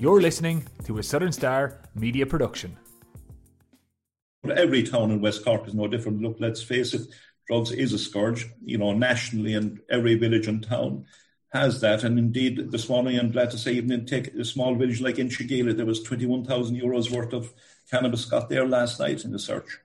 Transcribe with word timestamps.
You're 0.00 0.20
listening 0.20 0.64
to 0.84 0.98
a 0.98 1.02
Southern 1.02 1.32
Star 1.32 1.80
media 1.96 2.24
production. 2.24 2.76
Every 4.48 4.84
town 4.84 5.10
in 5.10 5.20
West 5.20 5.44
Cork 5.44 5.66
is 5.66 5.74
no 5.74 5.88
different. 5.88 6.22
Look, 6.22 6.36
let's 6.38 6.62
face 6.62 6.94
it, 6.94 7.08
drugs 7.48 7.72
is 7.72 7.92
a 7.92 7.98
scourge, 7.98 8.46
you 8.64 8.78
know, 8.78 8.92
nationally, 8.92 9.54
and 9.54 9.80
every 9.90 10.14
village 10.14 10.46
and 10.46 10.62
town 10.62 11.04
has 11.52 11.80
that. 11.80 12.04
And 12.04 12.16
indeed, 12.16 12.70
this 12.70 12.88
morning, 12.88 13.18
I'm 13.18 13.32
glad 13.32 13.50
to 13.50 13.58
say, 13.58 13.72
even 13.72 13.90
in 13.90 14.06
take 14.06 14.28
a 14.34 14.44
small 14.44 14.76
village 14.76 15.00
like 15.00 15.16
Inchigeelagh, 15.16 15.76
there 15.76 15.84
was 15.84 16.04
21,000 16.04 16.80
euros 16.80 17.10
worth 17.10 17.32
of 17.32 17.52
cannabis 17.90 18.24
got 18.24 18.48
there 18.48 18.68
last 18.68 19.00
night 19.00 19.24
in 19.24 19.32
the 19.32 19.38
search. 19.40 19.80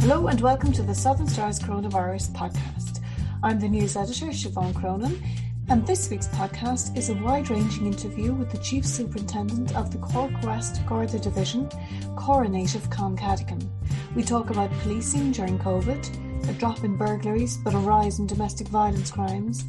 Hello 0.00 0.26
and 0.26 0.40
welcome 0.42 0.70
to 0.72 0.82
the 0.82 0.94
Southern 0.94 1.28
Stars 1.28 1.58
Coronavirus 1.58 2.32
Podcast. 2.32 2.89
I'm 3.42 3.58
the 3.58 3.70
news 3.70 3.96
editor, 3.96 4.26
Siobhan 4.26 4.74
Cronin, 4.74 5.18
and 5.70 5.86
this 5.86 6.10
week's 6.10 6.28
podcast 6.28 6.94
is 6.94 7.08
a 7.08 7.14
wide 7.14 7.48
ranging 7.48 7.86
interview 7.86 8.34
with 8.34 8.50
the 8.50 8.58
Chief 8.58 8.84
Superintendent 8.84 9.74
of 9.74 9.90
the 9.90 9.96
Cork 9.96 10.30
West 10.42 10.84
Garda 10.86 11.18
Division, 11.18 11.66
Caheragh 12.16 12.50
native 12.50 12.90
Con 12.90 13.16
Cadogan. 13.16 13.66
We 14.14 14.24
talk 14.24 14.50
about 14.50 14.70
policing 14.80 15.32
during 15.32 15.58
COVID, 15.58 16.50
a 16.50 16.52
drop 16.52 16.84
in 16.84 16.98
burglaries 16.98 17.56
but 17.56 17.72
a 17.72 17.78
rise 17.78 18.18
in 18.18 18.26
domestic 18.26 18.68
violence 18.68 19.10
crimes, 19.10 19.64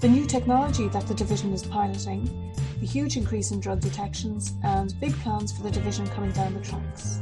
the 0.00 0.08
new 0.08 0.26
technology 0.26 0.88
that 0.88 1.06
the 1.06 1.14
division 1.14 1.52
is 1.52 1.62
piloting, 1.62 2.52
the 2.80 2.86
huge 2.86 3.16
increase 3.16 3.52
in 3.52 3.60
drug 3.60 3.78
detections, 3.78 4.54
and 4.64 4.98
big 4.98 5.12
plans 5.20 5.52
for 5.52 5.62
the 5.62 5.70
division 5.70 6.08
coming 6.08 6.32
down 6.32 6.54
the 6.54 6.60
tracks. 6.60 7.20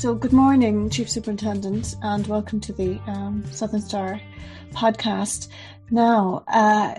So, 0.00 0.14
good 0.14 0.32
morning, 0.32 0.88
Chief 0.88 1.10
Superintendent, 1.10 1.94
and 2.02 2.26
welcome 2.26 2.58
to 2.60 2.72
the 2.72 2.98
um, 3.06 3.44
Southern 3.52 3.82
Star 3.82 4.18
podcast. 4.72 5.48
Now, 5.90 6.42
uh, 6.48 6.94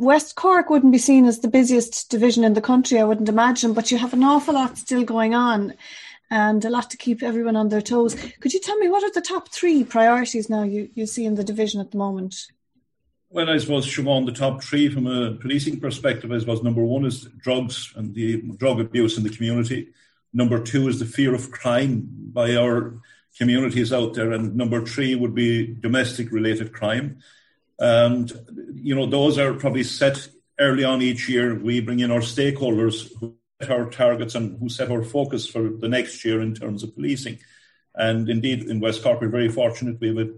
West 0.00 0.34
Cork 0.34 0.68
wouldn't 0.68 0.90
be 0.90 0.98
seen 0.98 1.26
as 1.26 1.38
the 1.38 1.46
busiest 1.46 2.10
division 2.10 2.42
in 2.42 2.54
the 2.54 2.60
country, 2.60 2.98
I 2.98 3.04
wouldn't 3.04 3.28
imagine, 3.28 3.72
but 3.72 3.92
you 3.92 3.98
have 3.98 4.14
an 4.14 4.24
awful 4.24 4.54
lot 4.54 4.78
still 4.78 5.04
going 5.04 5.32
on 5.32 5.74
and 6.28 6.64
a 6.64 6.70
lot 6.70 6.90
to 6.90 6.96
keep 6.96 7.22
everyone 7.22 7.54
on 7.54 7.68
their 7.68 7.80
toes. 7.80 8.16
Could 8.40 8.52
you 8.52 8.58
tell 8.58 8.78
me 8.78 8.88
what 8.88 9.04
are 9.04 9.12
the 9.12 9.20
top 9.20 9.52
three 9.52 9.84
priorities 9.84 10.50
now 10.50 10.64
you, 10.64 10.90
you 10.94 11.06
see 11.06 11.26
in 11.26 11.36
the 11.36 11.44
division 11.44 11.80
at 11.80 11.92
the 11.92 11.98
moment? 11.98 12.48
Well, 13.28 13.48
I 13.48 13.58
suppose, 13.58 13.86
Siobhan, 13.86 14.26
the 14.26 14.32
top 14.32 14.60
three 14.60 14.88
from 14.88 15.06
a 15.06 15.34
policing 15.34 15.78
perspective, 15.78 16.32
I 16.32 16.38
suppose 16.38 16.64
number 16.64 16.82
one 16.82 17.04
is 17.04 17.26
drugs 17.44 17.92
and 17.94 18.12
the 18.12 18.42
drug 18.56 18.80
abuse 18.80 19.16
in 19.18 19.22
the 19.22 19.30
community. 19.30 19.90
Number 20.32 20.62
two 20.62 20.88
is 20.88 20.98
the 20.98 21.06
fear 21.06 21.34
of 21.34 21.50
crime 21.50 22.08
by 22.32 22.54
our 22.56 23.00
communities 23.36 23.92
out 23.92 24.14
there. 24.14 24.32
And 24.32 24.56
number 24.56 24.84
three 24.84 25.14
would 25.14 25.34
be 25.34 25.66
domestic 25.66 26.30
related 26.30 26.72
crime. 26.72 27.18
And, 27.78 28.30
you 28.74 28.94
know, 28.94 29.06
those 29.06 29.38
are 29.38 29.54
probably 29.54 29.84
set 29.84 30.28
early 30.58 30.84
on 30.84 31.02
each 31.02 31.28
year. 31.28 31.54
We 31.54 31.80
bring 31.80 32.00
in 32.00 32.10
our 32.10 32.20
stakeholders 32.20 33.10
who 33.18 33.34
set 33.60 33.70
our 33.70 33.90
targets 33.90 34.34
and 34.34 34.58
who 34.58 34.68
set 34.68 34.90
our 34.90 35.02
focus 35.02 35.48
for 35.48 35.70
the 35.70 35.88
next 35.88 36.24
year 36.24 36.40
in 36.40 36.54
terms 36.54 36.82
of 36.82 36.94
policing. 36.94 37.38
And 37.94 38.28
indeed, 38.28 38.64
in 38.64 38.80
West 38.80 39.02
Cork, 39.02 39.20
we're 39.20 39.28
very 39.28 39.48
fortunate. 39.48 40.00
We 40.00 40.08
have 40.08 40.18
a 40.18 40.30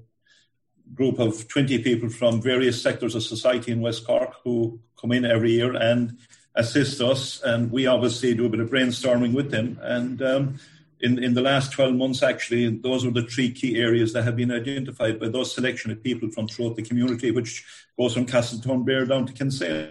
group 0.95 1.19
of 1.19 1.49
20 1.49 1.79
people 1.83 2.09
from 2.09 2.41
various 2.41 2.81
sectors 2.81 3.15
of 3.15 3.23
society 3.23 3.73
in 3.73 3.81
West 3.81 4.07
Cork 4.07 4.35
who 4.45 4.81
come 5.01 5.13
in 5.13 5.25
every 5.25 5.53
year 5.53 5.75
and 5.75 6.19
assist 6.55 7.01
us, 7.01 7.41
and 7.43 7.71
we 7.71 7.87
obviously 7.87 8.35
do 8.35 8.47
a 8.47 8.49
bit 8.49 8.61
of 8.61 8.71
brainstorming 8.71 9.33
with 9.33 9.51
them. 9.51 9.79
And 9.83 10.23
um, 10.23 10.59
in, 11.01 11.23
in 11.23 11.35
the 11.35 11.41
last 11.41 11.73
12 11.73 11.95
months, 11.95 12.23
actually, 12.23 12.69
those 12.69 13.05
are 13.05 13.11
the 13.11 13.23
three 13.23 13.51
key 13.51 13.77
areas 13.77 14.13
that 14.13 14.23
have 14.23 14.37
been 14.37 14.53
identified 14.53 15.19
by 15.19 15.29
those 15.29 15.55
selection 15.55 15.91
of 15.91 16.03
people 16.03 16.31
from 16.31 16.49
throughout 16.49 16.77
the 16.77 16.83
community, 16.83 17.31
which 17.31 17.65
goes 17.99 18.15
from 18.15 18.27
Castletownbere 18.27 19.09
down 19.09 19.27
to 19.27 19.33
Kinsale. 19.33 19.91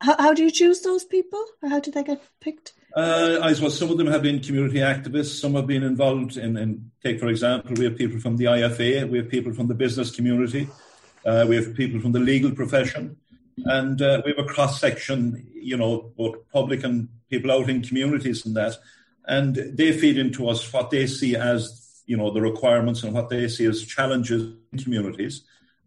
How, 0.00 0.16
how 0.16 0.34
do 0.34 0.44
you 0.44 0.50
choose 0.50 0.82
those 0.82 1.04
people, 1.04 1.44
or 1.62 1.68
how 1.68 1.80
do 1.80 1.90
they 1.90 2.04
get 2.04 2.22
picked? 2.40 2.72
Uh, 2.94 3.40
I 3.42 3.52
suppose 3.52 3.78
some 3.78 3.90
of 3.90 3.98
them 3.98 4.06
have 4.06 4.22
been 4.22 4.40
community 4.40 4.78
activists. 4.78 5.40
Some 5.40 5.54
have 5.54 5.66
been 5.66 5.82
involved 5.82 6.36
in, 6.36 6.56
in, 6.56 6.90
take 7.02 7.20
for 7.20 7.28
example, 7.28 7.74
we 7.76 7.84
have 7.84 7.96
people 7.96 8.20
from 8.20 8.36
the 8.36 8.44
IFA, 8.44 9.08
we 9.08 9.18
have 9.18 9.28
people 9.28 9.52
from 9.52 9.66
the 9.66 9.74
business 9.74 10.14
community, 10.14 10.68
uh, 11.24 11.44
we 11.48 11.56
have 11.56 11.74
people 11.74 12.00
from 12.00 12.12
the 12.12 12.20
legal 12.20 12.52
profession. 12.52 13.16
And 13.64 14.00
uh, 14.00 14.22
we 14.24 14.34
have 14.36 14.44
a 14.44 14.48
cross 14.48 14.80
section, 14.80 15.46
you 15.54 15.76
know, 15.76 16.12
both 16.16 16.36
public 16.52 16.84
and 16.84 17.08
people 17.30 17.50
out 17.52 17.68
in 17.68 17.82
communities 17.82 18.46
and 18.46 18.56
that. 18.56 18.76
And 19.26 19.54
they 19.54 19.92
feed 19.92 20.18
into 20.18 20.48
us 20.48 20.72
what 20.72 20.90
they 20.90 21.06
see 21.06 21.36
as, 21.36 22.02
you 22.06 22.16
know, 22.16 22.30
the 22.30 22.40
requirements 22.40 23.02
and 23.02 23.12
what 23.12 23.28
they 23.28 23.48
see 23.48 23.66
as 23.66 23.84
challenges 23.84 24.54
in 24.72 24.78
communities. 24.78 25.42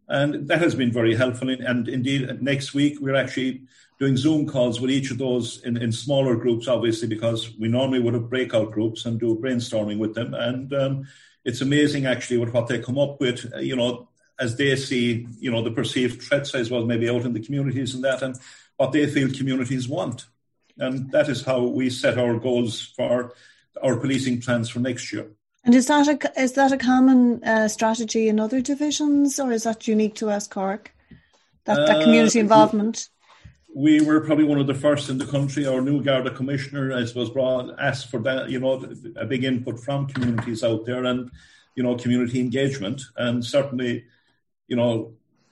And 0.07 0.47
that 0.49 0.61
has 0.61 0.75
been 0.75 0.91
very 0.91 1.15
helpful. 1.15 1.49
And 1.49 1.87
indeed, 1.87 2.41
next 2.41 2.73
week, 2.73 2.97
we're 2.99 3.15
actually 3.15 3.63
doing 3.97 4.17
Zoom 4.17 4.47
calls 4.47 4.81
with 4.81 4.91
each 4.91 5.09
of 5.09 5.17
those 5.17 5.63
in, 5.63 5.77
in 5.77 5.91
smaller 5.91 6.35
groups, 6.35 6.67
obviously, 6.67 7.07
because 7.07 7.55
we 7.57 7.67
normally 7.67 7.99
would 7.99 8.13
have 8.13 8.29
breakout 8.29 8.71
groups 8.71 9.05
and 9.05 9.19
do 9.19 9.37
brainstorming 9.37 9.99
with 9.99 10.13
them. 10.13 10.33
And 10.33 10.73
um, 10.73 11.07
it's 11.45 11.61
amazing, 11.61 12.05
actually, 12.05 12.37
with 12.37 12.53
what 12.53 12.67
they 12.67 12.79
come 12.79 12.99
up 12.99 13.19
with. 13.21 13.51
You 13.59 13.75
know, 13.75 14.09
as 14.41 14.57
they 14.57 14.75
see, 14.75 15.27
you 15.39 15.51
know, 15.51 15.61
the 15.61 15.71
perceived 15.71 16.21
threats 16.21 16.55
as 16.55 16.71
well, 16.71 16.85
maybe 16.85 17.09
out 17.09 17.21
in 17.21 17.33
the 17.33 17.39
communities 17.39 17.93
and 17.93 18.03
that, 18.03 18.23
and 18.23 18.35
what 18.75 18.91
they 18.91 19.05
feel 19.05 19.31
communities 19.31 19.87
want. 19.87 20.25
And 20.77 21.11
that 21.11 21.29
is 21.29 21.43
how 21.43 21.61
we 21.61 21.91
set 21.91 22.17
our 22.17 22.39
goals 22.39 22.81
for 22.81 23.33
our 23.83 23.97
policing 23.97 24.41
plans 24.41 24.69
for 24.69 24.79
next 24.79 25.13
year. 25.13 25.27
And 25.63 25.75
is 25.75 25.87
that 25.87 26.07
a 26.07 26.41
is 26.41 26.53
that 26.53 26.71
a 26.71 26.77
common 26.77 27.43
uh, 27.43 27.67
strategy 27.67 28.27
in 28.27 28.39
other 28.39 28.61
divisions, 28.61 29.39
or 29.39 29.51
is 29.51 29.63
that 29.63 29.87
unique 29.87 30.15
to 30.15 30.25
West 30.25 30.49
Cork? 30.49 30.91
That, 31.65 31.85
that 31.85 32.03
community 32.03 32.39
uh, 32.39 32.43
involvement. 32.43 33.09
We 33.75 34.01
were 34.01 34.21
probably 34.21 34.45
one 34.45 34.59
of 34.59 34.65
the 34.65 34.73
first 34.73 35.09
in 35.09 35.19
the 35.19 35.27
country. 35.27 35.67
Our 35.67 35.81
new 35.81 36.03
Garda 36.03 36.31
commissioner, 36.31 36.91
I 36.93 37.05
suppose, 37.05 37.29
brought 37.29 37.79
asked 37.79 38.09
for 38.09 38.19
that, 38.23 38.49
you 38.49 38.59
know, 38.59 38.83
a 39.15 39.25
big 39.25 39.43
input 39.43 39.79
from 39.79 40.07
communities 40.07 40.63
out 40.63 40.85
there, 40.87 41.05
and 41.05 41.29
you 41.75 41.83
know, 41.83 41.95
community 41.95 42.39
engagement, 42.39 43.01
and 43.15 43.45
certainly 43.45 44.05
you 44.71 44.77
know, 44.77 45.11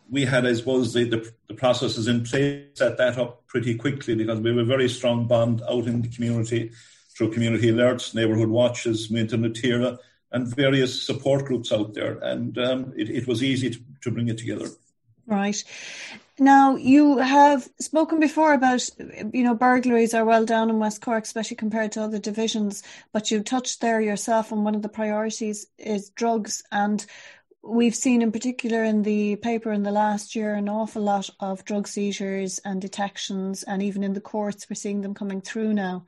we 0.09 0.23
had, 0.23 0.47
I 0.47 0.53
suppose, 0.53 0.93
the, 0.93 1.03
the, 1.03 1.29
the, 1.49 1.53
processes 1.53 2.07
in 2.07 2.23
place, 2.23 2.63
set 2.75 2.97
that 2.99 3.17
up 3.17 3.45
pretty 3.47 3.75
quickly 3.75 4.15
because 4.15 4.39
we 4.39 4.49
have 4.49 4.59
a 4.59 4.63
very 4.63 4.87
strong 4.87 5.27
bond 5.27 5.61
out 5.69 5.87
in 5.87 6.01
the 6.01 6.07
community 6.07 6.71
through 7.17 7.33
community 7.33 7.67
alerts, 7.69 8.15
neighbourhood 8.15 8.47
watches, 8.47 9.09
Muintir 9.09 9.37
na 9.37 9.49
Tíre, 9.49 9.97
and 10.31 10.47
various 10.55 11.05
support 11.05 11.43
groups 11.43 11.73
out 11.73 11.93
there. 11.93 12.17
And 12.19 12.57
um, 12.59 12.93
it, 12.95 13.09
it, 13.09 13.27
was 13.27 13.43
easy 13.43 13.71
to, 13.71 13.79
to 14.03 14.11
bring 14.11 14.29
it 14.29 14.37
together. 14.37 14.69
Right. 15.27 15.61
Now, 16.39 16.77
you 16.77 17.17
have 17.17 17.67
spoken 17.81 18.21
before 18.21 18.53
about, 18.53 18.89
you 19.33 19.43
know, 19.43 19.53
burglaries 19.53 20.13
are 20.13 20.23
well 20.23 20.45
down 20.45 20.69
in 20.69 20.79
West 20.79 21.01
Cork, 21.01 21.25
especially 21.25 21.57
compared 21.57 21.91
to 21.91 22.01
other 22.01 22.19
divisions, 22.19 22.83
but 23.11 23.29
you 23.29 23.43
touched 23.43 23.81
there 23.81 23.99
yourself 23.99 24.53
on 24.53 24.63
one 24.63 24.75
of 24.75 24.81
the 24.81 24.87
priorities 24.87 25.67
is 25.77 26.09
drugs. 26.11 26.63
And 26.71 27.05
we've 27.61 27.95
seen 27.95 28.21
in 28.21 28.31
particular 28.31 28.83
in 28.83 29.03
the 29.03 29.35
paper 29.37 29.71
in 29.71 29.83
the 29.83 29.91
last 29.91 30.33
year 30.33 30.53
an 30.55 30.69
awful 30.69 31.01
lot 31.01 31.29
of 31.41 31.63
drug 31.65 31.87
seizures 31.87 32.57
and 32.59 32.81
detections 32.81 33.63
and 33.63 33.83
even 33.83 34.01
in 34.01 34.13
the 34.13 34.21
courts 34.21 34.67
we're 34.69 34.75
seeing 34.75 35.01
them 35.01 35.13
coming 35.13 35.41
through 35.41 35.73
now. 35.73 36.05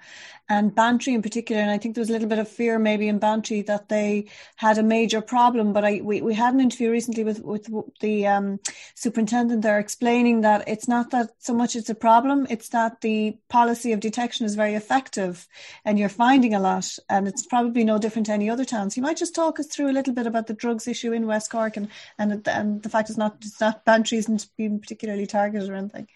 And 0.48 0.74
Bantry 0.74 1.14
in 1.14 1.22
particular 1.22 1.62
and 1.62 1.70
I 1.70 1.78
think 1.78 1.94
there 1.94 2.02
was 2.02 2.10
a 2.10 2.14
little 2.14 2.30
bit 2.30 2.40
of 2.40 2.48
fear 2.48 2.80
maybe 2.80 3.10
in 3.10 3.20
Bantry 3.20 3.62
that 3.64 3.90
they 3.90 4.28
had 4.56 4.78
a 4.78 4.84
major 4.84 5.22
problem 5.22 5.74
but 5.74 5.84
I 5.84 6.00
we, 6.02 6.22
we 6.22 6.34
had 6.34 6.54
an 6.54 6.62
interview 6.62 6.90
recently 6.90 7.26
with 7.26 7.42
with 7.42 7.70
the 8.00 8.28
um, 8.28 8.60
superintendent 8.96 9.62
there 9.62 9.80
explaining 9.80 10.42
that 10.42 10.68
it's 10.68 10.88
not 10.88 11.12
that 11.12 11.32
so 11.40 11.54
much 11.54 11.76
it's 11.76 11.90
a 11.90 11.96
problem 11.96 12.48
it's 12.50 12.70
that 12.70 13.02
the 13.02 13.38
policy 13.50 13.92
of 13.92 14.00
detection 14.00 14.46
is 14.46 14.56
very 14.56 14.76
effective 14.76 15.48
and 15.84 16.00
you're 16.00 16.10
finding 16.10 16.54
a 16.54 16.60
lot 16.60 16.98
and 17.10 17.28
it's 17.28 17.46
probably 17.46 17.84
no 17.84 17.98
different 17.98 18.28
to 18.28 18.32
any 18.32 18.50
other 18.50 18.66
towns. 18.66 18.96
You 18.96 19.04
might 19.04 19.18
just 19.18 19.36
talk 19.36 19.60
us 19.60 19.68
through 19.68 19.90
a 19.90 19.98
little 19.98 20.14
bit 20.14 20.28
about 20.28 20.48
the 20.48 20.54
drugs 20.54 20.88
issue 20.88 21.12
in 21.12 21.28
West 21.28 21.41
West 21.42 21.52
Cork, 21.52 21.78
and 21.78 21.88
and 22.18 22.48
and 22.48 22.84
the 22.84 22.90
fact 22.90 23.10
it's 23.10 23.18
not 23.18 23.38
it's 23.42 23.60
not 23.60 23.84
Bantry 23.84 24.18
isn't 24.20 24.48
being 24.58 24.80
particularly 24.80 25.26
targeted 25.26 25.70
or 25.70 25.76
anything. 25.76 26.08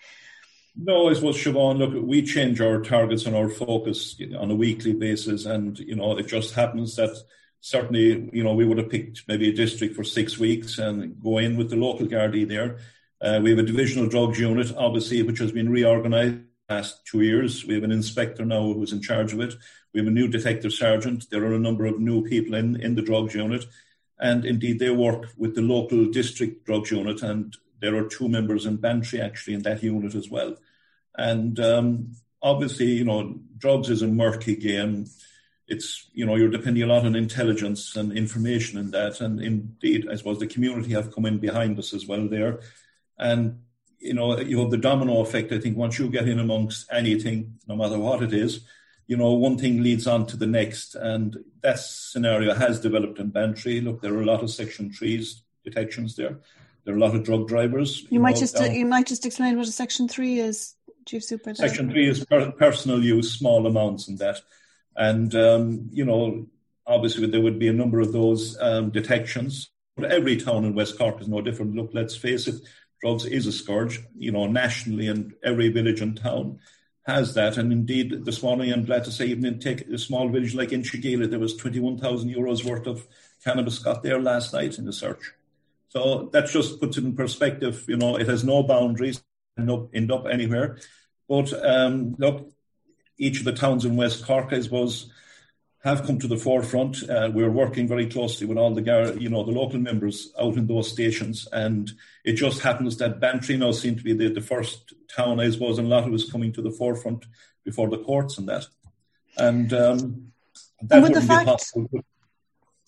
No, 0.78 1.10
I 1.10 1.14
suppose 1.14 1.38
Siobhan, 1.38 1.78
look, 1.78 1.94
we 2.06 2.22
change 2.22 2.60
our 2.60 2.82
targets 2.82 3.26
and 3.26 3.36
our 3.36 3.50
focus 3.50 4.20
on 4.38 4.52
a 4.52 4.56
weekly 4.56 4.94
basis, 4.94 5.46
and 5.46 5.78
you 5.80 5.96
know 5.96 6.18
it 6.18 6.28
just 6.28 6.54
happens 6.54 6.96
that 6.98 7.16
certainly 7.62 8.30
you 8.32 8.44
know 8.44 8.54
we 8.54 8.66
would 8.66 8.78
have 8.78 8.90
picked 8.90 9.24
maybe 9.28 9.50
a 9.50 9.54
district 9.54 9.96
for 9.96 10.04
six 10.04 10.38
weeks 10.38 10.78
and 10.78 11.20
go 11.22 11.40
in 11.40 11.58
with 11.58 11.70
the 11.70 11.76
local 11.76 12.06
Gardaí 12.06 12.48
there. 12.48 12.78
Uh, 13.22 13.40
we 13.42 13.50
have 13.50 13.60
a 13.60 13.64
divisional 13.64 14.08
drugs 14.08 14.40
unit, 14.40 14.72
obviously, 14.78 15.24
which 15.24 15.40
has 15.40 15.52
been 15.52 15.70
reorganised 15.70 16.38
last 16.70 17.06
two 17.06 17.22
years. 17.22 17.66
We 17.66 17.76
have 17.76 17.84
an 17.84 17.92
inspector 17.92 18.46
now 18.46 18.74
who's 18.74 18.92
in 18.92 19.02
charge 19.02 19.34
of 19.34 19.40
it. 19.40 19.54
We 19.94 20.00
have 20.02 20.08
a 20.08 20.12
new 20.12 20.28
detective 20.28 20.74
sergeant. 20.74 21.30
There 21.30 21.44
are 21.46 21.54
a 21.54 21.60
number 21.60 21.86
of 21.86 22.00
new 22.00 22.24
people 22.24 22.56
in, 22.56 22.82
in 22.82 22.96
the 22.96 23.02
drugs 23.02 23.34
unit. 23.34 23.66
And 24.20 24.46
indeed, 24.46 24.80
they 24.80 24.90
work 24.90 25.30
with 25.38 25.56
the 25.56 25.62
local 25.62 26.06
district 26.06 26.66
drugs 26.66 26.92
unit, 26.92 27.22
and 27.22 27.56
there 27.82 27.96
are 27.96 28.08
two 28.08 28.30
members 28.30 28.66
in 28.66 28.78
Bantry 28.78 29.20
actually 29.22 29.56
in 29.56 29.64
that 29.64 29.84
unit 29.84 30.16
as 30.16 30.30
well. 30.30 30.56
And 31.18 31.60
um, 31.60 32.16
obviously, 32.42 32.86
you 32.86 33.06
know, 33.06 33.40
drugs 33.58 33.90
is 33.90 34.02
a 34.02 34.08
murky 34.08 34.56
game. 34.56 35.08
it's 35.68 36.10
you 36.14 36.26
know 36.26 36.36
you're 36.36 36.50
depending 36.50 36.84
a 36.84 36.88
lot 36.88 37.06
on 37.06 37.16
intelligence 37.16 37.96
and 37.96 38.14
information 38.14 38.80
in 38.80 38.92
that, 38.92 39.20
and 39.22 39.42
indeed, 39.42 40.08
I 40.10 40.16
suppose 40.16 40.40
the 40.40 40.48
community 40.48 40.92
have 40.94 41.14
come 41.14 41.26
in 41.26 41.40
behind 41.40 41.78
us 41.80 41.94
as 41.94 42.06
well 42.06 42.28
there, 42.28 42.60
and 43.18 43.60
you 44.00 44.14
know 44.14 44.40
you 44.40 44.60
have 44.60 44.72
the 44.72 44.78
domino 44.78 45.22
effect. 45.22 45.52
I 45.52 45.60
think 45.60 45.78
once 45.78 45.98
you 46.00 46.10
get 46.10 46.30
in 46.30 46.40
amongst 46.40 46.88
anything, 46.92 47.60
no 47.68 47.76
matter 47.76 47.98
what 47.98 48.22
it 48.22 48.34
is, 48.34 48.62
you 49.08 49.18
know 49.18 49.34
one 49.34 49.58
thing 49.58 49.84
leads 49.84 50.08
on 50.08 50.26
to 50.28 50.38
the 50.38 50.48
next, 50.48 50.96
and 50.96 51.38
that 51.62 51.80
scenario 51.80 52.54
has 52.54 52.80
developed 52.80 53.20
in 53.20 53.30
Bantry. 53.30 53.82
Look, 53.82 54.02
there 54.02 54.14
are 54.14 54.22
a 54.22 54.26
lot 54.26 54.44
of 54.44 54.50
Section 54.50 54.92
threes 54.92 55.44
detections 55.64 56.16
there. 56.16 56.40
There 56.84 56.94
are 56.94 56.98
a 56.98 57.00
lot 57.00 57.16
of 57.16 57.24
drug 57.24 57.48
drivers. 57.48 58.04
You, 58.04 58.08
you 58.12 58.20
might 58.20 58.36
know, 58.36 58.42
just 58.42 58.56
down. 58.56 58.74
you 58.74 58.86
might 58.86 59.08
just 59.08 59.26
explain 59.26 59.58
what 59.58 59.68
a 59.68 59.72
Section 59.72 60.08
three 60.08 60.40
is, 60.40 60.76
Chief 61.06 61.24
Super. 61.24 61.54
Section 61.56 61.92
three 61.92 62.08
is 62.08 62.24
per- 62.24 62.52
personal 62.52 63.04
use, 63.04 63.34
small 63.34 63.66
amounts, 63.66 64.08
and 64.08 64.20
that. 64.20 64.42
And, 64.96 65.34
um, 65.36 65.90
you 65.92 66.06
know, 66.06 66.48
obviously 66.88 67.28
there 67.28 67.42
would 67.42 67.60
be 67.60 67.68
a 67.68 67.74
number 67.74 68.00
of 68.00 68.14
those 68.14 68.58
um, 68.62 68.92
detections. 68.92 69.70
But 69.98 70.12
every 70.12 70.38
town 70.38 70.66
in 70.66 70.76
West 70.76 70.98
Cork 70.98 71.22
is 71.22 71.28
no 71.28 71.42
different. 71.42 71.76
Look, 71.76 71.92
let's 71.94 72.16
face 72.16 72.48
it, 72.48 72.56
drugs 73.02 73.26
is 73.26 73.48
a 73.48 73.52
scourge, 73.52 74.02
you 74.18 74.32
know, 74.32 74.46
nationally, 74.46 75.08
and 75.08 75.34
every 75.44 75.70
village 75.70 76.02
and 76.02 76.20
town 76.22 76.60
has 77.06 77.34
that. 77.36 77.58
And 77.58 77.72
indeed, 77.72 78.26
this 78.26 78.42
morning, 78.42 78.74
I'm 78.74 78.86
glad 78.86 79.04
to 79.04 79.12
say, 79.12 79.28
even 79.28 79.46
in 79.46 79.60
take 79.60 79.82
a 79.82 79.98
small 79.98 80.28
village 80.28 80.56
like 80.56 80.70
Inchigeelagh, 80.70 81.30
there 81.30 81.40
was 81.40 81.56
21,000 81.56 82.34
euros 82.34 82.64
worth 82.66 82.88
of 82.88 83.08
cannabis 83.44 83.80
got 83.80 84.02
there 84.02 84.20
last 84.20 84.54
night 84.54 84.78
in 84.80 84.86
the 84.86 84.94
search. 84.94 85.34
So 85.90 86.30
that 86.34 86.48
just 86.48 86.80
puts 86.80 86.98
it 86.98 87.04
in 87.04 87.16
perspective. 87.16 87.86
You 87.88 87.98
know, 87.98 88.18
it 88.18 88.28
has 88.28 88.44
no 88.44 88.64
boundaries, 88.64 89.24
up, 89.58 89.90
end 89.94 90.12
up 90.12 90.26
anywhere. 90.26 90.78
But 91.30 91.54
um, 91.66 92.16
look, 92.18 92.52
each 93.18 93.40
of 93.40 93.46
the 93.46 93.54
towns 93.54 93.86
in 93.86 93.96
West 93.96 94.26
Cork, 94.26 94.52
I 94.52 94.62
suppose, 94.62 95.12
have 95.86 96.04
come 96.04 96.18
to 96.20 96.28
the 96.28 96.36
forefront. 96.36 97.08
Uh, 97.08 97.30
we're 97.32 97.52
working 97.52 97.88
very 97.88 98.08
closely 98.08 98.48
with 98.48 98.58
all 98.58 98.74
the 98.74 99.16
you 99.20 99.30
know 99.30 99.44
the 99.44 99.52
local 99.52 99.80
members 99.80 100.34
out 100.40 100.56
in 100.56 100.66
those 100.66 100.92
stations, 100.92 101.48
and 101.54 101.92
it 102.24 102.34
just 102.34 102.62
happens 102.62 102.98
that 102.98 103.20
Bantry 103.20 103.56
now 103.56 103.72
seems 103.72 104.00
to 104.00 104.04
be 104.04 104.14
the, 104.14 104.34
the 104.34 104.42
first 104.42 104.94
town, 105.16 105.40
I 105.40 105.50
suppose, 105.52 105.78
and 105.78 105.88
a 105.88 105.90
lot 105.90 106.08
of 106.08 106.14
us 106.14 106.30
coming 106.30 106.52
to 106.54 106.62
the 106.64 106.72
forefront 106.72 107.26
before 107.64 107.90
the 107.90 108.00
courts 108.00 108.40
and 108.40 108.50
that. 108.50 108.66
And 109.38 109.72
um, 109.74 110.32
that 110.82 111.04
would 111.04 111.14
be 111.14 111.28
possible 111.28 111.90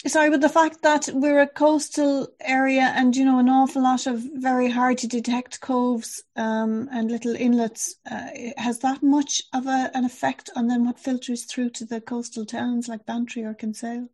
sorry, 0.05 0.29
but 0.29 0.41
the 0.41 0.49
fact 0.49 0.83
that 0.83 1.09
we're 1.13 1.41
a 1.41 1.47
coastal 1.47 2.27
area 2.39 2.93
and 2.95 3.15
you 3.15 3.25
know 3.25 3.39
an 3.39 3.49
awful 3.49 3.81
lot 3.83 4.05
of 4.05 4.21
very 4.35 4.69
hard 4.69 4.97
to 4.99 5.07
detect 5.07 5.59
coves 5.59 6.23
um, 6.35 6.87
and 6.91 7.09
little 7.09 7.35
inlets, 7.35 7.95
uh, 8.09 8.27
has 8.57 8.79
that 8.79 9.01
much 9.01 9.41
of 9.53 9.65
a, 9.65 9.89
an 9.93 10.05
effect 10.05 10.49
on 10.55 10.67
then 10.67 10.85
what 10.85 10.99
filters 10.99 11.45
through 11.45 11.71
to 11.71 11.85
the 11.85 11.99
coastal 11.99 12.45
towns 12.45 12.87
like 12.87 13.05
Bantry 13.05 13.43
or 13.43 13.53
Kinsale? 13.53 14.07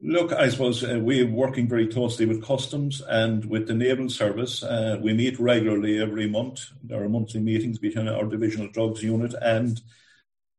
Look, 0.00 0.32
I 0.32 0.48
suppose 0.48 0.84
uh, 0.84 1.00
we're 1.00 1.26
working 1.26 1.68
very 1.68 1.88
closely 1.88 2.24
with 2.24 2.44
customs 2.44 3.02
and 3.08 3.44
with 3.44 3.66
the 3.66 3.74
naval 3.74 4.08
service. 4.08 4.62
Uh, 4.62 4.96
we 5.02 5.12
meet 5.12 5.40
regularly 5.40 6.00
every 6.00 6.28
month. 6.28 6.66
There 6.84 7.02
are 7.02 7.08
monthly 7.08 7.40
meetings 7.40 7.78
between 7.78 8.06
our 8.06 8.24
divisional 8.24 8.68
drugs 8.68 9.02
unit 9.02 9.34
and 9.42 9.80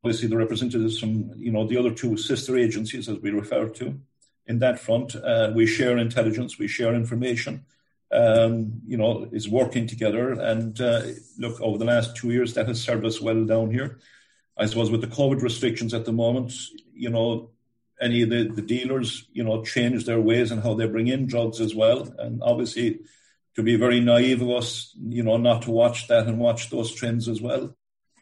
obviously 0.04 0.28
the 0.28 0.38
representatives 0.38 1.00
from 1.00 1.32
you 1.36 1.52
know 1.52 1.68
the 1.68 1.78
other 1.78 1.92
two 1.92 2.16
sister 2.18 2.58
agencies 2.58 3.10
as 3.10 3.20
we 3.20 3.32
refer 3.32 3.68
to 3.68 4.00
in 4.50 4.60
that 4.60 4.80
front. 4.80 5.16
Uh, 5.16 5.52
we 5.56 5.66
share 5.66 5.98
intelligence, 5.98 6.60
we 6.60 6.68
share 6.68 6.94
information. 6.94 7.64
Um, 8.12 8.82
you 8.88 8.98
know, 8.98 9.30
is 9.32 9.48
working 9.48 9.86
together. 9.86 10.32
And 10.32 10.82
uh, 10.82 11.04
look, 11.38 11.62
over 11.62 11.78
the 11.78 11.86
last 11.86 12.16
two 12.16 12.32
years, 12.32 12.56
that 12.56 12.68
has 12.68 12.82
served 12.82 13.06
us 13.06 13.22
well 13.22 13.46
down 13.46 13.70
here. 13.70 14.00
I 14.58 14.66
suppose 14.66 14.90
with 14.90 15.02
the 15.02 15.16
COVID 15.20 15.44
restrictions 15.44 15.94
at 15.94 16.06
the 16.06 16.12
moment, 16.12 16.52
you 16.96 17.12
know, 17.12 17.52
any 18.02 18.24
of 18.24 18.32
the, 18.32 18.48
the 18.48 18.64
dealers, 18.64 19.28
you 19.32 19.44
know, 19.44 19.64
change 19.64 20.06
their 20.06 20.20
ways 20.20 20.50
and 20.50 20.64
how 20.64 20.74
they 20.74 20.88
bring 20.88 21.08
in 21.08 21.28
drugs 21.28 21.62
as 21.62 21.76
well. 21.76 22.12
And 22.18 22.42
obviously, 22.42 23.02
to 23.56 23.62
be 23.62 23.76
very 23.76 24.00
naive 24.00 24.42
of 24.42 24.50
us, 24.50 24.92
you 25.00 25.22
know, 25.22 25.38
not 25.38 25.62
to 25.64 25.72
watch 25.72 26.08
that 26.08 26.26
and 26.26 26.40
watch 26.40 26.72
those 26.72 26.92
trends 26.92 27.30
as 27.30 27.42
well. 27.42 27.76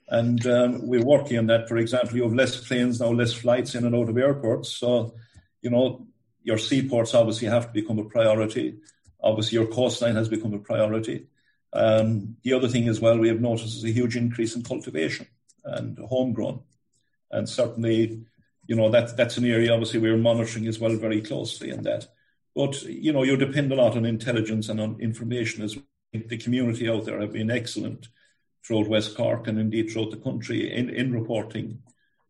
And 0.10 0.46
um, 0.48 0.88
we're 0.88 1.06
working 1.06 1.38
on 1.38 1.48
that. 1.48 1.70
For 1.70 1.78
example, 1.78 2.18
you 2.18 2.24
have 2.24 2.34
less 2.34 2.68
planes 2.68 3.00
now, 3.00 3.12
less 3.12 3.32
flights 3.32 3.74
in 3.74 3.86
and 3.86 3.96
out 3.96 4.10
of 4.10 4.18
airports. 4.18 4.70
So, 4.70 5.16
you 5.62 5.70
know, 5.70 6.08
your 6.48 6.58
seaports 6.58 7.14
obviously 7.14 7.50
have 7.50 7.68
to 7.68 7.74
become 7.74 8.00
a 8.00 8.06
priority. 8.06 8.78
Obviously, 9.22 9.58
your 9.58 9.68
coastline 9.68 10.16
has 10.16 10.30
become 10.30 10.54
a 10.54 10.60
priority. 10.60 11.28
Um, 11.74 12.38
the 12.44 12.54
other 12.54 12.70
thing 12.70 12.88
as 12.88 13.02
well, 13.02 13.18
we 13.18 13.28
have 13.28 13.42
noticed 13.42 13.76
is 13.76 13.84
a 13.84 13.92
huge 13.92 14.16
increase 14.16 14.56
in 14.56 14.64
cultivation 14.64 15.28
and 15.66 15.98
homegrown. 16.00 16.62
And 17.30 17.50
certainly, 17.50 18.24
you 18.66 18.76
know, 18.78 18.90
that, 18.92 19.18
that's 19.18 19.36
an 19.36 19.46
area 19.46 19.74
obviously 19.74 20.00
we're 20.00 20.16
monitoring 20.16 20.68
as 20.68 20.80
well 20.80 20.96
very 20.96 21.20
closely 21.20 21.70
in 21.70 21.84
that. 21.84 22.08
But, 22.56 22.82
you 22.84 23.12
know, 23.12 23.24
you 23.24 23.36
depend 23.36 23.74
a 23.74 23.76
lot 23.76 23.98
on 23.98 24.06
intelligence 24.06 24.70
and 24.70 24.80
on 24.80 25.02
information 25.02 25.66
as 25.66 25.76
well. 25.76 25.84
The 26.14 26.38
community 26.38 26.90
out 26.90 27.04
there 27.04 27.20
have 27.20 27.34
been 27.34 27.52
excellent 27.52 28.08
throughout 28.66 28.88
West 28.88 29.18
Cork 29.18 29.48
and 29.48 29.60
indeed 29.60 29.92
throughout 29.92 30.12
the 30.12 30.18
country 30.18 30.74
in, 30.74 30.90
in 30.90 31.12
reporting 31.12 31.84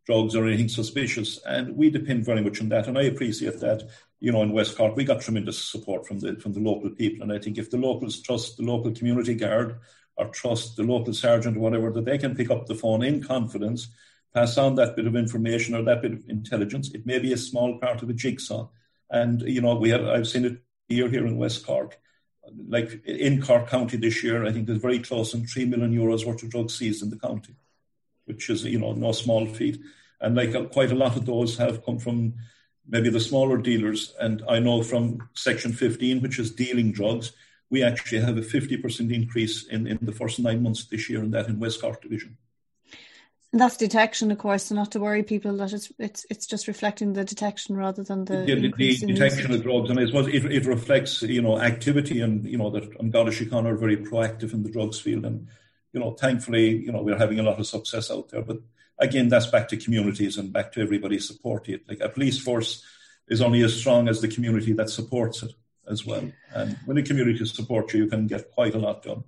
drugs 0.07 0.35
or 0.35 0.47
anything 0.47 0.69
suspicious. 0.69 1.39
And 1.45 1.75
we 1.75 1.89
depend 1.89 2.25
very 2.25 2.41
much 2.41 2.59
on 2.61 2.69
that. 2.69 2.87
And 2.87 2.97
I 2.97 3.03
appreciate 3.03 3.59
that, 3.59 3.83
you 4.19 4.31
know, 4.31 4.41
in 4.41 4.51
West 4.51 4.77
Cork, 4.77 4.95
we 4.95 5.03
got 5.03 5.21
tremendous 5.21 5.61
support 5.61 6.07
from 6.07 6.19
the 6.19 6.35
from 6.35 6.53
the 6.53 6.59
local 6.59 6.89
people. 6.89 7.23
And 7.23 7.31
I 7.31 7.39
think 7.39 7.57
if 7.57 7.69
the 7.69 7.77
locals 7.77 8.21
trust 8.21 8.57
the 8.57 8.63
local 8.63 8.91
community 8.91 9.35
guard 9.35 9.79
or 10.15 10.27
trust 10.29 10.75
the 10.75 10.83
local 10.83 11.13
sergeant 11.13 11.57
or 11.57 11.59
whatever, 11.59 11.91
that 11.91 12.05
they 12.05 12.17
can 12.17 12.35
pick 12.35 12.49
up 12.49 12.65
the 12.65 12.75
phone 12.75 13.03
in 13.03 13.23
confidence, 13.23 13.89
pass 14.33 14.57
on 14.57 14.75
that 14.75 14.95
bit 14.95 15.07
of 15.07 15.15
information 15.15 15.75
or 15.75 15.83
that 15.83 16.01
bit 16.01 16.13
of 16.13 16.23
intelligence. 16.27 16.91
It 16.93 17.05
may 17.05 17.19
be 17.19 17.33
a 17.33 17.37
small 17.37 17.77
part 17.79 18.01
of 18.01 18.09
a 18.09 18.13
jigsaw. 18.13 18.69
And, 19.09 19.41
you 19.43 19.61
know, 19.61 19.75
we 19.75 19.89
have 19.89 20.05
I've 20.05 20.27
seen 20.27 20.45
it 20.45 20.61
here 20.87 21.09
here 21.09 21.25
in 21.25 21.37
West 21.37 21.65
Cork. 21.65 21.99
Like 22.67 23.03
in 23.05 23.41
Cork 23.41 23.69
County 23.69 23.97
this 23.97 24.23
year, 24.23 24.45
I 24.45 24.51
think 24.51 24.67
there's 24.67 24.81
very 24.81 24.99
close 24.99 25.35
on 25.35 25.45
three 25.45 25.65
million 25.65 25.93
euros 25.93 26.25
worth 26.25 26.43
of 26.43 26.49
drugs 26.49 26.77
seized 26.77 27.03
in 27.03 27.09
the 27.09 27.19
county 27.19 27.55
which 28.27 28.49
is 28.49 28.63
you 28.63 28.77
know 28.77 28.93
no 28.93 29.11
small 29.11 29.45
feat. 29.45 29.81
And 30.21 30.35
like 30.35 30.71
quite 30.71 30.91
a 30.91 30.95
lot 30.95 31.15
of 31.15 31.25
those 31.25 31.57
have 31.57 31.83
come 31.83 31.97
from 31.97 32.35
maybe 32.87 33.09
the 33.09 33.19
smaller 33.19 33.57
dealers. 33.57 34.13
And 34.19 34.43
I 34.47 34.59
know 34.59 34.83
from 34.83 35.29
Section 35.33 35.73
15, 35.73 36.21
which 36.21 36.39
is 36.39 36.51
dealing 36.51 36.91
drugs, 36.91 37.33
we 37.69 37.83
actually 37.83 38.21
have 38.21 38.37
a 38.37 38.41
50% 38.41 39.13
increase 39.13 39.65
in, 39.67 39.87
in 39.87 39.99
the 40.01 40.11
first 40.11 40.39
nine 40.39 40.63
months 40.63 40.85
this 40.85 41.09
year, 41.09 41.19
and 41.19 41.33
that 41.33 41.47
in 41.47 41.59
West 41.59 41.81
Cork 41.81 42.01
Division. 42.01 42.37
And 43.51 43.61
that's 43.61 43.77
detection, 43.77 44.29
of 44.31 44.37
course, 44.37 44.65
so 44.65 44.75
not 44.75 44.91
to 44.91 44.99
worry 44.99 45.23
people 45.23 45.55
that 45.57 45.71
it's 45.71 45.89
it's 45.97 46.25
it's 46.29 46.45
just 46.45 46.67
reflecting 46.67 47.13
the 47.13 47.23
detection 47.23 47.77
rather 47.77 48.03
than 48.03 48.25
the, 48.25 48.43
the, 48.45 48.55
the 48.55 49.07
detection 49.07 49.53
of 49.53 49.63
drugs. 49.63 49.89
And 49.89 49.97
I 49.97 50.05
suppose 50.05 50.27
it, 50.27 50.45
it 50.51 50.65
reflects, 50.65 51.21
you 51.21 51.41
know, 51.41 51.57
activity 51.57 52.19
and, 52.19 52.45
you 52.45 52.57
know, 52.57 52.69
that 52.71 52.99
An 52.99 53.09
Garda 53.09 53.31
Síochána 53.31 53.67
are 53.67 53.77
very 53.77 53.95
proactive 53.95 54.53
in 54.53 54.63
the 54.63 54.69
drugs 54.69 54.99
field. 54.99 55.23
And 55.23 55.47
you 55.93 55.99
know, 55.99 56.11
thankfully, 56.11 56.77
you 56.77 56.91
know, 56.91 57.01
we're 57.01 57.17
having 57.17 57.39
a 57.39 57.43
lot 57.43 57.59
of 57.59 57.67
success 57.67 58.11
out 58.11 58.29
there. 58.29 58.41
But 58.41 58.59
again, 58.99 59.29
that's 59.29 59.47
back 59.47 59.67
to 59.69 59.77
communities 59.77 60.37
and 60.37 60.53
back 60.53 60.71
to 60.73 60.81
everybody 60.81 61.19
supporting 61.19 61.75
it. 61.75 61.87
Like 61.87 61.99
a 62.01 62.09
police 62.09 62.39
force 62.39 62.83
is 63.27 63.41
only 63.41 63.61
as 63.63 63.75
strong 63.75 64.07
as 64.07 64.21
the 64.21 64.27
community 64.27 64.73
that 64.73 64.89
supports 64.89 65.43
it 65.43 65.51
as 65.89 66.05
well. 66.05 66.31
And 66.53 66.77
when 66.85 66.95
the 66.95 67.03
community 67.03 67.45
supports 67.45 67.93
you, 67.93 68.03
you 68.03 68.09
can 68.09 68.27
get 68.27 68.51
quite 68.51 68.75
a 68.75 68.79
lot 68.79 69.03
done. 69.03 69.23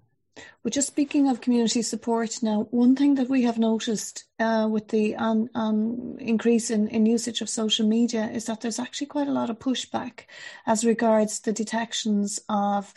But 0.64 0.74
just 0.74 0.88
speaking 0.88 1.28
of 1.28 1.42
community 1.42 1.82
support 1.82 2.42
now, 2.42 2.68
one 2.72 2.96
thing 2.96 3.16
that 3.16 3.30
we 3.30 3.44
have 3.44 3.58
noticed 3.58 4.26
uh, 4.40 4.70
with 4.72 4.88
the 4.88 5.16
um, 5.16 5.50
um, 5.54 6.18
increase 6.20 6.70
in, 6.70 6.88
in 6.88 7.06
usage 7.06 7.42
of 7.42 7.50
social 7.50 7.88
media 7.88 8.30
is 8.32 8.46
that 8.46 8.62
there's 8.62 8.80
actually 8.80 9.08
quite 9.08 9.28
a 9.28 9.34
lot 9.34 9.50
of 9.50 9.60
pushback 9.60 10.22
as 10.66 10.86
regards 10.86 11.42
the 11.42 11.52
detections 11.52 12.40
of 12.48 12.94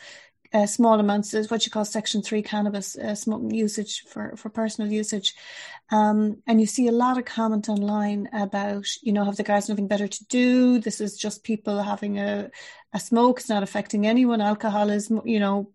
uh, 0.52 0.66
small 0.66 1.00
amounts 1.00 1.34
of 1.34 1.50
what 1.50 1.64
you 1.64 1.72
call 1.72 1.84
Section 1.84 2.22
3 2.22 2.42
cannabis 2.42 2.96
uh, 2.96 3.16
usage 3.50 4.04
for, 4.08 4.36
for 4.36 4.50
personal 4.50 4.90
usage. 4.90 5.34
Um, 5.90 6.42
and 6.46 6.60
you 6.60 6.66
see 6.66 6.88
a 6.88 6.92
lot 6.92 7.18
of 7.18 7.24
comment 7.24 7.68
online 7.68 8.28
about, 8.32 8.86
you 9.02 9.12
know, 9.12 9.24
have 9.24 9.36
the 9.36 9.42
guys 9.42 9.68
nothing 9.68 9.88
better 9.88 10.08
to 10.08 10.24
do? 10.26 10.78
This 10.78 11.00
is 11.00 11.18
just 11.18 11.44
people 11.44 11.82
having 11.82 12.18
a, 12.18 12.50
a 12.92 13.00
smoke. 13.00 13.40
It's 13.40 13.48
not 13.48 13.62
affecting 13.62 14.06
anyone. 14.06 14.40
Alcohol 14.40 14.90
is, 14.90 15.10
you 15.24 15.40
know, 15.40 15.70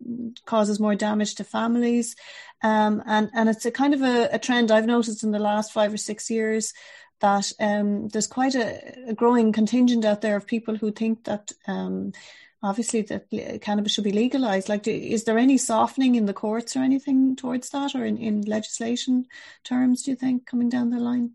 causes 0.46 0.80
more 0.80 0.96
damage 0.96 1.36
to 1.36 1.44
families. 1.44 2.16
Um, 2.64 3.04
and, 3.06 3.30
and 3.34 3.50
it's 3.50 3.66
a 3.66 3.72
kind 3.72 3.94
of 3.94 4.02
a, 4.02 4.30
a 4.32 4.40
trend 4.40 4.72
I've 4.72 4.86
noticed 4.86 5.24
in 5.24 5.32
the 5.32 5.40
last 5.40 5.72
five 5.72 5.94
or 5.94 5.98
six 5.98 6.30
years 6.30 6.74
that 7.20 7.52
um, 7.60 8.08
there's 8.10 8.28
quite 8.28 8.56
a, 8.56 9.10
a, 9.10 9.14
growing 9.14 9.52
contingent 9.52 10.06
out 10.06 10.22
there 10.22 10.36
of 10.36 10.46
people 10.46 10.76
who 10.76 10.92
think 10.92 11.24
that 11.24 11.52
um, 11.68 12.12
obviously 12.64 13.02
that 13.04 13.30
cannabis 13.62 13.94
should 13.94 14.04
be 14.04 14.12
legalized. 14.12 14.70
Like, 14.70 14.84
do, 14.84 14.92
is 14.92 15.24
there 15.24 15.38
any 15.38 15.58
softening 15.58 16.16
in 16.16 16.26
the 16.26 16.34
courts 16.34 16.76
or 16.76 16.80
anything 16.80 17.36
towards 17.36 17.70
that, 17.70 17.96
or 17.96 18.06
in, 18.06 18.18
in 18.18 18.42
legislation 18.42 19.26
terms? 19.64 20.04
Do 20.04 20.12
you 20.12 20.18
think 20.18 20.46
coming 20.46 20.70
down 20.70 20.90
the 20.90 21.00
line? 21.00 21.32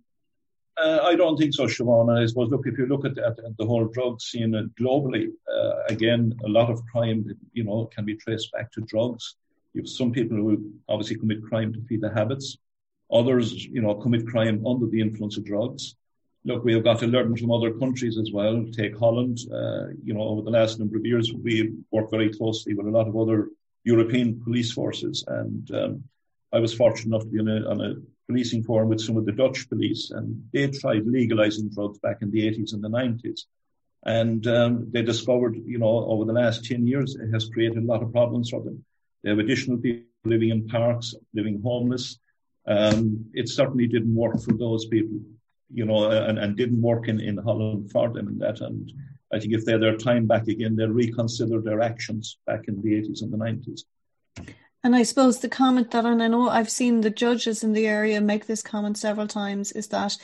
Uh, 0.77 1.01
I 1.03 1.17
don't 1.17 1.37
think 1.37 1.55
so, 1.55 1.67
Siobhan. 1.67 2.23
I 2.23 2.27
suppose, 2.27 2.51
look, 2.51 2.67
if 2.67 2.79
you 2.79 2.87
look 2.87 3.05
at, 3.05 3.19
at, 3.19 3.39
at 3.39 3.57
the 3.59 3.67
whole 3.67 3.85
drug 3.85 4.21
scene 4.21 4.71
globally, 4.81 5.29
uh, 5.55 5.73
again, 5.89 6.35
a 6.45 6.49
lot 6.49 6.71
of 6.71 6.83
crime, 6.87 7.27
you 7.53 7.65
know, 7.65 7.87
can 7.95 8.05
be 8.05 8.17
traced 8.17 8.51
back 8.53 8.73
to 8.73 8.81
drugs. 8.81 9.37
You 9.75 9.83
have 9.83 9.89
some 9.89 10.13
people 10.13 10.37
who 10.37 10.73
obviously 10.89 11.17
commit 11.17 11.43
crime 11.45 11.73
to 11.73 11.83
feed 11.83 12.01
their 12.01 12.13
habits. 12.13 12.57
Others, 13.13 13.67
you 13.67 13.83
know, 13.83 13.95
commit 13.95 14.27
crime 14.27 14.67
under 14.67 14.87
the 14.87 15.01
influence 15.01 15.37
of 15.37 15.45
drugs. 15.45 15.95
Look, 16.45 16.65
we 16.65 16.75
have 16.75 16.85
got 16.85 16.99
to 17.01 17.07
learn 17.07 17.37
from 17.37 17.51
other 17.51 17.73
countries 17.73 18.19
as 18.19 18.31
well. 18.33 18.65
Take 18.73 18.99
Holland. 18.99 19.39
Uh, 19.53 19.89
you 20.03 20.15
know, 20.15 20.23
over 20.23 20.43
the 20.43 20.51
last 20.51 20.79
number 20.79 20.97
of 20.97 21.07
years, 21.07 21.33
we 21.33 21.73
worked 21.91 22.11
very 22.11 22.33
closely 22.33 22.75
with 22.75 22.87
a 22.87 22.91
lot 22.91 23.09
of 23.09 23.17
other 23.17 23.49
European 23.85 24.41
police 24.43 24.73
forces, 24.73 25.25
and 25.27 25.71
um, 25.75 26.05
I 26.53 26.61
was 26.61 26.75
fortunate 26.75 27.15
enough 27.15 27.23
to 27.23 27.29
be 27.29 27.41
on 27.41 27.49
a, 27.49 27.69
on 27.69 27.81
a 27.81 27.95
policing 28.29 28.63
forum 28.63 28.89
with 28.89 29.01
some 29.01 29.17
of 29.17 29.25
the 29.25 29.33
Dutch 29.33 29.69
police, 29.69 30.11
and 30.11 30.49
they 30.53 30.69
tried 30.69 31.07
legalizing 31.07 31.71
drugs 31.71 31.99
back 31.99 32.19
in 32.23 32.31
the 32.31 32.49
80s 32.49 32.73
and 32.73 32.83
the 32.83 32.89
90s. 32.89 33.41
And 34.05 34.47
um, 34.47 34.89
they 34.91 35.03
discovered, 35.03 35.57
you 35.65 35.79
know, 35.79 36.05
over 36.07 36.25
the 36.25 36.33
last 36.33 36.65
10 36.65 36.87
years, 36.87 37.15
it 37.15 37.33
has 37.33 37.49
created 37.49 37.79
a 37.79 37.87
lot 37.87 38.03
of 38.03 38.13
problems 38.13 38.51
for 38.51 38.61
them. 38.61 38.85
They 39.23 39.31
have 39.31 39.39
additional 39.39 39.79
people 39.79 40.07
living 40.25 40.51
in 40.51 40.69
parks, 40.69 41.15
living 41.35 41.61
homeless. 41.63 42.19
Um, 42.67 43.27
it 43.33 43.49
certainly 43.49 43.87
didn't 43.87 44.15
work 44.15 44.41
for 44.43 44.53
those 44.53 44.87
people, 44.87 45.21
you 45.73 45.85
know, 45.85 46.11
and, 46.11 46.39
and 46.39 46.57
didn't 46.57 46.81
work 46.81 47.09
in, 47.09 47.21
in 47.21 47.37
Holland 47.39 47.91
for 47.91 48.11
them 48.11 48.29
and 48.29 48.41
that. 48.41 48.61
And 48.61 48.93
I 49.33 49.39
think 49.39 49.55
if 49.55 49.65
they 49.65 49.73
had 49.73 49.83
their 49.83 49.97
time 49.97 50.27
back 50.27 50.49
again, 50.49 50.77
they'll 50.77 50.89
reconsider 50.89 51.61
their 51.61 51.81
actions 51.81 52.39
back 52.47 52.69
in 52.69 52.81
the 52.83 52.91
80s 52.91 53.23
and 53.23 53.33
the 53.33 53.39
90s. 53.39 53.83
And 54.85 54.97
I 54.97 55.05
suppose 55.05 55.39
the 55.39 55.49
comment 55.49 55.93
that, 55.93 56.05
and 56.05 56.23
I 56.23 56.29
know 56.29 56.49
I've 56.49 56.71
seen 56.71 57.01
the 57.01 57.11
judges 57.11 57.63
in 57.63 57.73
the 57.73 57.87
area 57.87 58.21
make 58.21 58.47
this 58.47 58.63
comment 58.63 58.99
several 58.99 59.29
times, 59.29 59.73
is 59.73 59.89
that 59.89 60.17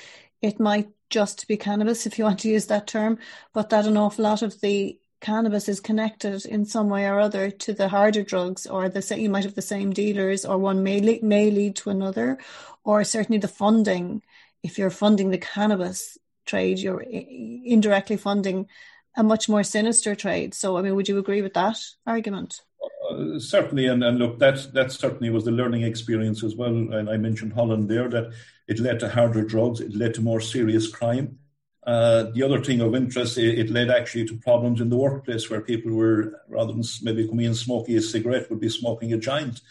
it 0.42 0.58
might 0.58 0.88
just 1.10 1.46
be 1.48 1.56
cannabis, 1.56 2.06
if 2.06 2.18
you 2.18 2.24
want 2.24 2.40
to 2.40 2.48
use 2.48 2.66
that 2.66 2.86
term, 2.86 3.18
but 3.52 3.70
that 3.70 3.86
an 3.86 3.96
awful 3.96 4.24
lot 4.24 4.42
of 4.42 4.60
the 4.60 4.98
cannabis 5.20 5.68
is 5.68 5.80
connected 5.80 6.44
in 6.44 6.64
some 6.64 6.88
way 6.88 7.06
or 7.06 7.18
other 7.18 7.50
to 7.50 7.72
the 7.72 7.88
harder 7.88 8.22
drugs, 8.22 8.66
or 8.66 8.88
the 8.88 9.18
you 9.18 9.30
might 9.30 9.44
have 9.44 9.54
the 9.54 9.62
same 9.62 9.92
dealers, 9.92 10.44
or 10.44 10.58
one 10.58 10.82
may 10.82 11.20
may 11.22 11.50
lead 11.50 11.76
to 11.76 11.90
another, 11.90 12.38
or 12.84 13.04
certainly 13.04 13.38
the 13.38 13.48
funding. 13.48 14.22
If 14.68 14.78
you're 14.78 14.90
funding 14.90 15.30
the 15.30 15.38
cannabis 15.38 16.18
trade, 16.44 16.78
you're 16.78 17.00
indirectly 17.00 18.18
funding 18.18 18.66
a 19.16 19.22
much 19.22 19.48
more 19.48 19.62
sinister 19.62 20.14
trade. 20.14 20.52
So, 20.52 20.76
I 20.76 20.82
mean, 20.82 20.94
would 20.94 21.08
you 21.08 21.16
agree 21.16 21.40
with 21.40 21.54
that 21.54 21.78
argument? 22.06 22.60
Uh, 23.10 23.38
certainly, 23.38 23.86
and, 23.86 24.04
and 24.04 24.18
look, 24.18 24.38
that 24.40 24.74
that 24.74 24.92
certainly 24.92 25.30
was 25.30 25.46
the 25.46 25.52
learning 25.52 25.84
experience 25.84 26.44
as 26.44 26.54
well. 26.54 26.74
And 26.76 27.08
I 27.08 27.16
mentioned 27.16 27.54
Holland 27.54 27.88
there 27.88 28.10
that 28.10 28.30
it 28.66 28.78
led 28.78 29.00
to 29.00 29.08
harder 29.08 29.42
drugs, 29.42 29.80
it 29.80 29.96
led 29.96 30.12
to 30.14 30.20
more 30.20 30.42
serious 30.42 30.86
crime. 30.86 31.38
Uh, 31.86 32.24
the 32.34 32.42
other 32.42 32.62
thing 32.62 32.82
of 32.82 32.94
interest, 32.94 33.38
it, 33.38 33.58
it, 33.58 33.70
led 33.70 33.88
actually 33.88 34.26
to 34.26 34.36
problems 34.36 34.82
in 34.82 34.90
the 34.90 34.96
workplace 34.98 35.48
where 35.48 35.62
people 35.62 35.92
were, 35.92 36.42
rather 36.46 36.74
than 36.74 36.84
maybe 37.00 37.26
coming 37.26 37.46
in 37.46 37.54
smoking 37.54 37.96
a 37.96 38.02
cigarette, 38.02 38.50
would 38.50 38.60
be 38.60 38.68
smoking 38.68 39.14
a 39.14 39.16
joint. 39.16 39.62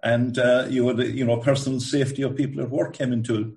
And 0.00 0.38
uh, 0.38 0.66
you 0.70 0.86
had, 0.86 0.98
you 0.98 1.24
know, 1.24 1.38
personal 1.38 1.80
safety 1.80 2.22
of 2.22 2.36
people 2.36 2.62
at 2.62 2.70
work 2.70 2.92
came 2.94 3.12
into, 3.12 3.56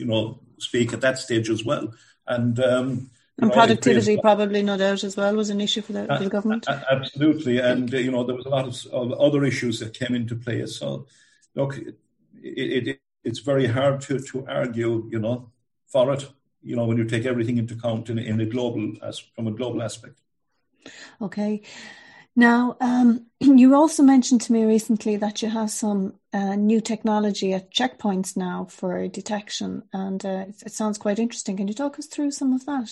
you 0.00 0.06
know, 0.06 0.40
speak 0.58 0.92
at 0.92 1.02
that 1.02 1.18
stage 1.18 1.50
as 1.50 1.64
well. 1.64 1.92
And 2.26 2.58
um, 2.60 3.10
and 3.38 3.52
productivity, 3.52 4.18
probably, 4.18 4.62
no 4.62 4.76
doubt, 4.76 5.04
as 5.04 5.16
well, 5.16 5.34
was 5.34 5.50
an 5.50 5.60
issue 5.60 5.80
for 5.80 5.92
the, 5.92 6.06
for 6.06 6.24
the 6.24 6.30
government. 6.30 6.66
Absolutely, 6.68 7.58
and 7.58 7.92
uh, 7.92 7.96
you 7.96 8.10
know 8.10 8.24
there 8.24 8.36
was 8.36 8.46
a 8.46 8.50
lot 8.50 8.66
of, 8.66 8.86
of, 8.92 9.18
other 9.18 9.44
issues 9.44 9.80
that 9.80 9.94
came 9.94 10.14
into 10.14 10.36
play. 10.36 10.66
So, 10.66 11.06
look, 11.54 11.78
it, 11.78 12.88
it, 12.88 13.00
it's 13.24 13.40
very 13.40 13.66
hard 13.66 14.00
to 14.02 14.18
to 14.18 14.46
argue, 14.46 15.08
you 15.10 15.18
know, 15.18 15.50
for 15.86 16.12
it. 16.12 16.28
You 16.62 16.76
know, 16.76 16.84
when 16.84 16.98
you 16.98 17.04
take 17.04 17.24
everything 17.24 17.56
into 17.56 17.74
account 17.74 18.10
in, 18.10 18.18
in 18.18 18.40
a 18.40 18.46
global 18.46 18.92
as 19.02 19.18
from 19.18 19.46
a 19.46 19.52
global 19.52 19.82
aspect. 19.82 20.20
Okay. 21.22 21.62
Now, 22.40 22.78
um, 22.80 23.26
you 23.40 23.74
also 23.74 24.02
mentioned 24.02 24.40
to 24.42 24.52
me 24.52 24.64
recently 24.64 25.16
that 25.16 25.42
you 25.42 25.50
have 25.50 25.70
some 25.70 26.14
uh, 26.32 26.54
new 26.54 26.80
technology 26.80 27.52
at 27.52 27.70
checkpoints 27.70 28.34
now 28.34 28.66
for 28.70 29.06
detection, 29.08 29.82
and 29.92 30.24
uh, 30.24 30.46
it, 30.48 30.62
it 30.64 30.72
sounds 30.72 30.96
quite 30.96 31.18
interesting. 31.18 31.58
Can 31.58 31.68
you 31.68 31.74
talk 31.74 31.98
us 31.98 32.06
through 32.06 32.30
some 32.30 32.54
of 32.54 32.64
that? 32.64 32.90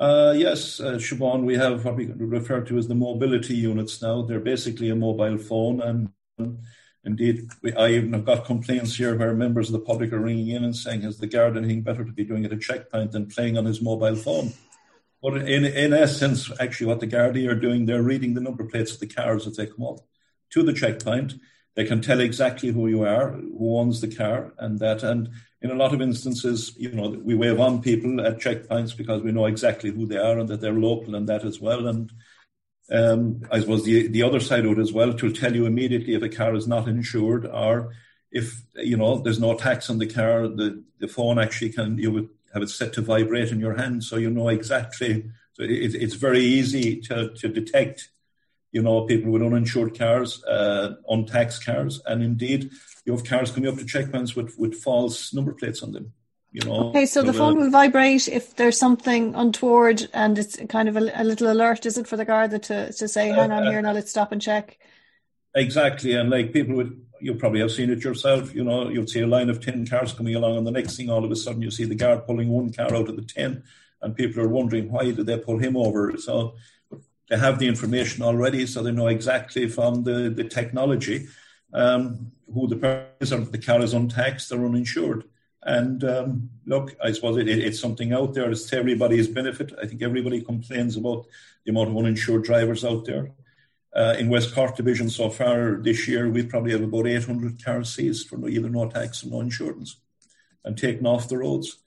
Uh, 0.00 0.34
yes, 0.36 0.80
uh, 0.80 0.94
Siobhan, 0.94 1.44
we 1.44 1.54
have 1.54 1.84
what 1.84 1.94
we 1.94 2.06
refer 2.06 2.62
to 2.62 2.76
as 2.76 2.88
the 2.88 2.96
mobility 2.96 3.54
units 3.54 4.02
now. 4.02 4.22
They're 4.22 4.40
basically 4.40 4.90
a 4.90 4.96
mobile 4.96 5.38
phone. 5.38 5.80
And 5.80 6.10
um, 6.40 6.58
indeed, 7.04 7.48
we, 7.62 7.74
I 7.74 7.90
even 7.90 8.12
have 8.12 8.24
got 8.24 8.44
complaints 8.44 8.96
here 8.96 9.16
where 9.16 9.34
members 9.34 9.68
of 9.68 9.74
the 9.74 9.86
public 9.86 10.12
are 10.12 10.18
ringing 10.18 10.48
in 10.48 10.64
and 10.64 10.74
saying, 10.74 11.02
"Has 11.02 11.18
the 11.18 11.28
guard 11.28 11.56
anything 11.56 11.82
better 11.82 12.04
to 12.04 12.12
be 12.12 12.24
doing 12.24 12.44
at 12.44 12.52
a 12.52 12.58
checkpoint 12.58 13.12
than 13.12 13.26
playing 13.26 13.56
on 13.56 13.66
his 13.66 13.80
mobile 13.80 14.16
phone? 14.16 14.52
But 15.26 15.48
in, 15.48 15.64
in 15.64 15.92
essence, 15.92 16.52
actually, 16.60 16.86
what 16.86 17.00
the 17.00 17.08
Gardaí 17.08 17.50
are 17.50 17.56
doing, 17.56 17.84
they're 17.84 18.00
reading 18.00 18.34
the 18.34 18.40
number 18.40 18.64
plates 18.64 18.94
of 18.94 19.00
the 19.00 19.08
cars 19.08 19.44
as 19.44 19.56
they 19.56 19.66
come 19.66 19.84
up 19.84 19.98
to 20.50 20.62
the 20.62 20.72
checkpoint. 20.72 21.34
They 21.74 21.84
can 21.84 22.00
tell 22.00 22.20
exactly 22.20 22.68
who 22.68 22.86
you 22.86 23.02
are, 23.02 23.32
who 23.32 23.76
owns 23.76 24.00
the 24.00 24.14
car, 24.14 24.52
and 24.56 24.78
that. 24.78 25.02
And 25.02 25.30
in 25.60 25.72
a 25.72 25.74
lot 25.74 25.92
of 25.92 26.00
instances, 26.00 26.76
you 26.76 26.92
know, 26.92 27.08
we 27.08 27.34
wave 27.34 27.58
on 27.58 27.82
people 27.82 28.24
at 28.24 28.38
checkpoints 28.38 28.96
because 28.96 29.20
we 29.20 29.32
know 29.32 29.46
exactly 29.46 29.90
who 29.90 30.06
they 30.06 30.16
are 30.16 30.38
and 30.38 30.48
that 30.48 30.60
they're 30.60 30.72
local 30.72 31.16
and 31.16 31.28
that 31.28 31.44
as 31.44 31.60
well. 31.60 31.88
And 31.88 32.12
um, 32.92 33.42
I 33.50 33.58
suppose 33.58 33.84
the 33.84 34.06
the 34.06 34.22
other 34.22 34.38
side 34.38 34.64
of 34.64 34.78
it 34.78 34.80
as 34.80 34.92
well 34.92 35.12
to 35.12 35.32
tell 35.32 35.56
you 35.56 35.66
immediately 35.66 36.14
if 36.14 36.22
a 36.22 36.28
car 36.28 36.54
is 36.54 36.68
not 36.68 36.86
insured 36.86 37.46
or 37.46 37.96
if 38.30 38.62
you 38.76 38.96
know 38.96 39.18
there's 39.18 39.40
no 39.40 39.54
tax 39.54 39.90
on 39.90 39.98
the 39.98 40.06
car, 40.06 40.46
the 40.46 40.84
the 41.00 41.08
phone 41.08 41.40
actually 41.40 41.70
can 41.70 41.98
you 41.98 42.12
would 42.12 42.28
have 42.56 42.62
it 42.62 42.70
set 42.70 42.92
to 42.94 43.02
vibrate 43.02 43.52
in 43.52 43.60
your 43.60 43.76
hand, 43.76 44.02
so 44.02 44.16
you 44.16 44.30
know 44.30 44.48
exactly. 44.48 45.30
So 45.52 45.62
it, 45.62 45.94
it's 45.94 46.14
very 46.14 46.40
easy 46.40 47.00
to 47.02 47.34
to 47.40 47.48
detect 47.48 48.10
you 48.76 48.82
know, 48.82 49.06
people 49.06 49.32
with 49.32 49.42
uninsured 49.42 49.98
cars, 49.98 50.44
uh, 50.44 50.96
untaxed 51.08 51.64
cars, 51.64 52.02
and 52.04 52.22
indeed, 52.22 52.70
you 53.06 53.12
have 53.14 53.24
cars 53.24 53.50
coming 53.50 53.70
up 53.70 53.78
to 53.78 53.84
checkpoints 53.86 54.36
with, 54.36 54.54
with 54.58 54.74
false 54.74 55.32
number 55.32 55.54
plates 55.54 55.82
on 55.82 55.92
them. 55.92 56.12
You 56.52 56.60
know, 56.66 56.90
okay, 56.90 57.06
so 57.06 57.22
the 57.22 57.30
uh, 57.30 57.32
phone 57.32 57.56
will 57.56 57.70
vibrate 57.70 58.28
if 58.28 58.54
there's 58.56 58.78
something 58.78 59.34
untoward, 59.34 60.06
and 60.12 60.38
it's 60.38 60.58
kind 60.68 60.90
of 60.90 60.96
a, 60.98 61.10
a 61.14 61.24
little 61.24 61.50
alert, 61.50 61.86
is 61.86 61.96
it, 61.96 62.06
for 62.06 62.18
the 62.18 62.26
guard 62.26 62.50
to 62.64 62.92
to 62.92 63.08
say, 63.08 63.28
"Hang 63.28 63.50
uh, 63.50 63.56
on 63.56 63.66
here, 63.66 63.78
uh, 63.78 63.82
now 63.82 63.92
let's 63.92 64.10
stop 64.10 64.30
and 64.30 64.42
check." 64.42 64.78
Exactly, 65.54 66.12
and 66.12 66.28
like 66.28 66.52
people 66.52 66.76
would, 66.76 67.05
you 67.20 67.34
probably 67.34 67.60
have 67.60 67.72
seen 67.72 67.90
it 67.90 68.04
yourself. 68.04 68.54
You 68.54 68.64
know, 68.64 68.88
you'll 68.88 69.06
see 69.06 69.20
a 69.20 69.26
line 69.26 69.50
of 69.50 69.64
ten 69.64 69.86
cars 69.86 70.12
coming 70.12 70.34
along, 70.34 70.58
and 70.58 70.66
the 70.66 70.70
next 70.70 70.96
thing, 70.96 71.10
all 71.10 71.24
of 71.24 71.30
a 71.30 71.36
sudden, 71.36 71.62
you 71.62 71.70
see 71.70 71.84
the 71.84 71.94
guard 71.94 72.26
pulling 72.26 72.48
one 72.48 72.72
car 72.72 72.94
out 72.94 73.08
of 73.08 73.16
the 73.16 73.22
ten, 73.22 73.62
and 74.02 74.16
people 74.16 74.42
are 74.42 74.48
wondering 74.48 74.90
why 74.90 75.04
did 75.04 75.26
they 75.26 75.38
pull 75.38 75.58
him 75.58 75.76
over. 75.76 76.16
So 76.18 76.54
they 77.28 77.38
have 77.38 77.58
the 77.58 77.66
information 77.66 78.22
already, 78.22 78.66
so 78.66 78.82
they 78.82 78.92
know 78.92 79.08
exactly 79.08 79.68
from 79.68 80.04
the, 80.04 80.30
the 80.30 80.44
technology 80.44 81.26
um, 81.72 82.32
who 82.52 82.68
the 82.68 82.76
person 82.76 83.42
of 83.42 83.52
the 83.52 83.58
car 83.58 83.82
is 83.82 83.94
untaxed 83.94 84.52
or 84.52 84.64
uninsured. 84.64 85.24
And 85.62 86.04
um, 86.04 86.50
look, 86.64 86.94
I 87.02 87.10
suppose 87.10 87.38
it, 87.38 87.48
it, 87.48 87.58
it's 87.58 87.80
something 87.80 88.12
out 88.12 88.34
there. 88.34 88.48
It's 88.48 88.66
to 88.66 88.76
everybody's 88.76 89.26
benefit. 89.26 89.72
I 89.82 89.86
think 89.86 90.00
everybody 90.02 90.40
complains 90.40 90.96
about 90.96 91.26
the 91.64 91.72
amount 91.72 91.90
of 91.90 91.96
uninsured 91.96 92.44
drivers 92.44 92.84
out 92.84 93.04
there. 93.04 93.32
Uh, 93.96 94.14
in 94.18 94.28
West 94.28 94.54
Cork 94.54 94.76
Division 94.76 95.08
so 95.08 95.30
far 95.30 95.78
this 95.80 96.06
year, 96.06 96.28
we 96.28 96.44
probably 96.44 96.72
have 96.72 96.82
about 96.82 97.06
800 97.06 97.64
cars 97.64 97.94
seized 97.94 98.28
for 98.28 98.46
either 98.46 98.68
no 98.68 98.90
tax 98.90 99.24
or 99.24 99.30
no 99.30 99.40
insurance 99.40 99.96
and 100.66 100.76
taken 100.76 101.06
off 101.06 101.30
the 101.30 101.38
roads. 101.38 101.78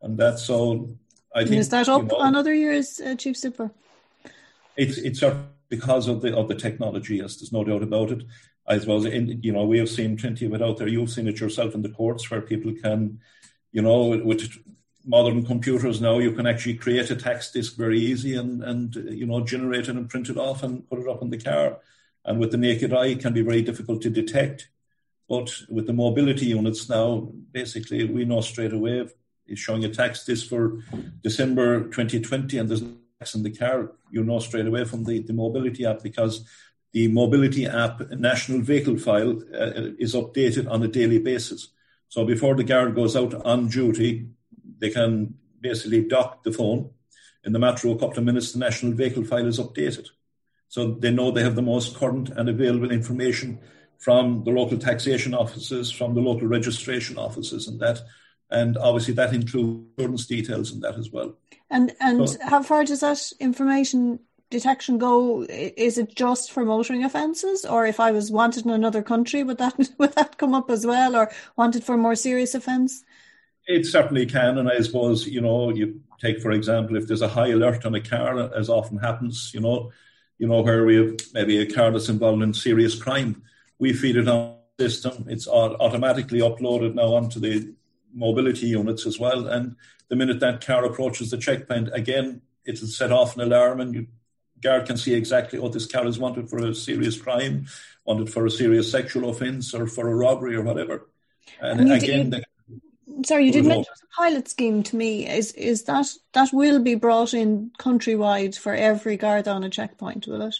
And 0.00 0.18
that's 0.18 0.50
all. 0.50 0.98
I 1.32 1.44
think. 1.44 1.60
Is 1.60 1.68
that 1.68 1.88
up 1.88 2.02
you 2.02 2.08
know, 2.08 2.16
on 2.16 2.34
other 2.34 2.52
years, 2.52 3.00
uh, 3.00 3.14
Chief 3.14 3.36
Super? 3.36 3.70
It's 4.76 4.98
it's 4.98 5.22
because 5.68 6.08
of 6.08 6.20
the 6.20 6.36
of 6.36 6.48
the 6.48 6.56
technology. 6.56 7.18
Yes, 7.18 7.36
there's 7.36 7.52
no 7.52 7.62
doubt 7.62 7.84
about 7.84 8.10
it. 8.10 8.24
I 8.66 8.78
suppose 8.78 9.04
in, 9.04 9.40
you 9.42 9.52
know 9.52 9.64
we 9.64 9.78
have 9.78 9.88
seen 9.88 10.16
plenty 10.16 10.46
of 10.46 10.54
it 10.54 10.62
out 10.62 10.78
there. 10.78 10.88
You've 10.88 11.10
seen 11.10 11.28
it 11.28 11.40
yourself 11.40 11.74
in 11.76 11.82
the 11.82 11.90
courts 11.90 12.28
where 12.30 12.40
people 12.40 12.72
can, 12.82 13.20
you 13.70 13.82
know, 13.82 14.08
with 14.24 14.50
modern 15.04 15.44
computers 15.44 16.00
now, 16.00 16.18
you 16.18 16.32
can 16.32 16.46
actually 16.46 16.74
create 16.74 17.10
a 17.10 17.16
tax 17.16 17.50
disk 17.50 17.76
very 17.76 17.98
easy 17.98 18.36
and 18.36 18.62
and 18.62 18.94
you 18.94 19.26
know 19.26 19.40
generate 19.44 19.88
it 19.88 19.96
and 19.96 20.08
print 20.08 20.28
it 20.28 20.36
off 20.36 20.62
and 20.62 20.88
put 20.88 21.00
it 21.00 21.08
up 21.08 21.22
in 21.22 21.30
the 21.30 21.38
car. 21.38 21.78
And 22.24 22.38
with 22.38 22.52
the 22.52 22.56
naked 22.56 22.92
eye, 22.92 23.06
it 23.06 23.20
can 23.20 23.32
be 23.32 23.42
very 23.42 23.62
difficult 23.62 24.02
to 24.02 24.10
detect. 24.10 24.68
But 25.28 25.50
with 25.68 25.86
the 25.86 25.92
mobility 25.92 26.46
units 26.46 26.88
now, 26.88 27.32
basically 27.50 28.04
we 28.04 28.24
know 28.24 28.40
straight 28.40 28.72
away 28.72 29.08
it's 29.46 29.60
showing 29.60 29.84
a 29.84 29.88
tax 29.88 30.24
disk 30.24 30.48
for 30.48 30.82
December 31.22 31.84
2020, 31.84 32.58
and 32.58 32.68
there's 32.68 32.82
tax 33.18 33.34
in 33.34 33.42
the 33.42 33.50
car, 33.50 33.92
you 34.10 34.22
know 34.24 34.38
straight 34.38 34.66
away 34.66 34.84
from 34.84 35.04
the, 35.04 35.20
the 35.20 35.32
mobility 35.32 35.84
app 35.86 36.02
because 36.02 36.48
the 36.92 37.08
mobility 37.08 37.66
app 37.66 38.10
national 38.12 38.60
vehicle 38.60 38.98
file 38.98 39.40
uh, 39.54 39.92
is 39.98 40.14
updated 40.14 40.70
on 40.70 40.82
a 40.82 40.88
daily 40.88 41.18
basis. 41.18 41.68
So 42.08 42.24
before 42.24 42.54
the 42.54 42.64
guard 42.64 42.94
goes 42.94 43.16
out 43.16 43.34
on 43.34 43.68
duty, 43.68 44.28
they 44.82 44.90
can 44.90 45.34
basically 45.60 46.02
dock 46.02 46.42
the 46.42 46.52
phone. 46.52 46.90
In 47.44 47.52
the 47.52 47.58
matter 47.60 47.88
of 47.88 47.96
a 47.96 47.98
couple 48.00 48.18
of 48.18 48.24
minutes, 48.24 48.52
the 48.52 48.58
national 48.58 48.92
vehicle 48.92 49.24
file 49.24 49.46
is 49.46 49.60
updated. 49.60 50.08
So 50.68 50.94
they 50.94 51.12
know 51.12 51.30
they 51.30 51.44
have 51.44 51.54
the 51.54 51.62
most 51.62 51.96
current 51.96 52.30
and 52.30 52.48
available 52.48 52.90
information 52.90 53.60
from 53.98 54.42
the 54.42 54.50
local 54.50 54.78
taxation 54.78 55.34
offices, 55.34 55.92
from 55.92 56.14
the 56.14 56.20
local 56.20 56.48
registration 56.48 57.16
offices, 57.16 57.68
and 57.68 57.78
that. 57.78 58.00
And 58.50 58.76
obviously, 58.76 59.14
that 59.14 59.32
includes 59.32 59.86
insurance 59.96 60.26
details 60.26 60.72
and 60.72 60.82
that 60.82 60.98
as 60.98 61.10
well. 61.10 61.36
And 61.70 61.92
and 62.00 62.28
so, 62.28 62.38
how 62.42 62.62
far 62.62 62.84
does 62.84 63.00
that 63.00 63.22
information 63.38 64.18
detection 64.50 64.98
go? 64.98 65.46
Is 65.48 65.96
it 65.96 66.16
just 66.16 66.50
for 66.50 66.64
motoring 66.64 67.04
offences, 67.04 67.64
or 67.64 67.86
if 67.86 68.00
I 68.00 68.10
was 68.10 68.32
wanted 68.32 68.64
in 68.64 68.72
another 68.72 69.02
country, 69.02 69.44
would 69.44 69.58
that 69.58 69.76
would 69.98 70.14
that 70.14 70.38
come 70.38 70.54
up 70.54 70.70
as 70.70 70.84
well, 70.84 71.14
or 71.14 71.30
wanted 71.56 71.84
for 71.84 71.94
a 71.94 71.98
more 71.98 72.16
serious 72.16 72.54
offence? 72.54 73.04
It 73.66 73.86
certainly 73.86 74.26
can, 74.26 74.58
and 74.58 74.68
I 74.68 74.80
suppose 74.80 75.26
you 75.26 75.40
know 75.40 75.70
you 75.70 76.00
take 76.20 76.40
for 76.40 76.50
example 76.50 76.96
if 76.96 77.06
there's 77.06 77.22
a 77.22 77.28
high 77.28 77.48
alert 77.48 77.86
on 77.86 77.94
a 77.94 78.00
car, 78.00 78.52
as 78.54 78.68
often 78.68 78.98
happens, 78.98 79.52
you 79.54 79.60
know, 79.60 79.92
you 80.38 80.48
know 80.48 80.62
where 80.62 80.84
we 80.84 80.96
have 80.96 81.14
maybe 81.32 81.58
a 81.58 81.70
car 81.70 81.90
that's 81.90 82.08
involved 82.08 82.42
in 82.42 82.54
serious 82.54 83.00
crime, 83.00 83.42
we 83.78 83.92
feed 83.92 84.16
it 84.16 84.28
on 84.28 84.56
the 84.78 84.90
system. 84.90 85.26
It's 85.28 85.46
automatically 85.46 86.40
uploaded 86.40 86.94
now 86.94 87.14
onto 87.14 87.38
the 87.38 87.72
mobility 88.12 88.66
units 88.66 89.06
as 89.06 89.18
well, 89.18 89.46
and 89.46 89.76
the 90.08 90.16
minute 90.16 90.40
that 90.40 90.66
car 90.66 90.84
approaches 90.84 91.30
the 91.30 91.38
checkpoint, 91.38 91.90
again 91.92 92.42
it'll 92.64 92.86
set 92.88 93.12
off 93.12 93.36
an 93.36 93.42
alarm, 93.42 93.80
and 93.80 93.94
you 93.94 94.06
guard 94.60 94.86
can 94.86 94.96
see 94.96 95.14
exactly 95.14 95.58
what 95.58 95.72
this 95.72 95.86
car 95.86 96.06
is 96.06 96.18
wanted 96.18 96.48
for 96.48 96.58
a 96.58 96.74
serious 96.74 97.20
crime, 97.20 97.66
wanted 98.04 98.30
for 98.30 98.46
a 98.46 98.50
serious 98.50 98.90
sexual 98.90 99.28
offence, 99.28 99.74
or 99.74 99.86
for 99.86 100.08
a 100.08 100.14
robbery 100.14 100.54
or 100.54 100.62
whatever. 100.62 101.08
And, 101.60 101.80
and 101.80 101.92
again, 101.92 102.44
sorry, 103.24 103.46
you 103.46 103.52
did 103.52 103.66
mention 103.66 103.92
a 104.02 104.16
pilot 104.16 104.48
scheme 104.48 104.82
to 104.84 104.96
me. 104.96 105.28
Is 105.28 105.52
is 105.52 105.84
that 105.84 106.06
that 106.32 106.52
will 106.52 106.80
be 106.80 106.94
brought 106.94 107.34
in 107.34 107.70
countrywide 107.78 108.58
for 108.58 108.74
every 108.74 109.16
guard 109.16 109.48
on 109.48 109.64
a 109.64 109.70
checkpoint? 109.70 110.26
Will 110.26 110.42
it? 110.42 110.56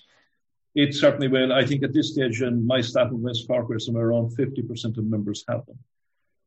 It 0.74 0.94
certainly 0.94 1.28
will. 1.28 1.52
I 1.52 1.66
think 1.66 1.82
at 1.82 1.92
this 1.92 2.12
stage, 2.12 2.40
in 2.40 2.66
my 2.66 2.80
staff 2.80 3.10
in 3.10 3.20
West 3.22 3.46
Cork, 3.46 3.68
we're 3.68 3.78
somewhere 3.78 4.08
around 4.08 4.34
fifty 4.34 4.62
percent 4.62 4.96
of 4.98 5.04
members 5.04 5.44
have 5.48 5.66
them. 5.66 5.78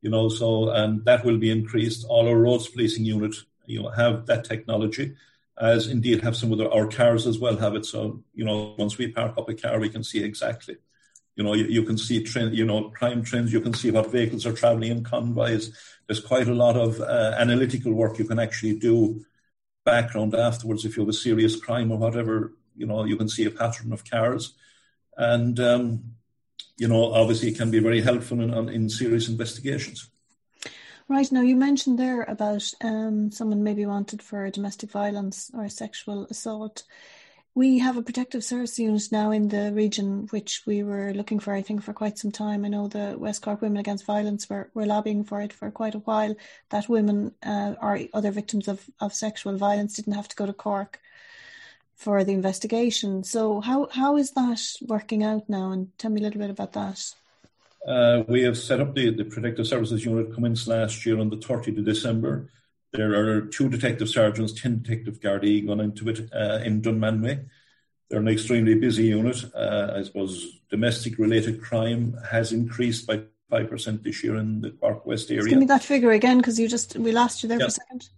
You 0.02 0.10
know, 0.10 0.30
so 0.30 0.70
and 0.70 1.04
that 1.06 1.26
will 1.26 1.38
be 1.38 1.52
increased. 1.52 2.06
All 2.08 2.28
our 2.28 2.38
roads 2.38 2.68
policing 2.68 3.06
unit, 3.06 3.36
you 3.66 3.82
know, 3.82 3.90
have 3.90 4.26
that 4.28 4.46
technology 4.46 5.16
as 5.58 5.88
indeed 5.88 6.22
have 6.22 6.36
some 6.36 6.52
of 6.52 6.58
the, 6.58 6.70
our 6.70 6.88
cars 6.88 7.26
as 7.26 7.40
well 7.40 7.56
have 7.56 7.76
it. 7.76 7.86
So, 7.86 8.24
you 8.34 8.44
know, 8.44 8.76
once 8.78 8.98
we 8.98 9.12
park 9.12 9.38
up 9.38 9.50
a 9.50 9.54
car, 9.54 9.80
we 9.80 9.90
can 9.90 10.04
see 10.04 10.24
exactly. 10.24 10.78
You 11.36 11.44
know, 11.44 11.54
you, 11.54 11.66
you 11.66 11.84
can 11.84 11.98
see 11.98 12.24
trend, 12.24 12.56
you 12.56 12.66
know, 12.66 12.90
crime 12.90 13.24
trends. 13.24 13.52
You 13.52 13.62
can 13.62 13.74
see 13.74 13.92
what 13.92 14.12
vehicles 14.12 14.46
are 14.46 14.54
traveling 14.54 14.92
in 14.92 15.04
convoys. 15.04 15.78
There's 16.08 16.22
quite 16.22 16.48
a 16.48 16.54
lot 16.54 16.78
of 16.78 17.02
uh, 17.02 17.36
analytical 17.38 17.94
work 17.94 18.18
you 18.18 18.26
can 18.26 18.40
actually 18.40 18.78
do 18.78 19.26
background 19.84 20.34
afterwards. 20.34 20.86
If 20.86 20.98
you 20.98 21.04
have 21.04 21.10
a 21.10 21.14
serious 21.14 21.60
crime 21.60 21.92
or 21.92 21.98
whatever, 21.98 22.54
you 22.76 22.86
know, 22.86 23.04
you 23.06 23.18
can 23.18 23.30
see 23.30 23.46
a 23.46 23.52
pattern 23.52 23.94
of 23.94 24.10
cars, 24.10 24.54
and 25.18 25.60
um, 25.60 26.16
you 26.78 26.88
know, 26.88 27.14
obviously, 27.14 27.50
it 27.50 27.58
can 27.58 27.72
be 27.72 27.80
very 27.80 28.02
helpful 28.02 28.42
in, 28.42 28.70
in 28.70 28.90
serious 28.90 29.30
investigations. 29.30 30.10
Right 31.08 31.32
now, 31.32 31.42
you 31.42 31.56
mentioned 31.56 32.00
there 32.00 32.24
about 32.24 32.74
um, 32.82 33.32
someone 33.32 33.64
maybe 33.64 33.86
wanted 33.86 34.24
for 34.24 34.50
domestic 34.50 34.90
violence 34.90 35.52
or 35.54 35.70
sexual 35.70 36.26
assault. 36.26 36.84
We 37.56 37.80
have 37.80 37.96
a 37.96 38.02
protective 38.02 38.44
service 38.44 38.78
unit 38.78 39.04
now 39.14 39.32
in 39.32 39.48
the 39.48 39.72
region, 39.72 40.28
which 40.30 40.64
we 40.66 40.84
were 40.84 41.14
looking 41.14 41.40
for, 41.40 41.54
I 41.54 41.62
think, 41.62 41.84
for 41.84 41.94
quite 41.94 42.18
some 42.18 42.32
time. 42.32 42.66
I 42.66 42.68
know 42.68 42.90
the 42.90 43.16
West 43.18 43.42
Cork 43.42 43.62
Women 43.62 43.78
Against 43.78 44.06
Violence 44.06 44.50
were, 44.50 44.70
were 44.74 44.86
lobbying 44.86 45.24
for 45.24 45.40
it 45.40 45.54
for 45.54 45.72
quite 45.72 45.96
a 45.96 46.00
while. 46.00 46.36
That 46.70 46.90
women 46.90 47.34
uh, 47.42 47.76
or 47.82 48.02
other 48.14 48.32
victims 48.32 48.68
of, 48.68 48.90
of 49.00 49.14
sexual 49.14 49.56
violence 49.56 49.96
didn't 49.96 50.16
have 50.16 50.28
to 50.28 50.36
go 50.36 50.46
to 50.46 50.52
Cork 50.52 51.00
for 51.96 52.26
the 52.26 52.34
investigation. 52.34 53.24
So, 53.24 53.62
how 53.62 53.88
how 53.90 54.18
is 54.18 54.32
that 54.32 54.62
working 54.82 55.24
out 55.24 55.48
now? 55.48 55.72
And 55.72 55.98
tell 55.98 56.12
me 56.12 56.20
a 56.20 56.24
little 56.26 56.42
bit 56.42 56.50
about 56.50 56.74
that. 56.74 57.14
Uh, 57.88 58.24
we 58.28 58.42
have 58.42 58.58
set 58.58 58.82
up 58.82 58.94
the, 58.96 59.12
the 59.12 59.24
Protective 59.24 59.68
Services 59.68 60.04
Unit 60.04 60.34
commenced 60.34 60.68
last 60.68 61.06
year 61.06 61.20
on 61.20 61.30
the 61.30 61.38
30th 61.38 61.78
of 61.78 61.86
December. 61.86 62.50
There 62.98 63.14
are 63.14 63.42
two 63.42 63.70
detective 63.70 64.10
sergeants, 64.10 64.60
10 64.62 64.82
detective 64.82 65.20
Gardaí 65.20 65.66
gone 65.66 65.80
into 65.80 66.10
it 66.10 66.30
uh, 66.34 66.60
in 66.64 66.82
Dunmanway. 66.82 67.46
They're 68.10 68.20
an 68.20 68.28
extremely 68.28 68.76
busy 68.76 69.06
unit. 69.06 69.44
Uh, 69.54 69.94
I 69.96 70.04
suppose 70.04 70.60
domestic 70.70 71.18
related 71.18 71.62
crime 71.62 72.18
has 72.30 72.52
increased 72.52 73.08
by 73.08 73.24
5% 73.52 74.04
this 74.04 74.24
year 74.24 74.38
in 74.38 74.62
the 74.62 74.72
Cork 74.72 75.06
West 75.06 75.32
area. 75.32 75.50
give 75.50 75.60
me 75.60 75.66
that 75.66 75.84
figure 75.84 76.12
again 76.12 76.38
because 76.38 76.60
you 76.60 76.68
just, 76.68 76.96
we 76.98 77.12
lost 77.12 77.44
you 77.44 77.50
there 77.50 77.60
yeah. 77.60 77.66
for 77.66 77.70
a 77.70 77.72
second. 77.72 78.10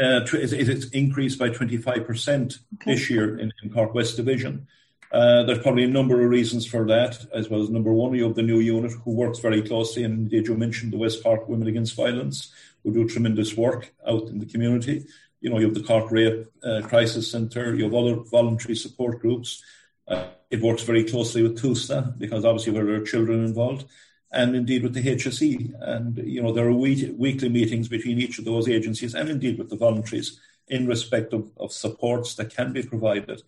Uh, 0.00 0.24
it's 0.32 0.88
increased 0.90 1.38
by 1.38 1.50
25% 1.50 2.58
okay. 2.74 2.92
this 2.92 3.10
year 3.10 3.38
in, 3.38 3.52
in 3.62 3.70
Cork 3.70 3.92
West 3.94 4.16
Division. 4.16 4.66
Uh, 5.12 5.42
there's 5.42 5.58
probably 5.58 5.84
a 5.84 5.88
number 5.88 6.22
of 6.22 6.30
reasons 6.30 6.64
for 6.64 6.86
that, 6.86 7.18
as 7.34 7.48
well 7.48 7.60
as 7.60 7.68
number 7.68 7.92
one, 7.92 8.14
you 8.14 8.24
have 8.24 8.36
the 8.36 8.42
new 8.42 8.60
unit 8.60 8.92
who 9.04 9.10
works 9.10 9.40
very 9.40 9.60
closely, 9.60 10.04
and 10.04 10.14
indeed 10.14 10.46
you 10.46 10.56
mentioned 10.56 10.92
the 10.92 10.98
West 10.98 11.22
Cork 11.22 11.48
Women 11.48 11.66
Against 11.66 11.96
Violence, 11.96 12.52
who 12.82 12.92
do 12.92 13.08
tremendous 13.08 13.56
work 13.56 13.92
out 14.06 14.28
in 14.28 14.38
the 14.38 14.46
community. 14.46 15.04
You 15.40 15.50
know, 15.50 15.58
you 15.58 15.66
have 15.66 15.74
the 15.74 15.82
Cork 15.82 16.10
Rape 16.10 16.46
uh, 16.62 16.82
Crisis 16.84 17.30
Centre, 17.30 17.74
you 17.74 17.84
have 17.84 17.94
other 17.94 18.16
voluntary 18.16 18.76
support 18.76 19.20
groups. 19.20 19.62
Uh, 20.06 20.26
it 20.50 20.60
works 20.60 20.82
very 20.82 21.04
closely 21.04 21.42
with 21.42 21.58
TUSLA 21.58 22.18
because 22.18 22.44
obviously 22.44 22.72
there 22.72 22.88
are 22.88 23.04
children 23.04 23.44
involved, 23.44 23.86
and 24.32 24.56
indeed 24.56 24.82
with 24.82 24.94
the 24.94 25.02
HSE. 25.02 25.72
And, 25.80 26.18
you 26.18 26.42
know, 26.42 26.52
there 26.52 26.66
are 26.66 26.72
week- 26.72 27.14
weekly 27.16 27.48
meetings 27.48 27.88
between 27.88 28.18
each 28.18 28.38
of 28.38 28.44
those 28.44 28.68
agencies 28.68 29.14
and 29.14 29.28
indeed 29.28 29.58
with 29.58 29.70
the 29.70 29.76
voluntaries 29.76 30.40
in 30.68 30.86
respect 30.86 31.32
of, 31.32 31.50
of 31.56 31.72
supports 31.72 32.34
that 32.34 32.54
can 32.54 32.72
be 32.72 32.82
provided. 32.82 33.42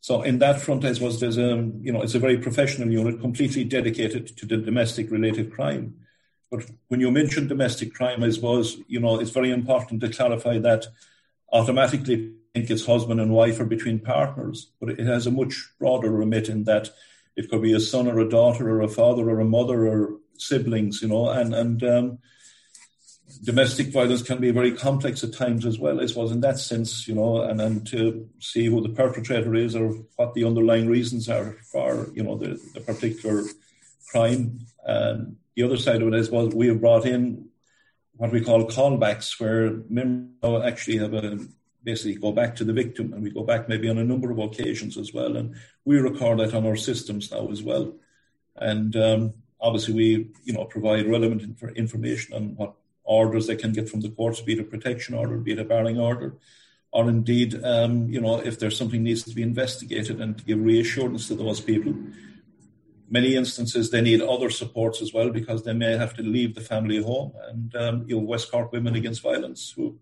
So 0.00 0.22
in 0.22 0.38
that 0.38 0.60
front, 0.60 0.84
I 0.84 0.92
suppose 0.94 1.20
there's 1.20 1.36
a, 1.36 1.70
you 1.80 1.92
know, 1.92 2.02
it's 2.02 2.14
a 2.14 2.18
very 2.18 2.38
professional 2.38 2.90
unit 2.90 3.20
completely 3.20 3.64
dedicated 3.64 4.36
to 4.38 4.46
the 4.46 4.56
domestic 4.56 5.10
related 5.10 5.52
crime. 5.52 5.94
But 6.50 6.64
when 6.88 7.00
you 7.00 7.10
mention 7.10 7.46
domestic 7.46 7.94
crime, 7.94 8.24
I 8.24 8.30
suppose, 8.30 8.78
you 8.88 9.00
know, 9.00 9.20
it's 9.20 9.30
very 9.30 9.50
important 9.50 10.00
to 10.00 10.08
clarify 10.08 10.58
that 10.58 10.86
automatically 11.52 12.32
think 12.54 12.70
it's 12.70 12.86
husband 12.86 13.20
and 13.20 13.32
wife 13.32 13.60
or 13.60 13.64
between 13.64 14.00
partners, 14.00 14.72
but 14.80 14.90
it 14.90 15.06
has 15.06 15.26
a 15.26 15.30
much 15.30 15.70
broader 15.78 16.10
remit 16.10 16.48
in 16.48 16.64
that 16.64 16.90
it 17.36 17.48
could 17.48 17.62
be 17.62 17.72
a 17.72 17.80
son 17.80 18.08
or 18.08 18.18
a 18.18 18.28
daughter 18.28 18.68
or 18.68 18.82
a 18.82 18.88
father 18.88 19.30
or 19.30 19.38
a 19.38 19.44
mother 19.44 19.86
or 19.86 20.18
siblings, 20.36 21.02
you 21.02 21.08
know, 21.08 21.28
and, 21.28 21.54
and, 21.54 21.84
um, 21.84 22.18
domestic 23.44 23.88
violence 23.88 24.22
can 24.22 24.38
be 24.38 24.50
very 24.50 24.72
complex 24.72 25.22
at 25.22 25.32
times 25.32 25.64
as 25.64 25.78
well, 25.78 26.00
I 26.00 26.06
suppose, 26.06 26.32
in 26.32 26.40
that 26.40 26.58
sense, 26.58 27.06
you 27.06 27.14
know, 27.14 27.42
and 27.42 27.60
then 27.60 27.84
to 27.84 28.28
see 28.40 28.66
who 28.66 28.80
the 28.80 28.88
perpetrator 28.88 29.54
is 29.54 29.76
or 29.76 29.90
what 30.16 30.34
the 30.34 30.44
underlying 30.44 30.88
reasons 30.88 31.28
are 31.28 31.56
for, 31.70 32.08
you 32.12 32.22
know, 32.22 32.36
the, 32.36 32.60
the 32.74 32.80
particular 32.80 33.44
crime. 34.10 34.60
And 34.84 35.36
the 35.56 35.62
other 35.62 35.76
side 35.76 36.02
of 36.02 36.08
it, 36.08 36.16
I 36.16 36.22
suppose, 36.22 36.54
we 36.54 36.68
have 36.68 36.80
brought 36.80 37.06
in 37.06 37.48
what 38.12 38.32
we 38.32 38.40
call 38.40 38.66
callbacks, 38.66 39.40
where 39.40 39.82
members 39.88 40.64
actually 40.64 40.98
have 40.98 41.14
a 41.14 41.38
basically 41.82 42.14
go 42.14 42.32
back 42.32 42.56
to 42.56 42.64
the 42.64 42.72
victim 42.72 43.12
and 43.12 43.22
we 43.22 43.30
go 43.30 43.42
back 43.42 43.68
maybe 43.68 43.88
on 43.88 43.98
a 43.98 44.04
number 44.04 44.30
of 44.30 44.38
occasions 44.38 44.98
as 44.98 45.12
well. 45.14 45.36
And 45.36 45.56
we 45.84 45.98
record 45.98 46.38
that 46.38 46.54
on 46.54 46.66
our 46.66 46.76
systems 46.76 47.30
now 47.30 47.48
as 47.50 47.62
well. 47.62 47.94
And 48.56 48.94
um, 48.96 49.34
obviously 49.60 49.94
we, 49.94 50.30
you 50.44 50.52
know, 50.52 50.64
provide 50.64 51.06
relevant 51.06 51.42
inf- 51.42 51.76
information 51.76 52.34
on 52.34 52.56
what 52.56 52.74
orders 53.04 53.46
they 53.46 53.56
can 53.56 53.72
get 53.72 53.88
from 53.88 54.00
the 54.00 54.10
courts, 54.10 54.40
be 54.40 54.52
it 54.52 54.60
a 54.60 54.64
protection 54.64 55.14
order, 55.14 55.38
be 55.38 55.52
it 55.52 55.58
a 55.58 55.64
barring 55.64 55.98
order, 55.98 56.36
or 56.92 57.08
indeed, 57.08 57.62
um, 57.64 58.08
you 58.08 58.20
know, 58.20 58.40
if 58.40 58.58
there's 58.58 58.76
something 58.76 59.02
needs 59.02 59.22
to 59.22 59.34
be 59.34 59.42
investigated 59.42 60.20
and 60.20 60.36
to 60.38 60.44
give 60.44 60.60
reassurance 60.60 61.28
to 61.28 61.34
those 61.34 61.60
people. 61.60 61.94
Many 63.12 63.34
instances 63.34 63.90
they 63.90 64.00
need 64.00 64.22
other 64.22 64.50
supports 64.50 65.02
as 65.02 65.12
well 65.12 65.30
because 65.30 65.64
they 65.64 65.72
may 65.72 65.96
have 65.96 66.14
to 66.14 66.22
leave 66.22 66.54
the 66.54 66.60
family 66.60 67.02
home. 67.02 67.32
And 67.48 67.74
um, 67.74 68.04
you 68.06 68.16
know, 68.16 68.22
West 68.22 68.50
Cork 68.50 68.70
Women 68.70 68.94
Against 68.94 69.22
Violence, 69.22 69.72
who 69.76 69.88
are 69.88 69.92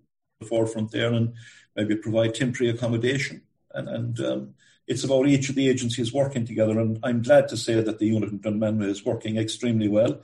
the 0.40 0.46
forefront 0.46 0.90
there, 0.92 1.12
and 1.12 1.32
maybe 1.74 1.96
provide 1.96 2.34
temporary 2.34 2.70
accommodation. 2.70 3.42
And, 3.72 3.88
and 3.88 4.20
um, 4.20 4.54
it's 4.86 5.04
about 5.04 5.26
each 5.26 5.48
of 5.48 5.54
the 5.54 5.68
agencies 5.68 6.12
working 6.12 6.44
together. 6.44 6.78
And 6.78 6.98
I'm 7.02 7.22
glad 7.22 7.48
to 7.48 7.56
say 7.56 7.80
that 7.80 7.98
the 7.98 8.06
unit 8.06 8.30
in 8.30 8.40
Dunmanway 8.40 8.88
is 8.88 9.04
working 9.04 9.38
extremely 9.38 9.88
well. 9.88 10.20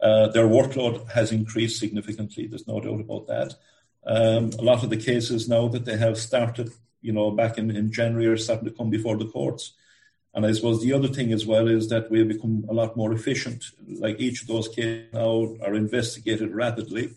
Uh, 0.00 0.28
their 0.28 0.46
workload 0.46 1.10
has 1.12 1.32
increased 1.32 1.80
significantly. 1.80 2.46
There's 2.46 2.68
no 2.68 2.80
doubt 2.80 3.00
about 3.00 3.26
that. 3.28 3.54
Um, 4.06 4.50
a 4.58 4.62
lot 4.62 4.84
of 4.84 4.90
the 4.90 4.96
cases 4.96 5.48
now 5.48 5.68
that 5.68 5.84
they 5.84 5.96
have 5.96 6.18
started, 6.18 6.70
you 7.00 7.12
know, 7.12 7.30
back 7.30 7.56
in, 7.56 7.70
in 7.70 7.92
January 7.92 8.26
are 8.26 8.36
starting 8.36 8.66
to 8.66 8.74
come 8.74 8.90
before 8.90 9.16
the 9.16 9.26
courts. 9.26 9.72
And 10.36 10.44
I 10.44 10.52
suppose 10.52 10.82
the 10.82 10.92
other 10.92 11.08
thing 11.08 11.32
as 11.32 11.46
well 11.46 11.66
is 11.66 11.88
that 11.88 12.10
we 12.10 12.18
have 12.18 12.28
become 12.28 12.66
a 12.68 12.74
lot 12.74 12.94
more 12.94 13.14
efficient. 13.14 13.64
Like 13.88 14.20
each 14.20 14.42
of 14.42 14.48
those 14.48 14.68
cases 14.68 15.10
now 15.14 15.56
are 15.64 15.74
investigated 15.74 16.54
rapidly. 16.54 17.14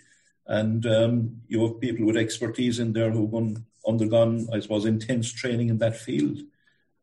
And 0.48 0.86
um, 0.86 1.42
you 1.50 1.62
have 1.68 1.82
people 1.82 2.06
with 2.06 2.16
expertise 2.16 2.80
in 2.80 2.94
there 2.94 3.12
who've 3.12 3.62
undergone, 3.86 4.48
I 4.54 4.62
suppose, 4.62 4.86
intense 4.86 5.34
training 5.34 5.68
in 5.68 5.80
that 5.80 5.98
field. 5.98 6.40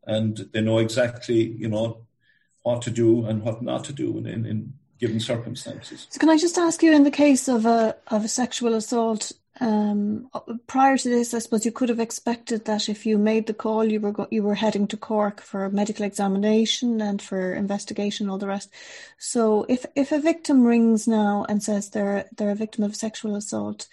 And 0.07 0.49
they 0.53 0.61
know 0.61 0.79
exactly, 0.79 1.51
you 1.51 1.69
know, 1.69 2.07
what 2.63 2.81
to 2.81 2.89
do 2.89 3.27
and 3.27 3.43
what 3.43 3.61
not 3.61 3.83
to 3.83 3.93
do 3.93 4.17
in, 4.17 4.45
in 4.45 4.73
given 4.99 5.19
circumstances. 5.19 6.07
So, 6.09 6.19
can 6.19 6.29
I 6.29 6.37
just 6.37 6.57
ask 6.57 6.81
you, 6.83 6.93
in 6.93 7.03
the 7.03 7.11
case 7.11 7.47
of 7.47 7.65
a 7.65 7.95
of 8.07 8.25
a 8.25 8.27
sexual 8.27 8.73
assault, 8.73 9.31
um, 9.59 10.29
prior 10.67 10.97
to 10.97 11.09
this, 11.09 11.33
I 11.33 11.39
suppose 11.39 11.65
you 11.65 11.71
could 11.71 11.89
have 11.89 11.99
expected 11.99 12.65
that 12.65 12.89
if 12.89 13.05
you 13.05 13.17
made 13.17 13.47
the 13.47 13.53
call, 13.53 13.83
you 13.85 13.99
were 13.99 14.11
go- 14.11 14.27
you 14.29 14.43
were 14.43 14.55
heading 14.55 14.87
to 14.87 14.97
Cork 14.97 15.41
for 15.41 15.65
a 15.65 15.71
medical 15.71 16.05
examination 16.05 17.01
and 17.01 17.21
for 17.21 17.53
investigation, 17.53 18.29
all 18.29 18.37
the 18.37 18.47
rest. 18.47 18.69
So, 19.17 19.65
if 19.67 19.85
if 19.95 20.11
a 20.11 20.19
victim 20.19 20.65
rings 20.65 21.07
now 21.07 21.45
and 21.49 21.63
says 21.63 21.89
they're 21.89 22.29
they're 22.35 22.51
a 22.51 22.55
victim 22.55 22.83
of 22.83 22.95
sexual 22.95 23.35
assault, 23.35 23.87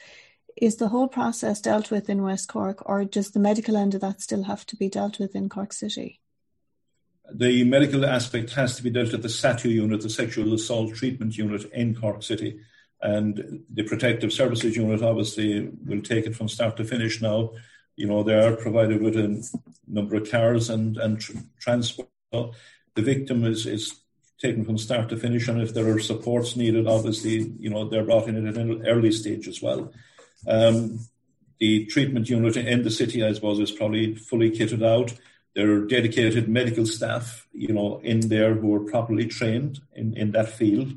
is 0.56 0.76
the 0.76 0.88
whole 0.88 1.08
process 1.08 1.60
dealt 1.60 1.90
with 1.90 2.08
in 2.08 2.22
West 2.22 2.48
Cork, 2.48 2.88
or 2.88 3.04
does 3.04 3.30
the 3.30 3.40
medical 3.40 3.76
end 3.76 3.94
of 3.94 4.00
that 4.02 4.20
still 4.20 4.44
have 4.44 4.66
to 4.66 4.76
be 4.76 4.88
dealt 4.88 5.18
with 5.18 5.34
in 5.34 5.48
Cork 5.48 5.72
City? 5.72 6.20
The 7.32 7.64
medical 7.64 8.04
aspect 8.04 8.50
has 8.52 8.76
to 8.76 8.82
be 8.82 8.90
dealt 8.90 9.14
at 9.14 9.22
the 9.22 9.28
SATU 9.28 9.70
unit, 9.70 10.02
the 10.02 10.10
Sexual 10.10 10.52
Assault 10.54 10.94
Treatment 10.94 11.36
Unit 11.36 11.64
in 11.72 11.94
Cork 11.94 12.22
City. 12.22 12.60
And 13.00 13.64
the 13.70 13.82
Protective 13.82 14.32
Services 14.32 14.76
Unit 14.76 15.02
obviously 15.02 15.70
will 15.84 16.02
take 16.02 16.26
it 16.26 16.36
from 16.36 16.48
start 16.48 16.76
to 16.78 16.84
finish 16.84 17.20
now. 17.20 17.52
You 17.96 18.06
know, 18.06 18.22
they 18.22 18.34
are 18.34 18.56
provided 18.56 19.02
with 19.02 19.16
a 19.16 19.46
number 19.86 20.16
of 20.16 20.30
cars 20.30 20.70
and, 20.70 20.96
and 20.96 21.20
tr- 21.20 21.36
transport. 21.60 22.08
The 22.32 23.02
victim 23.02 23.44
is, 23.44 23.66
is 23.66 24.00
taken 24.38 24.64
from 24.64 24.78
start 24.78 25.08
to 25.10 25.16
finish, 25.16 25.48
and 25.48 25.60
if 25.60 25.74
there 25.74 25.88
are 25.94 26.00
supports 26.00 26.56
needed, 26.56 26.86
obviously, 26.86 27.54
you 27.58 27.70
know, 27.70 27.88
they're 27.88 28.04
brought 28.04 28.28
in 28.28 28.46
at 28.46 28.56
an 28.56 28.86
early 28.86 29.12
stage 29.12 29.48
as 29.48 29.62
well. 29.62 29.92
Um, 30.46 31.00
the 31.58 31.86
treatment 31.86 32.28
unit 32.28 32.56
in 32.56 32.82
the 32.82 32.90
city, 32.90 33.24
I 33.24 33.32
suppose, 33.32 33.60
is 33.60 33.70
probably 33.70 34.14
fully 34.14 34.50
kitted 34.50 34.84
out. 34.84 35.14
There 35.54 35.70
are 35.72 35.86
dedicated 35.86 36.48
medical 36.48 36.86
staff, 36.86 37.46
you 37.52 37.72
know, 37.72 38.00
in 38.02 38.28
there 38.28 38.54
who 38.54 38.74
are 38.74 38.90
properly 38.90 39.26
trained 39.26 39.80
in, 39.94 40.16
in 40.16 40.32
that 40.32 40.48
field, 40.48 40.94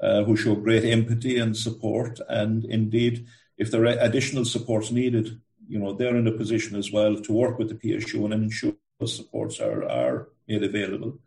uh, 0.00 0.24
who 0.24 0.36
show 0.36 0.54
great 0.54 0.84
empathy 0.84 1.38
and 1.38 1.56
support. 1.56 2.18
And 2.28 2.64
indeed, 2.64 3.26
if 3.58 3.70
there 3.70 3.84
are 3.84 3.98
additional 4.00 4.46
supports 4.46 4.90
needed, 4.90 5.40
you 5.68 5.78
know, 5.78 5.92
they're 5.92 6.16
in 6.16 6.26
a 6.26 6.32
position 6.32 6.76
as 6.76 6.90
well 6.90 7.16
to 7.16 7.32
work 7.32 7.58
with 7.58 7.68
the 7.68 7.74
PSU 7.74 8.24
and 8.24 8.32
ensure 8.32 8.72
those 8.98 9.16
supports 9.16 9.60
are, 9.60 9.86
are 9.88 10.28
made 10.48 10.62
available. 10.62 11.18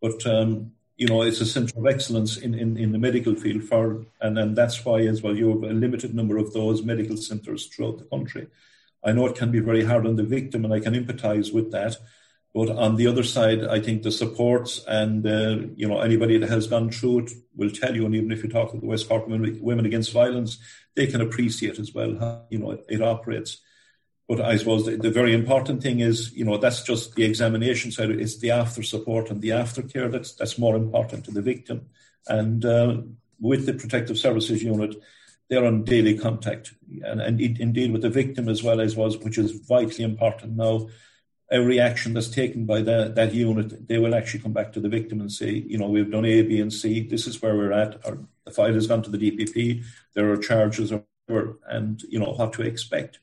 But 0.00 0.24
um, 0.26 0.72
you 0.96 1.08
know, 1.08 1.22
it's 1.22 1.40
a 1.40 1.46
centre 1.46 1.78
of 1.78 1.86
excellence 1.86 2.36
in, 2.36 2.54
in, 2.54 2.76
in 2.76 2.92
the 2.92 2.98
medical 2.98 3.34
field 3.34 3.64
for, 3.64 4.06
and, 4.20 4.38
and 4.38 4.54
that's 4.54 4.84
why 4.84 5.00
as 5.00 5.22
well 5.22 5.36
you 5.36 5.48
have 5.48 5.62
a 5.70 5.74
limited 5.74 6.14
number 6.14 6.36
of 6.36 6.52
those 6.52 6.82
medical 6.82 7.16
centres 7.16 7.66
throughout 7.66 7.98
the 7.98 8.04
country. 8.04 8.46
I 9.04 9.12
know 9.12 9.26
it 9.26 9.36
can 9.36 9.50
be 9.50 9.60
very 9.60 9.84
hard 9.84 10.06
on 10.06 10.16
the 10.16 10.22
victim, 10.22 10.64
and 10.64 10.72
I 10.72 10.80
can 10.80 10.94
empathise 10.94 11.52
with 11.52 11.72
that. 11.72 11.96
But 12.54 12.68
on 12.68 12.96
the 12.96 13.06
other 13.06 13.22
side, 13.22 13.64
I 13.64 13.80
think 13.80 14.02
the 14.02 14.12
supports 14.12 14.84
and 14.86 15.26
uh, 15.26 15.56
you 15.74 15.88
know 15.88 16.00
anybody 16.00 16.36
that 16.38 16.50
has 16.50 16.66
gone 16.66 16.90
through 16.90 17.20
it 17.20 17.30
will 17.56 17.70
tell 17.70 17.96
you, 17.96 18.04
and 18.04 18.14
even 18.14 18.30
if 18.30 18.42
you 18.42 18.50
talk 18.50 18.72
to 18.72 18.78
the 18.78 18.86
West 18.86 19.08
Cork 19.08 19.26
Women, 19.26 19.58
Women 19.62 19.86
Against 19.86 20.12
Violence, 20.12 20.58
they 20.94 21.06
can 21.06 21.22
appreciate 21.22 21.78
as 21.78 21.94
well 21.94 22.16
how 22.18 22.42
you 22.50 22.58
know 22.58 22.72
it, 22.72 22.84
it 22.88 23.02
operates. 23.02 23.58
But 24.28 24.40
I 24.40 24.56
suppose 24.56 24.86
the, 24.86 24.96
the, 24.96 25.10
very 25.10 25.34
important 25.34 25.82
thing 25.82 26.00
is, 26.00 26.32
you 26.32 26.44
know, 26.44 26.56
that's 26.56 26.82
just 26.82 27.16
the 27.16 27.24
examination 27.24 27.90
side. 27.90 28.10
It's 28.10 28.38
the 28.38 28.52
after 28.52 28.82
support 28.82 29.30
and 29.30 29.42
the 29.42 29.50
aftercare 29.50 30.10
that's 30.10 30.32
that's 30.34 30.58
more 30.58 30.76
important 30.76 31.24
to 31.24 31.32
the 31.32 31.42
victim. 31.42 31.88
And 32.28 32.64
uh, 32.64 32.98
with 33.40 33.66
the 33.66 33.74
protective 33.74 34.18
services 34.18 34.62
unit, 34.62 34.94
they're 35.52 35.66
on 35.66 35.84
daily 35.84 36.16
contact, 36.16 36.72
and, 37.04 37.20
and 37.20 37.38
indeed 37.38 37.92
with 37.92 38.00
the 38.00 38.08
victim 38.08 38.48
as 38.48 38.62
well 38.62 38.80
as 38.80 38.96
was, 38.96 39.18
which 39.18 39.36
is 39.36 39.52
vitally 39.52 40.02
important 40.02 40.56
now. 40.56 40.88
Every 41.50 41.78
action 41.78 42.14
that's 42.14 42.30
taken 42.30 42.64
by 42.64 42.80
that 42.80 43.16
that 43.16 43.34
unit, 43.34 43.86
they 43.86 43.98
will 43.98 44.14
actually 44.14 44.40
come 44.40 44.54
back 44.54 44.72
to 44.72 44.80
the 44.80 44.88
victim 44.88 45.20
and 45.20 45.30
say, 45.30 45.50
you 45.50 45.76
know, 45.76 45.88
we've 45.88 46.10
done 46.10 46.24
A, 46.24 46.40
B, 46.40 46.58
and 46.58 46.72
C. 46.72 47.06
This 47.06 47.26
is 47.26 47.42
where 47.42 47.54
we're 47.54 47.72
at. 47.72 48.00
Or 48.06 48.26
the 48.46 48.50
file 48.50 48.72
has 48.72 48.86
gone 48.86 49.02
to 49.02 49.10
the 49.10 49.18
DPP. 49.18 49.84
There 50.14 50.32
are 50.32 50.38
charges, 50.38 50.90
or 50.90 51.58
and 51.68 52.02
you 52.08 52.18
know 52.18 52.32
what 52.32 52.54
to 52.54 52.62
expect. 52.62 53.18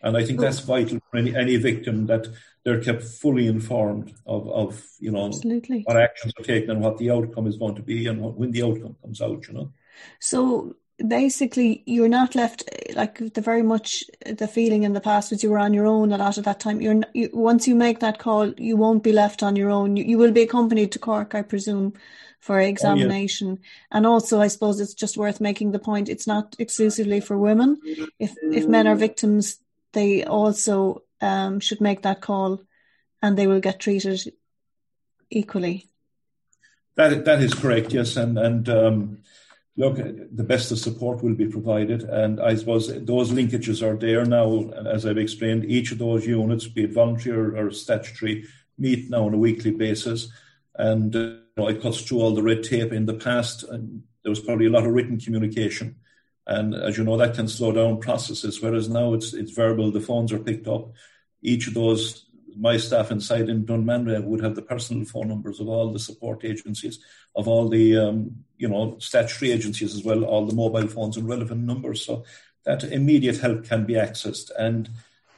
And 0.00 0.16
I 0.16 0.24
think 0.24 0.38
that's 0.38 0.60
vital 0.60 1.00
for 1.10 1.16
any, 1.16 1.34
any 1.34 1.56
victim 1.56 2.06
that 2.06 2.28
they're 2.62 2.80
kept 2.80 3.02
fully 3.02 3.48
informed 3.48 4.14
of, 4.26 4.48
of 4.48 4.80
you 5.00 5.10
know 5.10 5.26
Absolutely. 5.26 5.82
what 5.82 5.96
actions 5.96 6.34
are 6.38 6.44
taken 6.44 6.70
and 6.70 6.80
what 6.80 6.98
the 6.98 7.10
outcome 7.10 7.48
is 7.48 7.56
going 7.56 7.74
to 7.74 7.82
be 7.82 8.06
and 8.06 8.20
what, 8.20 8.34
when 8.36 8.52
the 8.52 8.62
outcome 8.62 8.94
comes 9.02 9.20
out, 9.20 9.48
you 9.48 9.54
know. 9.54 9.72
So 10.20 10.76
basically 11.06 11.82
you're 11.86 12.08
not 12.08 12.34
left 12.34 12.64
like 12.94 13.34
the 13.34 13.40
very 13.40 13.62
much 13.62 14.04
the 14.26 14.48
feeling 14.48 14.82
in 14.82 14.94
the 14.94 15.00
past 15.00 15.30
was 15.30 15.42
you 15.42 15.50
were 15.50 15.58
on 15.58 15.72
your 15.72 15.86
own 15.86 16.12
a 16.12 16.18
lot 16.18 16.38
of 16.38 16.44
that 16.44 16.60
time. 16.60 16.80
You're 16.80 17.02
you, 17.14 17.30
once 17.32 17.68
you 17.68 17.74
make 17.74 18.00
that 18.00 18.18
call 18.18 18.52
you 18.58 18.76
won't 18.76 19.02
be 19.02 19.12
left 19.12 19.42
on 19.42 19.54
your 19.54 19.70
own. 19.70 19.96
You, 19.96 20.04
you 20.04 20.18
will 20.18 20.32
be 20.32 20.42
accompanied 20.42 20.92
to 20.92 20.98
cork 20.98 21.34
i 21.34 21.42
presume 21.42 21.92
for 22.40 22.60
examination 22.60 23.48
oh, 23.48 23.58
yeah. 23.60 23.98
and 23.98 24.06
also 24.06 24.40
i 24.40 24.46
suppose 24.46 24.80
it's 24.80 24.94
just 24.94 25.16
worth 25.16 25.40
making 25.40 25.72
the 25.72 25.78
point 25.78 26.08
it's 26.08 26.26
not 26.26 26.56
exclusively 26.58 27.20
for 27.20 27.38
women. 27.38 27.80
If 28.18 28.34
if 28.42 28.66
men 28.66 28.86
are 28.86 28.96
victims 28.96 29.60
they 29.92 30.24
also 30.24 31.02
um, 31.20 31.60
should 31.60 31.80
make 31.80 32.02
that 32.02 32.20
call 32.20 32.60
and 33.22 33.36
they 33.36 33.46
will 33.46 33.60
get 33.60 33.80
treated 33.80 34.20
equally. 35.30 35.86
That 36.94 37.24
that 37.24 37.40
is 37.40 37.54
correct, 37.54 37.92
yes, 37.92 38.16
and 38.16 38.38
and 38.38 38.68
um, 38.68 39.18
look, 39.78 39.96
the 39.96 40.44
best 40.44 40.70
of 40.70 40.78
support 40.78 41.22
will 41.22 41.34
be 41.34 41.46
provided, 41.46 42.02
and 42.02 42.38
I 42.40 42.56
suppose 42.56 42.88
those 43.04 43.32
linkages 43.32 43.82
are 43.82 43.96
there 43.96 44.26
now. 44.26 44.70
As 44.86 45.06
I've 45.06 45.16
explained, 45.16 45.64
each 45.64 45.92
of 45.92 45.98
those 45.98 46.26
units, 46.26 46.68
be 46.68 46.84
it 46.84 46.92
voluntary 46.92 47.38
or, 47.38 47.56
or 47.56 47.70
statutory, 47.70 48.44
meet 48.76 49.08
now 49.08 49.24
on 49.24 49.34
a 49.34 49.38
weekly 49.38 49.70
basis, 49.70 50.30
and 50.74 51.16
uh, 51.16 51.18
you 51.18 51.42
know, 51.56 51.68
it 51.68 51.80
cuts 51.80 52.02
through 52.02 52.20
all 52.20 52.34
the 52.34 52.42
red 52.42 52.62
tape. 52.62 52.92
In 52.92 53.06
the 53.06 53.14
past, 53.14 53.62
and 53.62 54.02
there 54.22 54.30
was 54.30 54.40
probably 54.40 54.66
a 54.66 54.70
lot 54.70 54.86
of 54.86 54.92
written 54.92 55.18
communication 55.18 55.96
and 56.48 56.74
as 56.74 56.96
you 56.96 57.04
know, 57.04 57.18
that 57.18 57.34
can 57.34 57.46
slow 57.46 57.72
down 57.72 58.00
processes. 58.00 58.60
Whereas 58.60 58.88
now 58.88 59.12
it's 59.12 59.34
it's 59.34 59.52
verbal. 59.52 59.92
The 59.92 60.00
phones 60.00 60.32
are 60.32 60.38
picked 60.38 60.66
up. 60.66 60.92
Each 61.42 61.68
of 61.68 61.74
those, 61.74 62.26
my 62.56 62.76
staff 62.76 63.10
inside 63.10 63.48
in 63.48 63.64
Dunmanway 63.64 64.22
would 64.24 64.42
have 64.42 64.54
the 64.54 64.62
personal 64.62 65.04
phone 65.04 65.28
numbers 65.28 65.60
of 65.60 65.68
all 65.68 65.92
the 65.92 65.98
support 65.98 66.44
agencies, 66.44 66.98
of 67.34 67.48
all 67.48 67.68
the 67.68 67.96
um, 67.96 68.44
you 68.56 68.68
know 68.68 68.96
statutory 68.98 69.52
agencies 69.52 69.94
as 69.94 70.04
well, 70.04 70.24
all 70.24 70.46
the 70.46 70.54
mobile 70.54 70.86
phones 70.86 71.16
and 71.16 71.28
relevant 71.28 71.62
numbers. 71.64 72.04
So 72.04 72.24
that 72.64 72.84
immediate 72.84 73.38
help 73.38 73.64
can 73.64 73.84
be 73.84 73.94
accessed, 73.94 74.50
and 74.58 74.88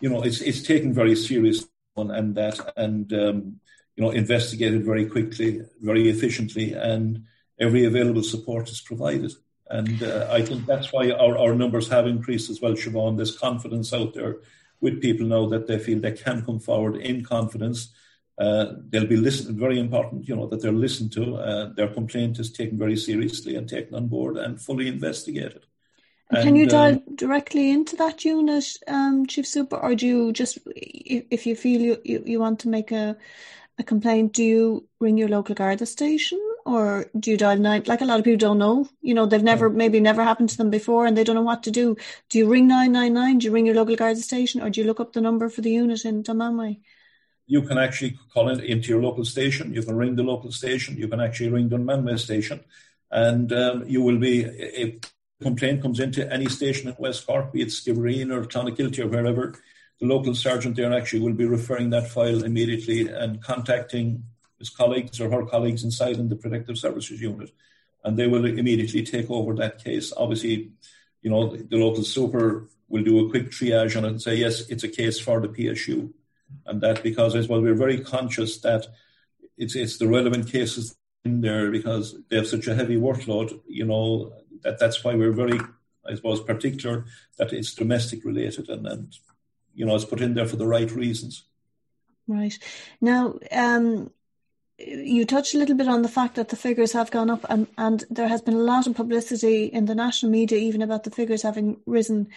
you 0.01 0.09
know 0.09 0.23
it's 0.23 0.41
it's 0.41 0.63
taken 0.63 0.93
very 0.93 1.17
seriously 1.17 1.69
and 1.97 2.35
that 2.35 2.73
and 2.77 3.13
um, 3.13 3.61
you 3.97 4.05
know 4.05 4.11
investigated 4.11 4.85
very 4.85 5.07
quickly, 5.07 5.63
very 5.81 6.09
efficiently, 6.09 6.73
and 6.73 7.25
every 7.59 7.85
available 7.85 8.23
support 8.23 8.71
is 8.71 8.81
provided. 8.81 9.33
And 9.69 10.03
uh, 10.03 10.27
I 10.31 10.43
think 10.43 10.67
that's 10.67 10.93
why 10.93 11.13
our, 11.13 11.39
our 11.39 11.55
numbers 11.55 11.89
have 11.89 12.07
increased 12.07 12.51
as 12.51 12.61
well, 12.61 12.73
Siobhan. 12.73 13.17
There's 13.17 13.39
confidence 13.39 13.93
out 13.93 14.15
there 14.15 14.39
with 14.81 15.01
people 15.01 15.27
now 15.27 15.47
that 15.47 15.67
they 15.67 15.79
feel 15.79 16.01
they 16.01 16.13
can 16.13 16.45
come 16.45 16.59
forward 16.59 16.97
in 16.97 17.25
confidence. 17.25 17.93
Uh, 18.39 18.75
they'll 18.89 19.07
be 19.07 19.17
listened, 19.17 19.59
very 19.59 19.79
important, 19.79 20.27
you 20.27 20.35
know, 20.35 20.47
that 20.47 20.63
they're 20.63 20.73
listened 20.73 21.13
to. 21.13 21.37
Uh, 21.37 21.73
their 21.75 21.89
complaint 21.89 22.39
is 22.39 22.51
taken 22.51 22.79
very 22.79 22.97
seriously 22.97 23.55
and 23.55 23.69
taken 23.69 23.95
on 23.95 24.07
board 24.09 24.39
and 24.39 24.61
fully 24.61 24.89
investigated. 24.89 25.67
And 26.31 26.45
can 26.45 26.57
you 26.57 26.67
dial 26.67 26.95
um, 26.95 27.17
directly 27.17 27.71
into 27.71 27.97
that 27.97 28.25
unit, 28.25 28.65
um, 28.87 29.27
Chief 29.27 29.47
Super, 29.47 29.77
or 29.77 29.95
do 29.95 30.07
you 30.07 30.33
just, 30.33 30.59
if, 30.67 31.25
if 31.31 31.47
you 31.47 31.57
feel 31.57 31.81
you, 31.81 32.01
you, 32.05 32.23
you 32.25 32.41
want 32.41 32.61
to 32.61 32.69
make 32.69 32.93
a, 32.93 33.17
a 33.79 33.83
complaint, 33.83 34.33
do 34.33 34.45
you 34.45 34.89
ring 35.01 35.19
your 35.19 35.29
local 35.29 35.55
Garda 35.55 35.87
station 35.87 36.41
or 36.65 37.07
do 37.19 37.31
you 37.31 37.37
dial 37.37 37.59
nine? 37.59 37.85
Like 37.87 38.01
a 38.01 38.05
lot 38.05 38.19
of 38.19 38.25
people 38.25 38.39
don't 38.39 38.59
know, 38.59 38.89
you 39.01 39.15
know, 39.15 39.27
they've 39.27 39.43
never, 39.43 39.71
maybe 39.71 40.01
never 40.01 40.23
happened 40.23 40.51
to 40.51 40.57
them 40.57 40.71
before 40.71 41.07
and 41.07 41.17
they 41.17 41.25
don't 41.25 41.35
know 41.35 41.43
what 41.43 41.63
to 41.65 41.71
do. 41.71 41.97
Do 42.29 42.39
you 42.39 42.49
ring 42.49 42.69
999? 42.69 43.39
Do 43.39 43.47
you 43.47 43.53
ring 43.53 43.67
your 43.67 43.75
local 43.75 43.97
Garda 43.97 44.21
station 44.21 44.63
or 44.63 44.71
do 44.71 44.81
you 44.81 44.87
look 44.87 45.01
up 45.01 45.13
the 45.13 45.21
number 45.21 45.49
for 45.49 45.61
the 45.61 45.71
unit 45.71 46.05
in 46.05 46.23
Dunmanway? 46.23 46.81
You 47.47 47.63
can 47.63 47.79
actually 47.79 48.19
call 48.33 48.49
it 48.49 48.63
into 48.63 48.91
your 48.91 49.03
local 49.03 49.25
station. 49.25 49.75
You 49.75 49.83
can 49.83 49.97
ring 49.97 50.17
the 50.17 50.23
local 50.23 50.53
station. 50.53 50.97
You 50.97 51.09
can 51.09 51.21
actually 51.21 51.51
ring 51.51 51.69
Dunmanway 51.69 52.19
station 52.19 52.61
and 53.11 53.53
um, 53.53 53.85
you 53.87 54.03
will 54.03 54.19
be, 54.19 54.43
if 54.43 55.01
complaint 55.41 55.83
comes 55.83 56.01
into 56.01 56.31
any 56.33 56.49
station 56.49 56.89
in 56.89 56.97
West 56.99 57.27
Cork, 57.27 57.53
be 57.53 57.63
it 57.63 57.69
Skibbereen 57.69 58.33
or 58.33 58.45
Clonakilty 58.45 59.01
or 59.01 59.09
wherever, 59.09 59.59
the 60.01 60.07
local 60.07 60.35
sergeant 60.35 60.77
there 60.77 60.93
actually 60.93 61.21
will 61.21 61.35
be 61.35 61.45
referring 61.45 61.91
that 61.91 62.09
file 62.09 62.45
immediately 62.45 63.09
and 63.09 63.43
contacting 63.43 64.25
his 64.61 64.71
colleagues 64.71 65.21
or 65.21 65.29
her 65.31 65.45
colleagues 65.45 65.83
inside 65.83 66.17
in 66.17 66.29
the 66.29 66.37
protective 66.37 66.79
services 66.79 67.21
unit, 67.21 67.51
and 68.05 68.17
they 68.17 68.29
will 68.29 68.45
immediately 68.45 69.03
take 69.03 69.29
over 69.29 69.55
that 69.55 69.83
case. 69.83 70.13
Obviously, 70.17 70.71
you 71.23 71.31
know, 71.31 71.57
the 71.57 71.77
local 71.77 72.05
super 72.05 72.69
will 72.89 73.03
do 73.03 73.27
a 73.27 73.31
quick 73.31 73.51
triage 73.51 73.97
on 73.97 74.05
it 74.05 74.09
and 74.09 74.23
say, 74.23 74.37
yes, 74.37 74.69
it's 74.69 74.85
a 74.85 74.89
case 74.89 75.19
for 75.19 75.41
the 75.41 75.49
PSU. 75.49 76.13
And 76.67 76.81
that 76.83 77.03
because 77.03 77.35
as 77.35 77.49
well, 77.49 77.61
we're 77.61 77.75
very 77.75 78.01
conscious 78.01 78.59
that 78.59 78.87
it's, 79.57 79.75
it's 79.75 79.99
the 79.99 80.09
relevant 80.09 80.51
cases 80.51 80.97
in 81.25 81.41
there 81.41 81.71
because 81.71 82.17
they 82.29 82.37
have 82.37 82.47
such 82.47 82.67
a 82.67 82.75
heavy 82.75 82.97
workload, 82.97 83.61
you 83.67 83.85
know, 83.85 84.33
that 84.63 84.79
that's 84.79 85.03
why 85.05 85.15
we're 85.15 85.33
very, 85.33 85.61
I 86.07 86.15
suppose, 86.15 86.41
particular 86.41 87.07
that 87.39 87.53
it's 87.53 87.75
domestic 87.75 88.25
related 88.25 88.69
and, 88.69 88.87
and 88.87 89.17
you 89.75 89.87
know, 89.87 89.95
it's 89.95 90.05
put 90.05 90.21
in 90.21 90.35
there 90.35 90.47
for 90.47 90.57
the 90.57 90.67
right 90.67 90.91
reasons. 90.91 91.45
Right. 92.27 92.59
Now, 93.01 93.39
um, 93.53 94.11
you 94.87 95.25
touched 95.25 95.55
a 95.55 95.59
little 95.59 95.77
bit 95.77 95.89
on 95.89 96.03
the 96.03 96.09
fact 96.09 96.37
that 96.37 96.49
the 96.49 96.57
figures 96.57 96.93
have 96.93 97.11
gone 97.11 97.31
up, 97.31 97.45
and, 97.49 97.67
and 97.77 98.05
there 98.11 98.29
has 98.29 98.43
been 98.43 98.55
a 98.55 98.59
lot 98.59 98.87
of 98.87 98.95
publicity 98.95 99.65
in 99.65 99.87
the 99.87 99.95
national 99.95 100.33
media 100.33 100.59
even 100.59 100.83
about 100.83 101.05
the 101.05 101.11
figures 101.11 101.43
having 101.43 101.77
risen 101.87 102.29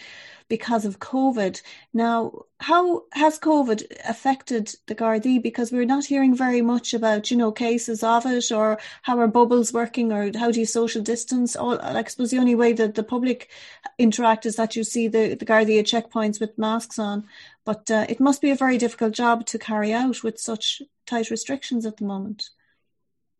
because 0.48 0.84
of 0.84 0.98
COVID. 0.98 1.62
Now, 1.94 2.44
how 2.60 3.04
has 3.12 3.38
COVID 3.38 3.84
affected 4.08 4.74
the 4.86 4.94
Gardaí? 4.94 5.42
Because 5.42 5.72
we're 5.72 5.86
not 5.86 6.04
hearing 6.04 6.36
very 6.36 6.60
much 6.60 6.92
about, 6.92 7.30
you 7.30 7.36
know, 7.36 7.50
cases 7.50 8.02
of 8.02 8.26
it 8.26 8.52
or 8.52 8.78
how 9.02 9.18
are 9.18 9.26
bubbles 9.26 9.72
working 9.72 10.12
or 10.12 10.30
how 10.36 10.50
do 10.50 10.60
you 10.60 10.66
social 10.66 11.02
distance? 11.02 11.56
All, 11.56 11.80
I 11.80 12.04
suppose 12.04 12.30
the 12.30 12.38
only 12.38 12.54
way 12.54 12.74
that 12.74 12.94
the 12.94 13.02
public 13.02 13.48
interact 13.98 14.44
is 14.44 14.56
that 14.56 14.76
you 14.76 14.84
see 14.84 15.08
the, 15.08 15.34
the 15.34 15.46
Gardaí 15.46 15.78
at 15.78 15.86
checkpoints 15.86 16.40
with 16.40 16.58
masks 16.58 16.98
on. 16.98 17.26
But 17.64 17.90
uh, 17.90 18.04
it 18.08 18.20
must 18.20 18.42
be 18.42 18.50
a 18.50 18.56
very 18.56 18.76
difficult 18.76 19.14
job 19.14 19.46
to 19.46 19.58
carry 19.58 19.92
out 19.94 20.22
with 20.22 20.38
such 20.38 20.82
tight 21.06 21.30
restrictions 21.30 21.86
at 21.86 21.96
the 21.96 22.04
moment. 22.04 22.50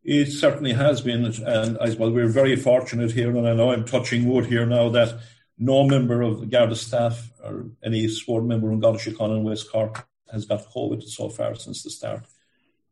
It 0.03 0.27
certainly 0.27 0.75
has 0.75 1.01
been, 1.01 1.25
and 1.25 1.79
I 1.79 1.91
suppose 1.91 2.13
we're 2.13 2.29
very 2.29 2.57
fortunate 2.57 3.13
here, 3.13 3.31
and 3.31 3.49
I 3.49 3.55
know 3.55 3.73
I'm 3.73 3.87
touching 3.87 4.29
wood 4.29 4.47
here 4.47 4.67
now 4.67 4.91
that 4.91 5.19
no 5.57 5.85
member 5.85 6.21
of 6.21 6.41
the 6.41 6.47
Garda 6.47 6.77
staff 6.77 7.31
or 7.43 7.71
any 7.83 8.09
sworn 8.09 8.47
member 8.47 8.71
in 8.71 8.81
Garda 8.81 8.99
Síochána 8.99 9.37
and 9.37 9.45
West 9.45 9.71
Cork 9.71 10.07
has 10.31 10.45
got 10.45 10.67
COVID 10.67 11.03
so 11.05 11.29
far 11.29 11.55
since 11.55 11.83
the 11.83 11.91
start. 11.91 12.27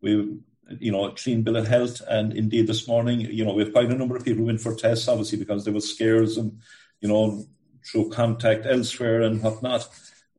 We, 0.00 0.38
you 0.78 0.92
know, 0.92 1.06
a 1.06 1.12
clean 1.12 1.42
bill 1.42 1.56
of 1.56 1.68
health, 1.68 2.00
and 2.08 2.32
indeed 2.32 2.66
this 2.66 2.88
morning, 2.88 3.20
you 3.20 3.44
know, 3.44 3.52
we 3.52 3.64
have 3.64 3.72
quite 3.72 3.90
a 3.90 3.94
number 3.94 4.16
of 4.16 4.24
people 4.24 4.44
went 4.44 4.60
for 4.60 4.74
tests, 4.74 5.08
obviously 5.08 5.38
because 5.38 5.64
there 5.64 5.74
was 5.74 5.92
scares 5.92 6.38
and, 6.38 6.60
you 7.00 7.08
know, 7.08 7.44
through 7.84 8.10
contact 8.10 8.64
elsewhere 8.64 9.22
and 9.22 9.42
whatnot. 9.42 9.88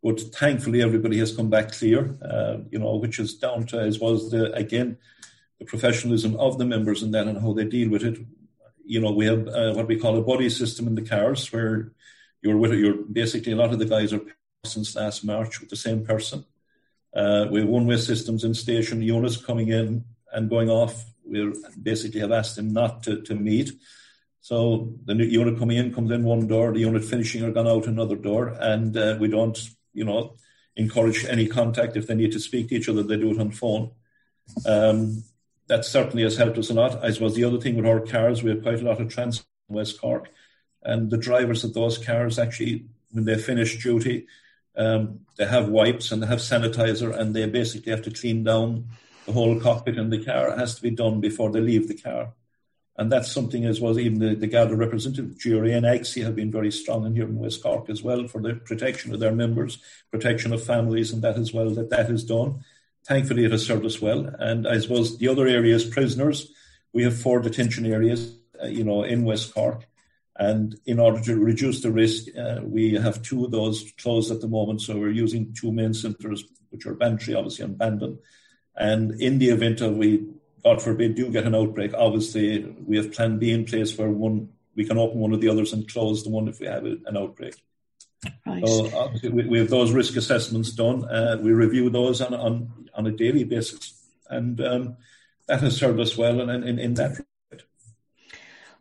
But 0.03 0.19
thankfully, 0.19 0.81
everybody 0.81 1.17
has 1.19 1.35
come 1.35 1.49
back 1.49 1.71
clear, 1.71 2.17
uh, 2.21 2.57
you 2.69 2.79
know, 2.79 2.95
which 2.97 3.19
is 3.19 3.35
down 3.35 3.65
to 3.67 3.79
as 3.79 3.99
was 3.99 4.31
the 4.31 4.51
again 4.53 4.97
the 5.59 5.65
professionalism 5.65 6.35
of 6.35 6.57
the 6.57 6.65
members 6.65 7.01
and 7.01 7.13
that 7.13 7.27
and 7.27 7.39
how 7.41 7.53
they 7.53 7.65
deal 7.65 7.89
with 7.89 8.03
it. 8.03 8.19
You 8.85 8.99
know, 8.99 9.11
we 9.11 9.25
have 9.25 9.47
uh, 9.47 9.73
what 9.73 9.87
we 9.87 9.97
call 9.97 10.17
a 10.17 10.21
buddy 10.21 10.49
system 10.49 10.87
in 10.87 10.95
the 10.95 11.01
cars 11.01 11.51
where 11.53 11.93
you're 12.41 12.57
with 12.57 12.73
you're 12.73 12.95
basically 12.95 13.53
a 13.53 13.55
lot 13.55 13.71
of 13.71 13.79
the 13.79 13.85
guys 13.85 14.11
are 14.11 14.21
since 14.65 14.95
last 14.95 15.23
March 15.23 15.59
with 15.59 15.69
the 15.69 15.75
same 15.75 16.05
person. 16.05 16.45
Uh, 17.15 17.47
we 17.51 17.59
have 17.59 17.69
one-way 17.69 17.97
systems 17.97 18.43
in 18.43 18.53
station 18.53 19.01
units 19.01 19.37
coming 19.37 19.69
in 19.69 20.03
and 20.31 20.49
going 20.49 20.69
off. 20.69 21.05
We 21.25 21.53
basically 21.81 22.21
have 22.21 22.31
asked 22.31 22.55
them 22.55 22.73
not 22.73 23.03
to, 23.03 23.21
to 23.21 23.35
meet. 23.35 23.71
So 24.41 24.93
the 25.05 25.15
unit 25.15 25.59
coming 25.59 25.77
in 25.77 25.93
comes 25.93 26.11
in 26.11 26.23
one 26.23 26.47
door, 26.47 26.73
the 26.73 26.79
unit 26.79 27.05
finishing 27.05 27.43
are 27.43 27.51
gone 27.51 27.67
out 27.67 27.87
another 27.87 28.15
door, 28.15 28.49
and 28.59 28.95
uh, 28.97 29.15
we 29.19 29.29
don't, 29.29 29.57
you 29.93 30.03
know, 30.03 30.35
encourage 30.75 31.25
any 31.25 31.47
contact. 31.47 31.95
If 31.95 32.07
they 32.07 32.15
need 32.15 32.31
to 32.33 32.39
speak 32.39 32.69
to 32.69 32.75
each 32.75 32.89
other, 32.89 33.03
they 33.03 33.17
do 33.17 33.31
it 33.31 33.39
on 33.39 33.51
phone. 33.51 33.91
Um, 34.65 35.23
that 35.67 35.85
certainly 35.85 36.23
has 36.23 36.37
helped 36.37 36.57
us 36.57 36.69
a 36.69 36.73
lot. 36.73 37.03
I 37.03 37.11
suppose 37.11 37.35
the 37.35 37.45
other 37.45 37.59
thing 37.59 37.75
with 37.75 37.85
our 37.85 38.01
cars, 38.01 38.43
we 38.43 38.49
have 38.49 38.63
quite 38.63 38.81
a 38.81 38.85
lot 38.85 39.01
of 39.01 39.09
transport 39.09 39.47
in 39.69 39.75
West 39.75 39.99
Cork, 39.99 40.29
and 40.83 41.09
the 41.09 41.17
drivers 41.17 41.63
of 41.63 41.73
those 41.73 41.97
cars 41.97 42.37
actually, 42.37 42.85
when 43.11 43.25
they 43.25 43.37
finish 43.37 43.81
duty, 43.81 44.27
um, 44.75 45.21
they 45.37 45.45
have 45.45 45.69
wipes 45.69 46.11
and 46.11 46.21
they 46.21 46.27
have 46.27 46.39
sanitizer, 46.39 47.17
and 47.17 47.33
they 47.33 47.45
basically 47.47 47.91
have 47.91 48.01
to 48.03 48.11
clean 48.11 48.43
down 48.43 48.87
the 49.25 49.31
whole 49.31 49.59
cockpit 49.59 49.97
in 49.97 50.09
the 50.09 50.23
car. 50.23 50.49
It 50.49 50.59
has 50.59 50.75
to 50.75 50.81
be 50.81 50.91
done 50.91 51.21
before 51.21 51.51
they 51.51 51.61
leave 51.61 51.87
the 51.87 51.97
car. 51.97 52.33
And 52.95 53.11
that's 53.11 53.31
something 53.31 53.65
as 53.65 53.81
well, 53.81 53.97
even 53.97 54.19
the, 54.19 54.35
the 54.35 54.47
Garda 54.47 54.75
representative, 54.75 55.41
GRA 55.41 55.71
and 55.71 55.85
AGSI 55.85 56.23
have 56.23 56.35
been 56.35 56.51
very 56.51 56.71
strong 56.71 57.05
in 57.05 57.15
here 57.15 57.25
in 57.25 57.39
West 57.39 57.63
Cork 57.63 57.89
as 57.89 58.03
well 58.03 58.27
for 58.27 58.39
the 58.39 58.53
protection 58.53 59.13
of 59.13 59.19
their 59.19 59.33
members, 59.33 59.79
protection 60.11 60.53
of 60.53 60.63
families 60.63 61.11
and 61.11 61.23
that 61.23 61.37
as 61.37 61.51
well, 61.51 61.71
that 61.71 61.89
that 61.89 62.11
is 62.11 62.23
done. 62.23 62.63
Thankfully, 63.05 63.45
it 63.45 63.51
has 63.51 63.65
served 63.65 63.85
us 63.85 63.99
well. 63.99 64.27
And 64.37 64.67
I 64.67 64.79
suppose 64.79 65.17
the 65.17 65.27
other 65.27 65.47
areas, 65.47 65.85
prisoners, 65.85 66.51
we 66.93 67.03
have 67.03 67.19
four 67.19 67.39
detention 67.39 67.87
areas, 67.87 68.35
uh, 68.61 68.67
you 68.67 68.83
know, 68.83 69.03
in 69.03 69.23
West 69.23 69.53
Cork. 69.55 69.87
And 70.35 70.79
in 70.85 70.99
order 70.99 71.21
to 71.21 71.35
reduce 71.35 71.81
the 71.81 71.91
risk, 71.91 72.27
uh, 72.37 72.61
we 72.63 72.93
have 72.93 73.23
two 73.23 73.45
of 73.45 73.51
those 73.51 73.91
closed 73.97 74.31
at 74.31 74.41
the 74.41 74.47
moment. 74.47 74.81
So 74.81 74.97
we're 74.97 75.09
using 75.09 75.53
two 75.53 75.71
main 75.71 75.93
centres, 75.93 76.43
which 76.69 76.85
are 76.85 76.93
Bantry, 76.93 77.33
obviously, 77.33 77.65
and 77.65 77.77
Bandon. 77.77 78.19
And 78.75 79.19
in 79.21 79.39
the 79.39 79.49
event 79.49 79.81
of 79.81 79.95
we, 79.95 80.25
God 80.63 80.81
forbid, 80.81 81.15
do 81.15 81.29
get 81.29 81.45
an 81.45 81.55
outbreak, 81.55 81.93
obviously 81.93 82.63
we 82.85 82.97
have 82.97 83.11
Plan 83.11 83.37
B 83.37 83.51
in 83.51 83.65
place 83.65 83.97
where 83.97 84.09
one 84.09 84.49
we 84.75 84.85
can 84.85 84.97
open 84.97 85.19
one 85.19 85.33
of 85.33 85.41
the 85.41 85.49
others 85.49 85.73
and 85.73 85.87
close 85.87 86.23
the 86.23 86.29
one 86.29 86.47
if 86.47 86.59
we 86.59 86.65
have 86.65 86.85
an 86.85 87.17
outbreak. 87.17 87.55
Right. 88.45 88.67
So 88.67 88.89
obviously 88.97 89.29
we, 89.29 89.45
we, 89.45 89.59
have 89.59 89.69
those 89.69 89.91
risk 89.91 90.15
assessments 90.15 90.71
done. 90.71 91.05
Uh, 91.05 91.37
we 91.39 91.51
review 91.51 91.89
those 91.89 92.21
on, 92.21 92.33
on, 92.33 92.89
on 92.95 93.05
a 93.05 93.11
daily 93.11 93.43
basis. 93.43 93.93
And 94.29 94.59
um, 94.61 94.97
that 95.47 95.59
has 95.59 95.77
served 95.77 95.99
us 95.99 96.17
well 96.17 96.39
in, 96.39 96.49
in, 96.49 96.79
in 96.79 96.93
that 96.95 97.19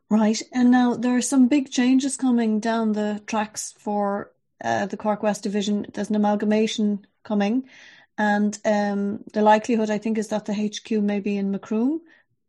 Right. 0.09 0.41
And 0.53 0.71
now 0.71 0.95
there 0.95 1.17
are 1.17 1.23
some 1.23 1.49
big 1.49 1.71
changes 1.71 2.19
coming 2.19 2.61
down 2.61 2.93
the 2.93 3.23
tracks 3.27 3.75
for 3.79 4.31
uh, 4.63 4.85
the 4.85 4.99
Cork 4.99 5.23
West 5.23 5.43
Division. 5.43 5.87
There's 5.93 6.11
an 6.11 6.17
amalgamation 6.17 7.07
coming. 7.25 7.65
And 8.19 8.59
um, 8.65 9.25
the 9.33 9.43
likelihood, 9.43 9.91
I 9.91 9.99
think, 9.99 10.19
is 10.19 10.29
that 10.29 10.45
the 10.47 10.55
HQ 10.55 10.91
may 11.03 11.21
be 11.21 11.37
in 11.37 11.51
Macroom, 11.51 12.01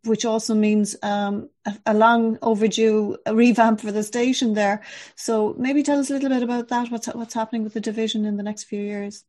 which 0.04 0.26
also 0.26 0.54
means 0.54 0.95
um, 1.02 1.49
a, 1.65 1.78
a, 1.88 1.93
long 1.93 2.38
overdue 2.41 3.17
revamp 3.32 3.80
for 3.80 3.91
the 3.91 4.04
station 4.04 4.54
there. 4.54 4.84
So 5.15 5.56
maybe 5.58 5.82
tell 5.82 5.99
us 5.99 6.10
a 6.10 6.13
little 6.13 6.30
bit 6.30 6.43
about 6.43 6.67
that. 6.67 6.91
What's 6.91 7.08
what's 7.08 7.34
happening 7.34 7.63
with 7.63 7.73
the 7.73 7.80
division 7.80 8.26
in 8.26 8.36
the 8.36 8.43
next 8.43 8.65
few 8.65 8.82
years? 8.82 9.23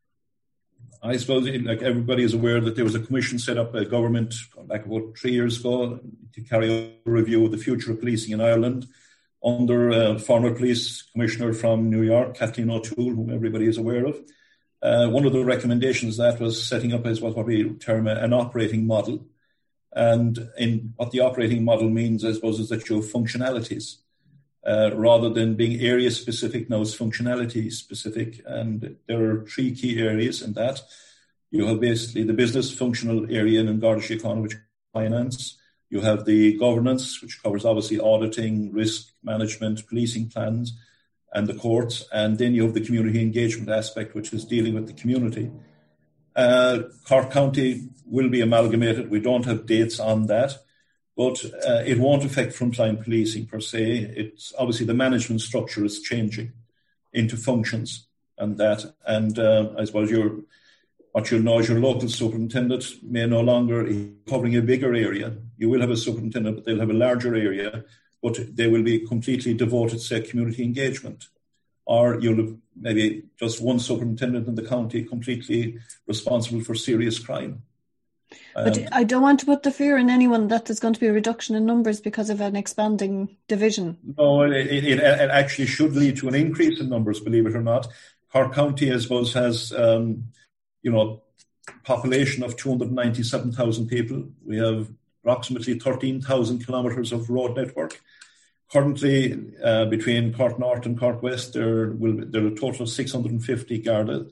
I 1.03 1.19
suppose, 1.19 1.47
like 1.47 1.83
everybody 1.83 2.25
is 2.25 2.35
aware, 2.35 2.61
that 2.61 2.77
there 2.77 2.85
was 2.85 2.95
a 2.95 3.01
commission 3.01 3.39
set 3.39 3.59
up 3.59 3.73
by 3.73 3.85
government 3.85 4.35
back 4.67 4.87
about 4.87 5.19
three 5.19 5.33
years 5.33 5.61
ago 5.61 6.01
to 6.33 6.41
carry 6.41 6.73
out 6.73 6.91
a 7.07 7.11
review 7.11 7.45
of 7.45 7.53
the 7.53 7.59
future 7.59 7.93
of 7.93 8.01
policing 8.01 8.33
in 8.33 8.41
Ireland 8.41 8.87
under 9.45 9.91
uh, 9.91 10.19
former 10.19 10.55
police 10.55 11.03
commissioner 11.03 11.53
from 11.53 11.91
New 11.91 12.03
York, 12.03 12.37
Kathleen 12.39 12.71
O'Toole, 12.71 13.15
whom 13.15 13.31
everybody 13.31 13.67
is 13.67 13.77
aware 13.77 14.07
of. 14.07 14.19
Uh, 14.85 15.09
one 15.09 15.25
of 15.25 15.33
the 15.33 15.43
recommendations 15.43 16.19
that 16.19 16.39
was 16.39 16.63
setting 16.63 16.93
up 16.93 17.07
is 17.07 17.19
what, 17.19 17.35
what 17.35 17.47
we 17.47 17.71
term 17.77 18.07
an 18.07 18.35
operating 18.35 18.87
model. 18.87 19.25
And 19.93 20.51
in 20.59 20.93
what 20.97 21.11
the 21.11 21.21
operating 21.21 21.65
model 21.65 21.89
means, 21.89 22.23
I 22.23 22.33
suppose, 22.33 22.61
is 22.61 22.69
that 22.69 22.87
you 22.91 22.97
have 22.97 23.11
functionalities. 23.11 23.97
Uh, 24.67 24.91
rather 24.95 25.31
than 25.31 25.55
being 25.55 25.81
area 25.81 26.11
specific, 26.11 26.69
now 26.69 26.83
it's 26.83 26.97
functionality 26.97 27.73
specific. 27.73 28.43
And 28.45 28.97
there 29.09 29.25
are 29.25 29.47
three 29.47 29.75
key 29.75 29.99
areas 30.01 30.43
in 30.43 30.53
that. 30.53 30.83
You 31.51 31.67
have 31.67 31.81
basically 31.81 32.25
the 32.25 32.35
business 32.35 32.71
functional 32.71 33.25
area 33.33 33.61
in 33.61 33.81
Garda 33.81 34.03
Síochána, 34.03 34.43
which 34.43 34.57
finance. 34.93 35.57
You 35.89 36.01
have 36.01 36.27
the 36.27 36.59
governance, 36.59 37.23
which 37.23 37.43
covers 37.43 37.65
obviously 37.65 38.01
auditing, 38.01 38.71
risk 38.73 39.13
management, 39.23 39.87
policing 39.89 40.29
plans, 40.29 40.77
and 41.35 41.47
the 41.47 41.55
courts. 41.55 42.07
And 42.13 42.39
then 42.39 42.55
you 42.55 42.63
have 42.63 42.75
the 42.75 42.85
community 42.85 43.21
engagement 43.21 43.69
aspect, 43.69 44.15
which 44.15 44.33
is 44.33 44.45
dealing 44.45 44.75
with 44.75 44.87
the 44.87 44.93
community. 44.93 45.51
Uh, 46.37 46.85
Cork 47.07 47.31
County 47.31 47.89
will 48.07 48.29
be 48.29 48.41
amalgamated. 48.41 49.11
We 49.11 49.21
don't 49.21 49.45
have 49.45 49.67
dates 49.67 50.01
on 50.01 50.27
that 50.27 50.59
but 51.17 51.45
uh, 51.67 51.83
it 51.87 51.99
won't 51.99 52.25
affect 52.25 52.55
frontline 52.55 53.03
policing 53.03 53.47
per 53.47 53.61
se. 53.61 54.13
It's 54.17 54.53
obviously 54.59 54.87
the 54.87 54.95
management 54.95 55.41
structure 55.41 55.85
is 55.85 56.01
changing 56.01 56.53
into 57.13 57.37
functions 57.37 58.09
and 58.37 58.59
that. 58.59 58.95
And 59.07 59.39
uh, 59.39 59.71
I 59.79 59.85
suppose 59.85 60.11
your 60.11 60.41
what 61.13 61.31
you'll 61.31 61.43
know 61.43 61.61
is 61.61 61.69
your 61.69 61.79
local 61.79 62.09
superintendent 62.09 62.85
may 63.05 63.25
no 63.25 63.41
longer 63.41 63.85
be 63.85 64.15
covering 64.29 64.57
a 64.57 64.63
bigger 64.63 64.93
area. 64.95 65.37
You 65.57 65.71
will 65.71 65.81
have 65.81 65.91
a 65.91 65.97
superintendent, 65.97 66.57
but 66.57 66.65
they'll 66.65 66.81
have 66.81 66.91
a 66.91 66.95
larger 66.95 67.37
area, 67.37 67.85
but 68.25 68.57
they 68.57 68.67
will 68.67 68.83
be 68.83 69.07
completely 69.07 69.55
devoted, 69.55 70.01
say, 70.01 70.21
community 70.23 70.65
engagement. 70.65 71.29
Or 71.85 72.19
you'll 72.19 72.45
have 72.45 72.57
maybe 72.75 73.25
just 73.39 73.61
one 73.61 73.79
superintendent 73.79 74.49
in 74.49 74.57
the 74.57 74.67
county 74.67 75.05
completely 75.05 75.79
responsible 76.09 76.63
for 76.63 76.75
serious 76.75 77.19
crime 77.19 77.63
but 78.55 78.79
um, 78.79 78.85
I 78.93 79.05
don't 79.05 79.23
want 79.23 79.41
to 79.41 79.47
put 79.47 79.63
the 79.63 79.71
fear 79.71 79.97
in 79.97 80.11
anyone 80.11 80.49
that 80.49 80.67
there's 80.67 80.81
going 80.81 80.95
to 80.95 81.01
be 81.01 81.07
a 81.07 81.13
reduction 81.13 81.55
in 81.55 81.67
numbers 81.67 82.01
because 82.01 82.31
of 82.31 82.41
an 82.41 82.57
expanding 82.57 83.37
division. 83.49 83.99
No, 84.17 84.43
it, 84.43 84.53
it, 84.53 84.99
it 84.99 85.31
actually 85.31 85.67
should 85.67 85.95
lead 85.95 86.17
to 86.19 86.29
an 86.29 86.35
increase 86.35 86.81
in 86.81 86.89
numbers, 86.89 87.21
believe 87.21 87.47
it 87.47 87.57
or 87.57 87.63
not. 87.63 87.89
Cork 88.33 88.55
County, 88.55 88.93
I 88.93 88.99
suppose, 88.99 89.33
has, 89.35 89.73
um, 89.73 90.25
you 90.83 90.91
know, 90.91 91.23
population 91.85 92.43
of 92.43 92.57
297,000 92.57 93.87
people. 93.89 94.25
We 94.45 94.59
have 94.59 94.89
approximately 95.23 95.79
13,000 95.79 96.65
kilometres 96.65 97.13
of 97.13 97.31
road 97.31 97.57
network. 97.57 98.01
Currently, 98.75 99.53
uh, 99.63 99.85
between 99.85 100.35
Cork 100.35 100.59
North 100.59 100.85
and 100.85 100.99
Cork 100.99 101.23
West, 101.23 101.53
there 101.53 101.91
will 101.91 102.25
there 102.27 102.43
are 102.43 102.49
a 102.49 102.57
total 102.57 102.83
of 102.83 102.89
650 102.89 103.79
Garda. 103.79 104.27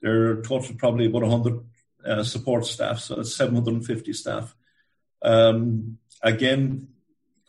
There 0.00 0.30
are 0.30 0.42
total 0.42 0.74
probably 0.76 1.04
about 1.04 1.24
100 1.24 1.60
uh, 2.06 2.24
support 2.24 2.64
staff, 2.64 3.00
so 3.00 3.20
it's 3.20 3.36
750 3.36 4.14
staff. 4.14 4.56
Um, 5.20 5.98
again, 6.22 6.88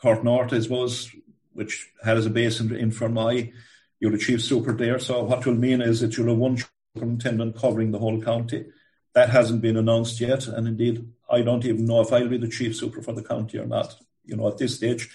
Cork 0.01 0.25
North, 0.25 0.51
I 0.51 0.59
suppose, 0.59 1.09
which 1.53 1.89
has 2.03 2.25
a 2.25 2.29
base 2.29 2.59
in, 2.59 2.75
in 2.75 2.91
Fermoy, 2.91 3.53
you'll 4.01 4.15
achieve 4.15 4.41
super 4.41 4.73
there. 4.73 4.99
So 4.99 5.23
what 5.23 5.45
will 5.45 5.55
mean 5.55 5.81
is 5.81 6.01
that 6.01 6.17
you'll 6.17 6.27
have 6.27 6.37
one 6.37 6.57
superintendent 6.97 7.57
covering 7.57 7.91
the 7.91 7.99
whole 7.99 8.21
county. 8.21 8.65
That 9.13 9.29
hasn't 9.29 9.61
been 9.61 9.77
announced 9.77 10.19
yet, 10.19 10.47
and 10.47 10.67
indeed, 10.67 11.07
I 11.29 11.43
don't 11.43 11.63
even 11.63 11.85
know 11.85 12.01
if 12.01 12.11
I'll 12.11 12.27
be 12.27 12.37
the 12.37 12.49
chief 12.49 12.75
super 12.75 13.01
for 13.01 13.13
the 13.13 13.23
county 13.23 13.57
or 13.57 13.65
not. 13.65 13.95
You 14.25 14.35
know, 14.35 14.49
at 14.49 14.57
this 14.57 14.75
stage, 14.75 15.09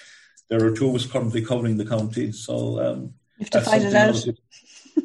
there 0.51 0.65
are 0.65 0.73
two 0.73 0.89
of 0.89 0.97
us 0.97 1.07
currently 1.07 1.43
covering 1.43 1.79
the 1.79 1.87
county, 1.87 2.33
so 2.33 2.81
um, 2.81 3.15
you 3.39 3.47
have 3.47 3.51
to 3.51 3.61
fight 3.63 3.83
it 3.83 3.95
out 3.95 4.17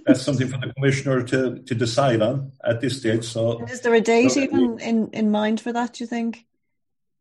that's 0.06 0.22
something 0.22 0.48
for 0.48 0.58
the 0.58 0.74
commissioner 0.74 1.24
to, 1.24 1.60
to 1.60 1.76
decide 1.76 2.22
on 2.22 2.52
at 2.64 2.82
this 2.82 3.00
stage. 3.00 3.26
So, 3.26 3.64
is 3.66 3.82
there 3.82 3.94
a 3.94 4.02
date 4.02 4.32
so, 4.32 4.42
even 4.42 4.80
in, 4.80 5.10
in 5.12 5.32
mind 5.32 5.62
for 5.62 5.74
that? 5.74 5.94
Do 5.94 6.04
you 6.04 6.08
think? 6.08 6.46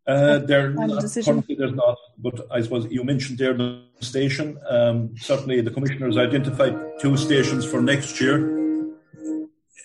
Uh, 0.06 0.38
there 0.38 0.70
not, 0.70 1.02
currently 1.24 1.54
there's 1.54 1.72
not, 1.72 1.96
but 2.18 2.46
I 2.50 2.60
suppose 2.60 2.86
you 2.90 3.04
mentioned 3.04 3.38
there 3.38 3.54
the 3.54 3.82
station. 4.00 4.58
Um, 4.68 5.14
certainly, 5.16 5.62
the 5.62 5.70
commissioner 5.70 6.06
has 6.06 6.18
identified 6.18 6.76
two 7.00 7.16
stations 7.16 7.64
for 7.64 7.80
next 7.80 8.20
year 8.20 8.36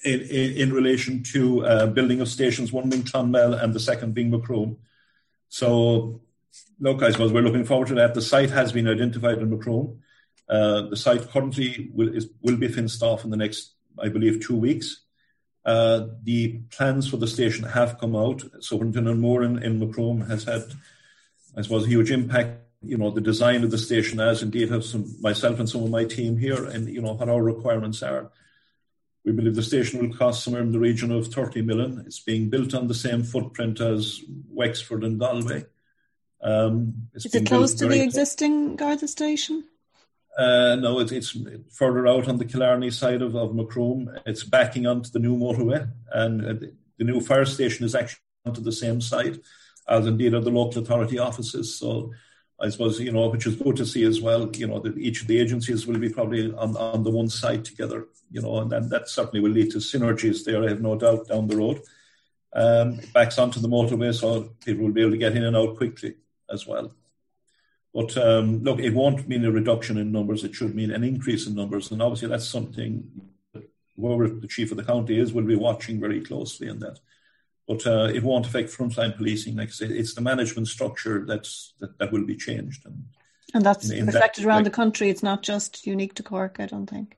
in, 0.04 0.22
in, 0.22 0.52
in 0.58 0.74
relation 0.74 1.24
to 1.32 1.66
uh, 1.66 1.88
building 1.88 2.20
of 2.20 2.28
stations, 2.28 2.74
one 2.74 2.90
being 2.90 3.04
Clonmel 3.04 3.54
and 3.54 3.74
the 3.74 3.80
second 3.80 4.14
being 4.14 4.30
Macroom. 4.30 4.78
So 5.48 6.22
look, 6.80 7.04
I 7.04 7.12
suppose 7.12 7.32
we're 7.32 7.42
looking 7.42 7.66
forward 7.66 7.88
to 7.90 7.96
that. 7.96 8.14
The 8.14 8.22
site 8.22 8.50
has 8.52 8.72
been 8.72 8.88
identified 8.88 9.40
in 9.40 9.50
Macroom. 9.50 10.02
Uh, 10.48 10.84
the 10.90 10.98
site 10.98 11.30
currently 11.30 11.90
will, 11.94 12.16
is, 12.16 12.30
will 12.42 12.58
be 12.58 12.68
fenced 12.68 13.04
off 13.04 13.24
in 13.24 13.30
the 13.30 13.38
next, 13.38 13.74
I 14.00 14.10
believe, 14.10 14.46
two 14.46 14.58
weeks. 14.58 15.02
Uh, 15.66 16.08
the 16.24 16.60
plans 16.72 17.08
for 17.08 17.18
the 17.18 17.28
station 17.28 17.66
have 17.66 18.00
come 18.00 18.16
out. 18.16 18.44
Superintendent 18.60 19.20
Moore 19.20 19.44
in, 19.44 19.62
in 19.62 19.80
Macroom 19.80 20.22
has 20.22 20.46
had, 20.46 20.64
I 21.56 21.62
suppose, 21.62 21.86
a 21.86 21.90
huge 21.90 22.12
impact. 22.12 22.62
You 22.82 22.98
know, 22.98 23.12
the 23.12 23.22
design 23.22 23.64
of 23.64 23.72
the 23.72 23.78
station, 23.78 24.22
as 24.22 24.42
indeed 24.42 24.72
have 24.72 24.86
some 24.86 25.14
myself 25.20 25.60
and 25.60 25.70
some 25.70 25.84
of 25.84 25.90
my 25.90 26.06
team 26.06 26.38
here, 26.38 26.64
and 26.64 26.88
you 26.88 27.02
know 27.02 27.12
what 27.12 27.28
our 27.28 27.44
requirements 27.44 28.02
are. 28.02 28.32
We 29.26 29.34
believe 29.34 29.56
the 29.56 29.62
station 29.62 30.00
will 30.00 30.16
cost 30.16 30.44
somewhere 30.44 30.62
in 30.62 30.72
the 30.72 30.80
region 30.80 31.12
of 31.12 31.28
30 31.28 31.62
million. 31.62 32.04
It's 32.08 32.22
being 32.22 32.50
built 32.50 32.74
on 32.74 32.88
the 32.88 32.94
same 32.94 33.24
footprint 33.24 33.82
as 33.82 34.22
Wexford 34.50 35.04
and 35.04 35.20
Galway. 35.20 35.66
Um, 36.42 37.10
Is 37.14 37.26
it 37.34 37.46
close 37.46 37.74
to 37.76 37.88
the 37.88 38.02
existing 38.02 38.76
Garda 38.76 39.08
station? 39.08 39.66
Uh, 40.38 40.76
no, 40.76 41.00
it, 41.00 41.12
it's 41.12 41.38
further 41.72 42.08
out 42.08 42.30
on 42.30 42.38
the 42.38 42.46
Killarney 42.46 42.92
side 42.92 43.22
of, 43.22 43.36
of 43.36 43.54
Macroom. 43.54 44.08
It's 44.26 44.44
backing 44.44 44.88
onto 44.88 45.10
the 45.10 45.20
new 45.20 45.36
motorway, 45.36 45.92
and 46.12 46.46
uh, 46.46 46.68
the 46.98 47.04
new 47.04 47.20
fire 47.20 47.46
station 47.46 47.86
is 47.86 47.96
actually 47.96 48.22
onto 48.46 48.62
the 48.62 48.72
same 48.72 49.02
side 49.02 49.40
as 49.90 50.06
indeed 50.06 50.34
are 50.34 50.40
the 50.40 50.52
local 50.52 50.82
authority 50.82 51.18
offices. 51.18 51.76
So 51.76 52.14
I 52.62 52.70
suppose, 52.70 53.00
you 53.00 53.12
know, 53.12 53.28
which 53.30 53.48
is 53.48 53.56
good 53.56 53.76
to 53.78 53.86
see 53.86 54.04
as 54.04 54.22
well, 54.22 54.50
you 54.56 54.68
know, 54.68 54.80
that 54.80 54.98
each 54.98 55.22
of 55.22 55.28
the 55.28 55.40
agencies 55.40 55.88
will 55.88 55.98
be 55.98 56.10
probably 56.10 56.54
on, 56.54 56.78
on 56.78 57.04
the 57.04 57.10
one 57.10 57.30
side 57.30 57.66
together, 57.66 58.08
you 58.32 58.42
know, 58.42 58.60
and 58.60 58.72
then 58.72 58.90
that 58.90 59.10
certainly 59.10 59.42
will 59.42 59.52
lead 59.52 59.72
to 59.72 59.78
synergies 59.80 60.44
there, 60.44 60.64
I 60.64 60.70
have 60.70 60.82
no 60.82 60.96
doubt, 60.96 61.28
down 61.28 61.48
the 61.48 61.58
road. 61.58 61.82
Um, 62.54 63.00
it 63.00 63.12
backs 63.14 63.38
onto 63.40 63.60
the 63.60 63.68
motorway, 63.68 64.14
so 64.14 64.54
people 64.64 64.86
will 64.86 64.94
be 64.94 65.02
able 65.02 65.12
to 65.12 65.18
get 65.18 65.36
in 65.36 65.44
and 65.44 65.56
out 65.56 65.78
quickly 65.78 66.16
as 66.52 66.68
well. 66.68 66.94
But 67.94 68.16
um, 68.18 68.64
look, 68.64 68.80
it 68.80 68.94
won't 68.94 69.28
mean 69.28 69.46
a 69.46 69.52
reduction 69.52 69.98
in 69.98 70.12
numbers. 70.12 70.44
It 70.44 70.54
should 70.54 70.76
mean 70.76 70.92
an 70.92 71.04
increase 71.04 71.48
in 71.48 71.56
numbers. 71.56 71.92
And 71.92 72.02
obviously, 72.02 72.28
that's 72.28 72.48
something 72.48 73.10
whoever 73.98 74.30
the 74.30 74.48
chief 74.48 74.72
of 74.72 74.78
the 74.78 74.84
county 74.84 75.20
is 75.20 75.34
will 75.34 75.44
be 75.44 75.56
watching 75.56 76.00
very 76.00 76.22
closely 76.22 76.70
on 76.70 76.80
that. 76.80 77.00
But 77.68 77.86
uh, 77.86 78.10
it 78.14 78.24
won't 78.24 78.46
affect 78.46 78.70
frontline 78.70 79.18
policing. 79.18 79.56
Like 79.56 79.70
I 79.70 79.72
say, 79.72 79.86
it's 79.88 80.14
the 80.14 80.22
management 80.22 80.68
structure 80.68 81.26
that's, 81.26 81.74
that, 81.80 81.98
that 82.00 82.12
will 82.12 82.26
be 82.26 82.36
changed. 82.36 82.86
And, 82.86 83.06
and 83.54 83.66
that's 83.66 83.90
in, 83.90 84.00
in 84.00 84.06
reflected 84.06 84.44
that, 84.44 84.48
around 84.48 84.64
like, 84.64 84.66
the 84.66 84.72
country. 84.72 85.10
It's 85.10 85.24
not 85.24 85.44
just 85.44 85.86
unique 85.86 86.14
to 86.16 86.24
Cork, 86.24 86.58
I 86.60 86.68
don't 86.68 86.90
think. 86.90 87.18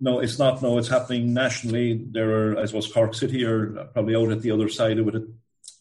No, 0.00 0.20
it's 0.20 0.38
not. 0.38 0.62
No, 0.62 0.78
it's 0.78 0.88
happening 0.88 1.34
nationally. 1.34 2.06
There 2.10 2.30
are, 2.30 2.58
I 2.58 2.66
suppose, 2.66 2.90
Cork 2.92 3.14
City 3.14 3.44
are 3.44 3.88
probably 3.92 4.16
out 4.16 4.30
at 4.30 4.42
the 4.42 4.50
other 4.52 4.68
side 4.68 4.98
of 4.98 5.08
it 5.08 5.14
at, 5.14 5.22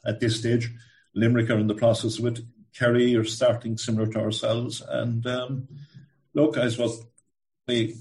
at 0.06 0.20
this 0.20 0.40
stage. 0.40 0.72
Limerick 1.14 1.50
are 1.50 1.60
in 1.60 1.68
the 1.68 1.76
process 1.76 2.20
of 2.20 2.26
it. 2.26 2.40
Kerry 2.78 3.16
are 3.16 3.24
starting 3.24 3.78
similar 3.78 4.08
to 4.08 4.20
ourselves. 4.20 4.82
And 4.82 5.26
um, 5.26 5.68
look, 6.34 6.58
I 6.58 6.70
suppose 6.70 7.04
they, 7.66 7.96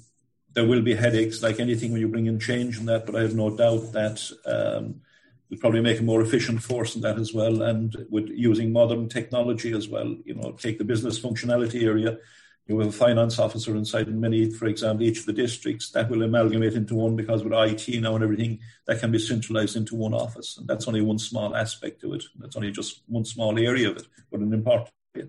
there 0.52 0.66
will 0.66 0.82
be 0.82 0.94
headaches 0.94 1.42
like 1.42 1.60
anything 1.60 1.92
when 1.92 2.00
you 2.00 2.08
bring 2.08 2.26
in 2.26 2.38
change 2.38 2.78
in 2.78 2.86
that, 2.86 3.06
but 3.06 3.16
I 3.16 3.22
have 3.22 3.34
no 3.34 3.56
doubt 3.56 3.92
that 3.92 4.30
um, 4.44 5.00
we'll 5.48 5.60
probably 5.60 5.80
make 5.80 6.00
a 6.00 6.04
more 6.04 6.22
efficient 6.22 6.62
force 6.62 6.94
in 6.94 7.02
that 7.02 7.18
as 7.18 7.32
well. 7.32 7.62
And 7.62 7.94
with 8.10 8.28
using 8.28 8.72
modern 8.72 9.08
technology 9.08 9.72
as 9.72 9.88
well, 9.88 10.16
you 10.24 10.34
know, 10.34 10.52
take 10.52 10.78
the 10.78 10.84
business 10.84 11.18
functionality 11.18 11.84
area 11.84 12.18
you 12.66 12.78
have 12.80 12.88
a 12.88 12.92
finance 12.92 13.38
officer 13.38 13.76
inside 13.76 14.08
in 14.08 14.20
many, 14.20 14.50
for 14.50 14.66
example, 14.66 15.06
each 15.06 15.20
of 15.20 15.26
the 15.26 15.32
districts 15.32 15.90
that 15.90 16.10
will 16.10 16.22
amalgamate 16.22 16.74
into 16.74 16.96
one 16.96 17.14
because 17.14 17.44
with 17.44 17.52
IT 17.52 18.00
now 18.00 18.14
and 18.16 18.24
everything, 18.24 18.58
that 18.86 18.98
can 18.98 19.12
be 19.12 19.18
centralized 19.18 19.76
into 19.76 19.94
one 19.94 20.12
office. 20.12 20.56
And 20.58 20.66
that's 20.66 20.88
only 20.88 21.00
one 21.00 21.18
small 21.18 21.54
aspect 21.54 22.00
to 22.00 22.14
it. 22.14 22.24
That's 22.38 22.56
only 22.56 22.72
just 22.72 23.02
one 23.06 23.24
small 23.24 23.56
area 23.58 23.90
of 23.90 23.96
it, 23.98 24.08
but 24.30 24.40
an 24.40 24.52
important 24.52 24.90
area. 25.14 25.28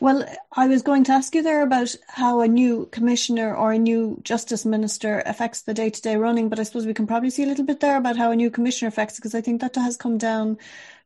Well, 0.00 0.24
I 0.52 0.66
was 0.66 0.82
going 0.82 1.04
to 1.04 1.12
ask 1.12 1.32
you 1.36 1.42
there 1.42 1.62
about 1.62 1.94
how 2.08 2.40
a 2.40 2.48
new 2.48 2.88
commissioner 2.90 3.54
or 3.54 3.72
a 3.72 3.78
new 3.78 4.18
justice 4.24 4.64
minister 4.64 5.22
affects 5.24 5.62
the 5.62 5.74
day 5.74 5.90
to 5.90 6.02
day 6.02 6.16
running, 6.16 6.48
but 6.48 6.58
I 6.58 6.64
suppose 6.64 6.84
we 6.86 6.94
can 6.94 7.06
probably 7.06 7.30
see 7.30 7.44
a 7.44 7.46
little 7.46 7.64
bit 7.64 7.78
there 7.78 7.96
about 7.96 8.16
how 8.16 8.32
a 8.32 8.36
new 8.36 8.50
commissioner 8.50 8.88
affects 8.88 9.16
because 9.16 9.36
I 9.36 9.40
think 9.40 9.60
that 9.60 9.76
has 9.76 9.96
come 9.96 10.18
down 10.18 10.58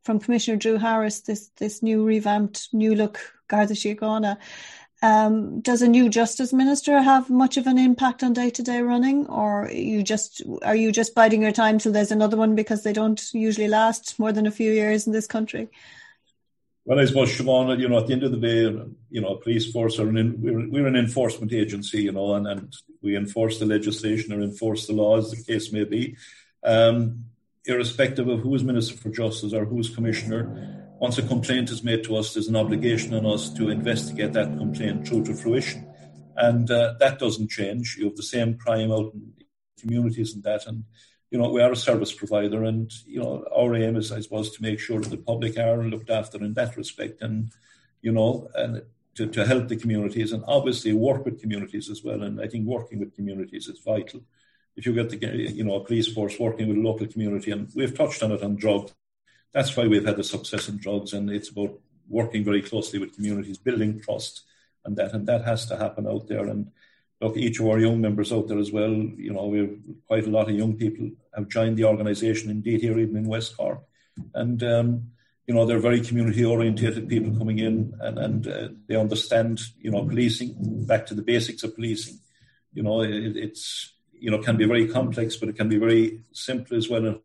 from 0.02 0.20
Commissioner 0.20 0.56
Drew 0.56 0.78
Harris, 0.78 1.20
this 1.20 1.48
this 1.58 1.82
new 1.82 2.04
revamped, 2.04 2.68
new 2.72 2.94
look 2.94 3.20
Garda 3.48 3.74
Síochána. 3.74 4.38
Um, 5.00 5.60
does 5.60 5.80
a 5.80 5.88
new 5.88 6.08
justice 6.08 6.52
minister 6.52 7.00
have 7.00 7.30
much 7.30 7.56
of 7.56 7.68
an 7.68 7.78
impact 7.78 8.24
on 8.24 8.32
day 8.32 8.50
to 8.50 8.62
day 8.62 8.80
running, 8.80 9.26
or 9.26 9.70
you 9.72 10.02
just 10.02 10.42
are 10.62 10.74
you 10.74 10.90
just 10.90 11.14
biding 11.14 11.42
your 11.42 11.52
time 11.52 11.78
till 11.78 11.92
there's 11.92 12.10
another 12.10 12.36
one 12.36 12.56
because 12.56 12.82
they 12.82 12.92
don't 12.92 13.22
usually 13.32 13.68
last 13.68 14.18
more 14.18 14.32
than 14.32 14.46
a 14.46 14.50
few 14.50 14.72
years 14.72 15.06
in 15.06 15.12
this 15.12 15.28
country? 15.28 15.68
Well, 16.84 16.98
I 16.98 17.04
suppose, 17.04 17.36
Siobhan, 17.36 17.78
you 17.78 17.88
know, 17.88 17.98
at 17.98 18.06
the 18.06 18.14
end 18.14 18.22
of 18.22 18.32
the 18.32 18.38
day, 18.38 18.62
you 19.10 19.20
know, 19.20 19.34
a 19.34 19.40
police 19.40 19.70
force 19.70 19.98
are 19.98 20.08
an 20.08 20.40
we're, 20.40 20.68
we're 20.68 20.86
an 20.86 20.96
enforcement 20.96 21.52
agency, 21.52 22.04
you 22.04 22.12
know, 22.12 22.34
and, 22.34 22.46
and 22.46 22.74
we 23.02 23.14
enforce 23.14 23.58
the 23.58 23.66
legislation 23.66 24.32
or 24.32 24.42
enforce 24.42 24.86
the 24.86 24.94
law 24.94 25.18
as 25.18 25.30
the 25.30 25.44
case 25.44 25.70
may 25.70 25.84
be. 25.84 26.16
Um, 26.64 27.26
irrespective 27.66 28.26
of 28.28 28.40
who's 28.40 28.64
Minister 28.64 28.96
for 28.96 29.10
Justice 29.10 29.52
or 29.52 29.66
who's 29.66 29.94
Commissioner, 29.94 30.87
once 31.00 31.18
a 31.18 31.22
complaint 31.22 31.70
is 31.70 31.84
made 31.84 32.02
to 32.04 32.16
us, 32.16 32.34
there's 32.34 32.48
an 32.48 32.56
obligation 32.56 33.14
on 33.14 33.24
us 33.24 33.52
to 33.54 33.68
investigate 33.68 34.32
that 34.32 34.56
complaint 34.58 35.06
through 35.06 35.24
to 35.24 35.34
fruition. 35.34 35.86
And 36.36 36.70
uh, 36.70 36.94
that 36.98 37.18
doesn't 37.18 37.50
change. 37.50 37.96
You 37.98 38.06
have 38.06 38.16
the 38.16 38.22
same 38.22 38.58
crime 38.58 38.90
out 38.92 39.14
in 39.14 39.32
communities 39.80 40.34
and 40.34 40.42
that. 40.42 40.66
And, 40.66 40.84
you 41.30 41.38
know, 41.38 41.50
we 41.50 41.62
are 41.62 41.72
a 41.72 41.76
service 41.76 42.12
provider. 42.12 42.64
And, 42.64 42.92
you 43.06 43.20
know, 43.20 43.44
our 43.56 43.74
aim 43.76 43.96
is, 43.96 44.10
I 44.10 44.20
suppose, 44.20 44.50
to 44.56 44.62
make 44.62 44.80
sure 44.80 45.00
that 45.00 45.10
the 45.10 45.16
public 45.16 45.56
are 45.58 45.82
looked 45.84 46.10
after 46.10 46.38
in 46.38 46.54
that 46.54 46.76
respect. 46.76 47.22
And, 47.22 47.52
you 48.02 48.12
know, 48.12 48.48
and 48.54 48.82
to, 49.16 49.26
to 49.26 49.46
help 49.46 49.68
the 49.68 49.76
communities 49.76 50.32
and 50.32 50.44
obviously 50.46 50.92
work 50.92 51.24
with 51.24 51.40
communities 51.40 51.90
as 51.90 52.02
well. 52.02 52.22
And 52.22 52.40
I 52.40 52.48
think 52.48 52.66
working 52.66 52.98
with 52.98 53.14
communities 53.14 53.68
is 53.68 53.80
vital. 53.80 54.20
If 54.76 54.86
you 54.86 54.94
get 54.94 55.10
the, 55.10 55.18
you 55.26 55.64
know, 55.64 55.76
a 55.76 55.84
police 55.84 56.12
force 56.12 56.38
working 56.38 56.68
with 56.68 56.76
a 56.76 56.80
local 56.80 57.06
community, 57.06 57.50
and 57.50 57.68
we've 57.74 57.96
touched 57.96 58.22
on 58.22 58.32
it 58.32 58.42
on 58.42 58.56
drugs 58.56 58.94
that's 59.52 59.76
why 59.76 59.86
we've 59.86 60.04
had 60.04 60.16
the 60.16 60.24
success 60.24 60.68
in 60.68 60.78
drugs, 60.78 61.12
and 61.12 61.30
it's 61.30 61.50
about 61.50 61.78
working 62.08 62.44
very 62.44 62.62
closely 62.62 62.98
with 62.98 63.14
communities, 63.14 63.58
building 63.58 64.00
trust, 64.00 64.42
and 64.84 64.96
that 64.96 65.12
and 65.12 65.26
that 65.26 65.44
has 65.44 65.66
to 65.66 65.76
happen 65.76 66.06
out 66.06 66.28
there. 66.28 66.46
And 66.46 66.70
look, 67.20 67.36
each 67.36 67.60
of 67.60 67.66
our 67.66 67.78
young 67.78 68.00
members 68.00 68.32
out 68.32 68.48
there 68.48 68.58
as 68.58 68.72
well. 68.72 68.92
You 68.92 69.32
know, 69.32 69.46
we 69.46 69.58
have 69.58 69.76
quite 70.06 70.26
a 70.26 70.30
lot 70.30 70.48
of 70.48 70.56
young 70.56 70.76
people 70.76 71.10
have 71.34 71.48
joined 71.48 71.76
the 71.76 71.84
organisation. 71.84 72.50
Indeed, 72.50 72.80
here 72.80 72.98
even 72.98 73.16
in 73.16 73.24
West 73.24 73.56
Cork, 73.56 73.80
and 74.34 74.62
um, 74.62 75.10
you 75.46 75.54
know 75.54 75.64
they're 75.64 75.78
very 75.78 76.00
community 76.00 76.44
orientated 76.44 77.08
people 77.08 77.36
coming 77.36 77.58
in, 77.58 77.94
and 78.00 78.18
and 78.18 78.46
uh, 78.46 78.68
they 78.86 78.96
understand 78.96 79.60
you 79.80 79.90
know 79.90 80.04
policing 80.04 80.54
back 80.86 81.06
to 81.06 81.14
the 81.14 81.22
basics 81.22 81.62
of 81.62 81.74
policing. 81.74 82.18
You 82.74 82.82
know, 82.82 83.02
it, 83.02 83.36
it's 83.36 83.92
you 84.12 84.30
know 84.30 84.38
can 84.38 84.56
be 84.56 84.66
very 84.66 84.86
complex, 84.88 85.36
but 85.36 85.48
it 85.48 85.56
can 85.56 85.68
be 85.68 85.78
very 85.78 86.22
simple 86.32 86.76
as 86.76 86.88
well. 86.88 87.20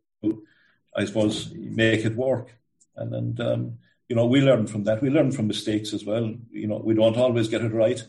I 0.94 1.04
suppose, 1.04 1.52
make 1.54 2.04
it 2.04 2.16
work. 2.16 2.54
And, 2.96 3.14
and 3.14 3.40
um, 3.40 3.78
you 4.08 4.16
know, 4.16 4.26
we 4.26 4.40
learn 4.40 4.66
from 4.66 4.84
that. 4.84 5.02
We 5.02 5.10
learn 5.10 5.32
from 5.32 5.46
mistakes 5.48 5.92
as 5.92 6.04
well. 6.04 6.34
You 6.50 6.68
know, 6.68 6.80
we 6.84 6.94
don't 6.94 7.16
always 7.16 7.48
get 7.48 7.62
it 7.62 7.72
right, 7.72 8.02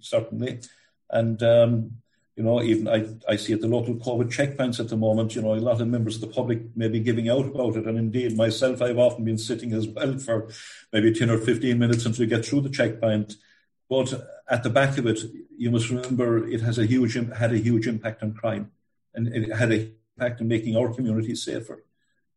certainly. 0.00 0.60
And, 1.10 1.42
um, 1.42 1.90
you 2.36 2.44
know, 2.44 2.62
even 2.62 2.88
I, 2.88 3.06
I 3.28 3.36
see 3.36 3.52
at 3.52 3.60
the 3.60 3.68
local 3.68 3.96
COVID 3.96 4.32
checkpoints 4.32 4.80
at 4.80 4.88
the 4.88 4.96
moment, 4.96 5.34
you 5.34 5.42
know, 5.42 5.54
a 5.54 5.56
lot 5.56 5.80
of 5.80 5.88
members 5.88 6.14
of 6.14 6.22
the 6.22 6.28
public 6.28 6.60
may 6.74 6.88
be 6.88 7.00
giving 7.00 7.28
out 7.28 7.44
about 7.44 7.76
it. 7.76 7.86
And 7.86 7.98
indeed, 7.98 8.36
myself, 8.36 8.80
I've 8.80 8.98
often 8.98 9.24
been 9.24 9.36
sitting 9.36 9.72
as 9.72 9.88
well 9.88 10.16
for 10.18 10.48
maybe 10.92 11.12
10 11.12 11.28
or 11.28 11.38
15 11.38 11.78
minutes 11.78 12.06
until 12.06 12.24
we 12.24 12.28
get 12.28 12.46
through 12.46 12.62
the 12.62 12.70
checkpoint. 12.70 13.34
But 13.90 14.14
at 14.48 14.62
the 14.62 14.70
back 14.70 14.96
of 14.96 15.06
it, 15.06 15.20
you 15.58 15.70
must 15.70 15.90
remember 15.90 16.48
it 16.48 16.60
has 16.62 16.78
a 16.78 16.86
huge, 16.86 17.14
had 17.14 17.52
a 17.52 17.58
huge 17.58 17.86
impact 17.86 18.22
on 18.22 18.32
crime 18.32 18.70
and 19.14 19.28
it 19.28 19.52
had 19.52 19.72
an 19.72 19.94
impact 20.16 20.40
on 20.40 20.48
making 20.48 20.76
our 20.76 20.94
communities 20.94 21.42
safer 21.42 21.84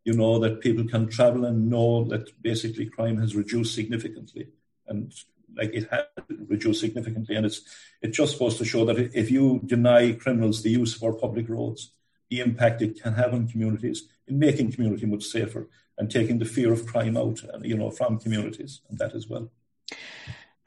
you 0.04 0.14
know 0.14 0.40
that 0.40 0.62
people 0.62 0.86
can 0.88 1.08
travel 1.08 1.46
and 1.46 1.70
know 1.70 2.04
that 2.06 2.42
basically 2.42 2.86
crime 2.86 3.18
has 3.18 3.36
reduced 3.36 3.74
significantly 3.74 4.50
and 4.88 5.14
like 5.56 5.74
it 5.74 5.88
has 5.90 6.06
reduced 6.48 6.82
significantly. 6.82 7.36
And 7.36 7.46
it's 7.46 7.62
it's 8.02 8.18
just 8.18 8.34
supposed 8.34 8.58
to 8.58 8.66
show 8.66 8.86
that 8.86 8.98
if 8.98 9.32
you 9.32 9.62
deny 9.66 10.12
criminals 10.14 10.62
the 10.62 10.72
use 10.72 10.96
of 10.96 11.04
our 11.04 11.14
public 11.14 11.50
roads 11.50 11.92
the 12.30 12.40
impact 12.40 12.82
it 12.82 13.02
can 13.02 13.14
have 13.14 13.34
on 13.34 13.48
communities 13.48 14.08
in 14.28 14.40
making 14.40 14.72
community 14.72 15.06
much 15.06 15.24
safer 15.24 15.68
and 15.98 16.10
taking 16.10 16.40
the 16.40 16.46
fear 16.46 16.74
of 16.74 16.86
crime 16.88 17.16
out 17.16 17.42
you 17.62 17.78
know 17.78 17.92
from 17.92 18.20
communities 18.20 18.82
and 18.90 18.98
that 18.98 19.14
as 19.14 19.28
well. 19.28 19.52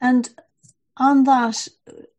And 0.00 0.28
on 0.96 1.24
that, 1.24 1.68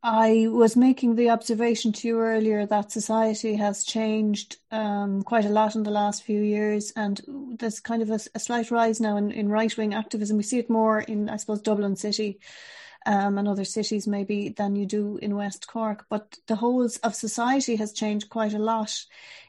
I 0.03 0.47
was 0.49 0.75
making 0.75 1.15
the 1.15 1.31
observation 1.31 1.91
to 1.93 2.07
you 2.07 2.19
earlier 2.19 2.65
that 2.65 2.91
society 2.91 3.55
has 3.55 3.83
changed 3.83 4.57
um, 4.71 5.23
quite 5.23 5.45
a 5.45 5.49
lot 5.49 5.75
in 5.75 5.83
the 5.83 5.91
last 5.91 6.23
few 6.23 6.41
years, 6.41 6.91
and 6.95 7.19
there's 7.59 7.79
kind 7.79 8.01
of 8.01 8.11
a, 8.11 8.19
a 8.35 8.39
slight 8.39 8.69
rise 8.69 9.01
now 9.01 9.17
in, 9.17 9.31
in 9.31 9.49
right 9.49 9.75
wing 9.75 9.93
activism. 9.93 10.37
We 10.37 10.43
see 10.43 10.59
it 10.59 10.69
more 10.69 11.01
in, 11.01 11.27
I 11.27 11.37
suppose, 11.37 11.61
Dublin 11.61 11.95
City 11.95 12.39
um, 13.07 13.39
and 13.39 13.47
other 13.47 13.65
cities 13.65 14.05
maybe 14.05 14.49
than 14.49 14.75
you 14.75 14.85
do 14.85 15.17
in 15.17 15.35
West 15.35 15.67
Cork. 15.67 16.05
But 16.09 16.37
the 16.45 16.55
whole 16.55 16.83
of 17.03 17.15
society 17.15 17.77
has 17.77 17.93
changed 17.93 18.29
quite 18.29 18.53
a 18.53 18.59
lot 18.59 18.93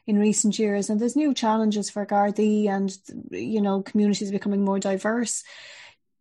in 0.07 0.17
recent 0.17 0.57
years, 0.57 0.89
and 0.89 0.99
there's 0.99 1.15
new 1.15 1.35
challenges 1.35 1.89
for 1.91 2.05
Gardaí 2.05 2.67
and 2.67 2.97
you 3.31 3.61
know 3.61 3.83
communities 3.83 4.31
becoming 4.31 4.65
more 4.65 4.79
diverse 4.79 5.43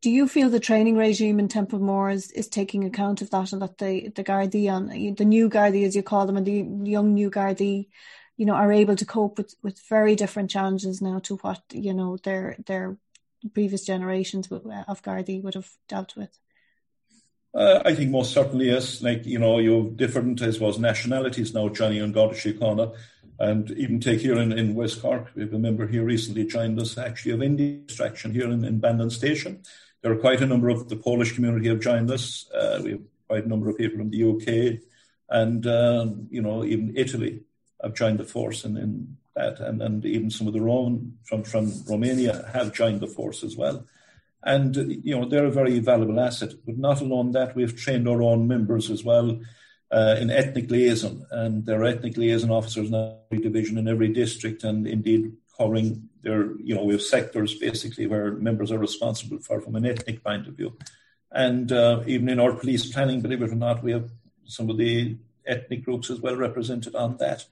do 0.01 0.11
you 0.11 0.29
feel 0.29 0.49
the 0.49 0.61
training 0.61 0.97
regime 0.97 1.41
in 1.41 1.49
Templemore 1.49 2.11
is, 2.11 2.31
is 2.33 2.49
taking 2.49 2.85
account 2.85 3.21
of 3.21 3.31
that 3.31 3.53
and 3.53 3.63
that 3.63 3.79
the, 3.79 4.09
the 4.09 4.23
Gardaí 4.23 4.71
and 4.71 5.17
the 5.17 5.25
new 5.25 5.51
Gardaí, 5.51 5.85
as 5.85 5.97
you 5.97 6.03
call 6.03 6.27
them, 6.27 6.37
and 6.37 6.47
the 6.47 6.89
young 6.89 7.15
new 7.15 7.31
Gardaí, 7.31 7.89
you 8.37 8.47
know, 8.47 8.55
are 8.55 8.73
able 8.73 8.95
to 8.95 9.05
cope 9.05 9.39
with, 9.39 9.55
with 9.63 9.81
very 9.89 10.15
different 10.15 10.51
challenges 10.51 11.03
now 11.03 11.19
to 11.21 11.37
what, 11.39 11.63
you 11.73 11.93
know, 11.93 12.17
their 12.23 12.57
their 12.67 12.97
previous 13.53 13.85
generations 13.85 14.51
of 14.51 15.03
Gardaí 15.03 15.43
would 15.43 15.55
have 15.55 15.71
dealt 15.89 16.17
with? 16.17 16.39
Uh, 17.55 17.83
I 17.85 17.95
think 17.95 18.11
most 18.11 18.33
certainly 18.33 18.67
yes. 18.67 19.03
Like, 19.03 19.27
you 19.27 19.39
know, 19.39 19.59
you 19.59 19.83
have 19.83 19.97
different, 19.97 20.41
I 20.43 20.51
suppose, 20.51 20.79
nationalities 20.79 21.55
now, 21.55 21.69
Johnny 21.69 21.99
An 21.99 22.13
Garda 22.13 22.35
Síochána. 22.35 22.95
And 23.41 23.71
even 23.73 24.01
take 24.01 24.21
here 24.21 24.39
in, 24.39 24.53
in 24.53 24.75
West 24.75 25.01
Cork, 25.01 25.31
we 25.35 25.43
have 25.43 25.55
a 25.55 25.59
member 25.59 25.87
here 25.87 26.05
recently 26.05 26.45
joined 26.45 26.79
us 26.81 26.99
actually 26.99 27.33
of 27.33 27.43
Indian 27.43 27.85
extraction 27.85 28.33
here 28.33 28.51
in, 28.51 28.65
in 28.65 28.81
Bandon 28.81 29.11
Station. 29.11 29.63
There 30.03 30.13
are 30.13 30.17
quite 30.17 30.41
a 30.41 30.47
number 30.47 30.69
of 30.69 30.89
the 30.89 30.97
Polish 30.97 31.35
community 31.35 31.69
have 31.69 31.81
joined 31.81 32.11
us. 32.11 32.49
Uh, 32.53 32.81
we 32.83 32.91
have 32.93 33.03
quite 33.27 33.45
a 33.45 33.49
number 33.49 33.69
of 33.69 33.77
people 33.77 33.99
from 33.99 34.11
the 34.11 34.25
UK 34.25 34.81
and, 35.29 35.67
um, 35.67 36.29
you 36.31 36.41
know, 36.41 36.65
even 36.65 36.97
Italy 36.97 37.43
have 37.83 37.95
joined 37.95 38.19
the 38.19 38.25
force 38.25 38.65
in, 38.65 38.77
in 38.77 39.17
that. 39.35 39.61
And, 39.61 39.83
and 39.83 40.05
even 40.05 40.31
some 40.31 40.47
of 40.47 40.53
the 40.53 40.61
Roman 40.61 41.19
from, 41.25 41.43
from 41.43 41.73
Romania 41.89 42.49
have 42.53 42.73
joined 42.73 43.01
the 43.01 43.07
force 43.07 43.43
as 43.43 43.57
well. 43.57 43.85
And, 44.45 44.77
you 45.05 45.19
know, 45.19 45.29
they're 45.29 45.47
a 45.47 45.51
very 45.51 45.79
valuable 45.81 46.21
asset. 46.21 46.53
But 46.65 46.79
not 46.79 47.01
alone 47.01 47.33
that, 47.33 47.57
we've 47.57 47.77
trained 47.77 48.09
our 48.09 48.23
own 48.23 48.47
members 48.47 48.91
as 48.91 49.05
well 49.05 49.41
uh, 49.91 50.17
in 50.19 50.31
ethnic 50.31 50.71
liaison, 50.71 51.27
and 51.31 51.65
there 51.65 51.81
are 51.81 51.87
ethnic 51.87 52.17
liaison 52.17 52.51
officers 52.51 52.89
in 52.89 52.95
every 52.95 53.43
division 53.43 53.79
in 53.79 53.89
every 53.89 54.09
district, 54.09 54.65
and 54.65 54.87
indeed 54.87 55.33
covering 55.59 56.09
their, 56.23 56.57
you 56.59 56.75
know, 56.75 56.85
we 56.85 56.95
have 56.95 57.03
sectors 57.03 57.55
basically 57.55 58.07
where 58.07 58.33
members 58.33 58.71
are 58.71 58.79
responsible 58.79 59.39
for 59.39 59.61
from 59.61 59.77
an 59.77 59.87
ethnic 59.87 60.23
point 60.23 60.47
of 60.47 60.55
view. 60.55 60.77
And 61.33 61.71
uh, 61.73 62.03
even 62.07 62.29
in 62.29 62.41
our 62.41 62.53
police 62.53 62.91
planning, 62.91 63.21
believe 63.21 63.43
it 63.43 63.51
or 63.51 63.57
not, 63.57 63.83
we 63.83 63.93
have 63.93 64.11
some 64.45 64.71
of 64.71 64.79
the 64.79 65.17
ethnic 65.47 65.85
groups 65.85 66.11
as 66.11 66.21
well 66.21 66.37
represented 66.37 66.95
on 66.95 67.17
that, 67.19 67.45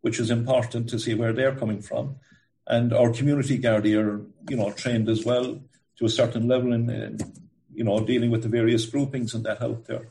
which 0.00 0.18
is 0.18 0.30
important 0.30 0.88
to 0.90 0.98
see 0.98 1.14
where 1.14 1.32
they're 1.32 1.54
coming 1.54 1.80
from. 1.80 2.16
And 2.66 2.92
our 2.92 3.10
community 3.10 3.58
Gardaí 3.58 3.96
are, 3.96 4.26
you 4.50 4.56
know, 4.56 4.72
trained 4.72 5.08
as 5.08 5.24
well 5.24 5.60
to 5.98 6.04
a 6.04 6.10
certain 6.10 6.46
level 6.48 6.72
in, 6.72 6.90
in 6.90 7.18
you 7.72 7.84
know, 7.84 8.00
dealing 8.00 8.30
with 8.30 8.42
the 8.42 8.48
various 8.48 8.84
groupings 8.86 9.34
and 9.34 9.44
that 9.44 9.62
out 9.62 9.84
there. 9.86 10.08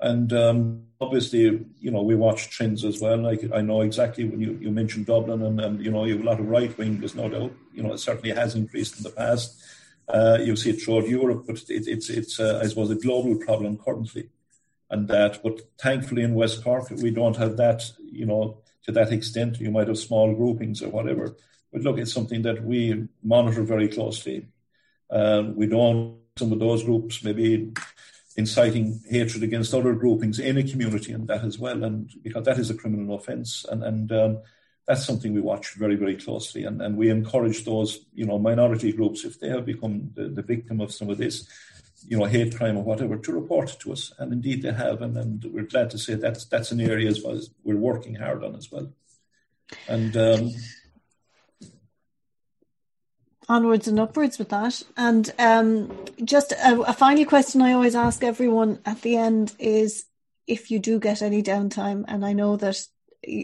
And 0.00 0.32
um, 0.32 0.84
obviously, 1.00 1.64
you 1.80 1.90
know, 1.90 2.02
we 2.02 2.14
watch 2.14 2.50
trends 2.50 2.84
as 2.84 3.00
well. 3.00 3.18
Like 3.18 3.42
I 3.52 3.60
know 3.60 3.80
exactly 3.80 4.24
when 4.24 4.40
you, 4.40 4.56
you 4.60 4.70
mentioned 4.70 5.06
Dublin 5.06 5.42
and, 5.42 5.60
and, 5.60 5.84
you 5.84 5.90
know, 5.90 6.04
you 6.04 6.16
have 6.16 6.22
a 6.22 6.28
lot 6.28 6.40
of 6.40 6.48
right 6.48 6.76
wing, 6.78 7.00
there's 7.00 7.16
no 7.16 7.28
doubt. 7.28 7.52
You 7.74 7.82
know, 7.82 7.92
it 7.92 7.98
certainly 7.98 8.34
has 8.34 8.54
increased 8.54 8.96
in 8.98 9.02
the 9.02 9.10
past. 9.10 9.60
Uh, 10.08 10.38
you 10.40 10.56
see 10.56 10.70
it 10.70 10.80
throughout 10.80 11.08
Europe, 11.08 11.44
but 11.46 11.56
it, 11.68 11.86
it's, 11.86 12.08
it's 12.08 12.40
uh, 12.40 12.60
I 12.62 12.68
suppose, 12.68 12.90
a 12.90 12.94
global 12.94 13.36
problem 13.36 13.76
currently. 13.76 14.30
And 14.88 15.06
that, 15.08 15.42
but 15.42 15.60
thankfully 15.78 16.22
in 16.22 16.34
West 16.34 16.64
Cork, 16.64 16.88
we 16.90 17.10
don't 17.10 17.36
have 17.36 17.56
that, 17.58 17.90
you 18.00 18.24
know, 18.24 18.62
to 18.84 18.92
that 18.92 19.12
extent. 19.12 19.60
You 19.60 19.70
might 19.70 19.88
have 19.88 19.98
small 19.98 20.34
groupings 20.34 20.80
or 20.80 20.88
whatever. 20.88 21.36
But 21.72 21.82
look, 21.82 21.98
it's 21.98 22.12
something 22.12 22.42
that 22.42 22.64
we 22.64 23.08
monitor 23.22 23.62
very 23.62 23.88
closely. 23.88 24.48
Uh, 25.10 25.42
we 25.54 25.66
don't, 25.66 26.20
some 26.38 26.52
of 26.52 26.58
those 26.58 26.84
groups 26.84 27.22
maybe 27.22 27.72
inciting 28.38 29.02
hatred 29.10 29.42
against 29.42 29.74
other 29.74 29.92
groupings 29.94 30.38
in 30.38 30.56
a 30.56 30.62
community 30.62 31.12
and 31.12 31.26
that 31.26 31.44
as 31.44 31.58
well. 31.58 31.82
And 31.82 32.08
because 32.22 32.44
that 32.44 32.58
is 32.58 32.70
a 32.70 32.74
criminal 32.74 33.16
offence. 33.16 33.66
And, 33.68 33.82
and 33.82 34.12
um, 34.12 34.38
that's 34.86 35.04
something 35.04 35.34
we 35.34 35.40
watch 35.40 35.74
very, 35.74 35.96
very 35.96 36.16
closely. 36.16 36.62
And, 36.62 36.80
and 36.80 36.96
we 36.96 37.10
encourage 37.10 37.64
those, 37.64 38.06
you 38.14 38.24
know, 38.24 38.38
minority 38.38 38.92
groups, 38.92 39.24
if 39.24 39.40
they 39.40 39.48
have 39.48 39.66
become 39.66 40.12
the, 40.14 40.28
the 40.28 40.42
victim 40.42 40.80
of 40.80 40.92
some 40.92 41.10
of 41.10 41.18
this, 41.18 41.48
you 42.06 42.16
know, 42.16 42.26
hate 42.26 42.56
crime 42.56 42.76
or 42.78 42.84
whatever, 42.84 43.16
to 43.16 43.32
report 43.32 43.72
it 43.72 43.80
to 43.80 43.92
us. 43.92 44.12
And 44.18 44.32
indeed 44.32 44.62
they 44.62 44.72
have. 44.72 45.02
And, 45.02 45.18
and 45.18 45.44
we're 45.52 45.64
glad 45.74 45.90
to 45.90 45.98
say 45.98 46.14
that's, 46.14 46.44
that's 46.44 46.70
an 46.70 46.80
area 46.80 47.08
as 47.08 47.20
well 47.20 47.34
as 47.34 47.50
we're 47.64 47.76
working 47.90 48.14
hard 48.14 48.44
on 48.44 48.54
as 48.54 48.70
well. 48.70 48.88
And 49.88 50.16
um, 50.16 50.52
onwards 53.48 53.88
and 53.88 53.98
upwards 53.98 54.38
with 54.38 54.50
that. 54.50 54.82
And 54.96 55.32
um, 55.38 56.04
just 56.24 56.52
a, 56.52 56.80
a, 56.82 56.92
final 56.92 57.24
question 57.24 57.62
I 57.62 57.72
always 57.72 57.94
ask 57.94 58.22
everyone 58.22 58.80
at 58.84 59.00
the 59.02 59.16
end 59.16 59.54
is 59.58 60.04
if 60.46 60.70
you 60.70 60.78
do 60.78 61.00
get 61.00 61.22
any 61.22 61.42
downtime, 61.42 62.04
and 62.08 62.24
I 62.24 62.32
know 62.32 62.56
that, 62.56 62.80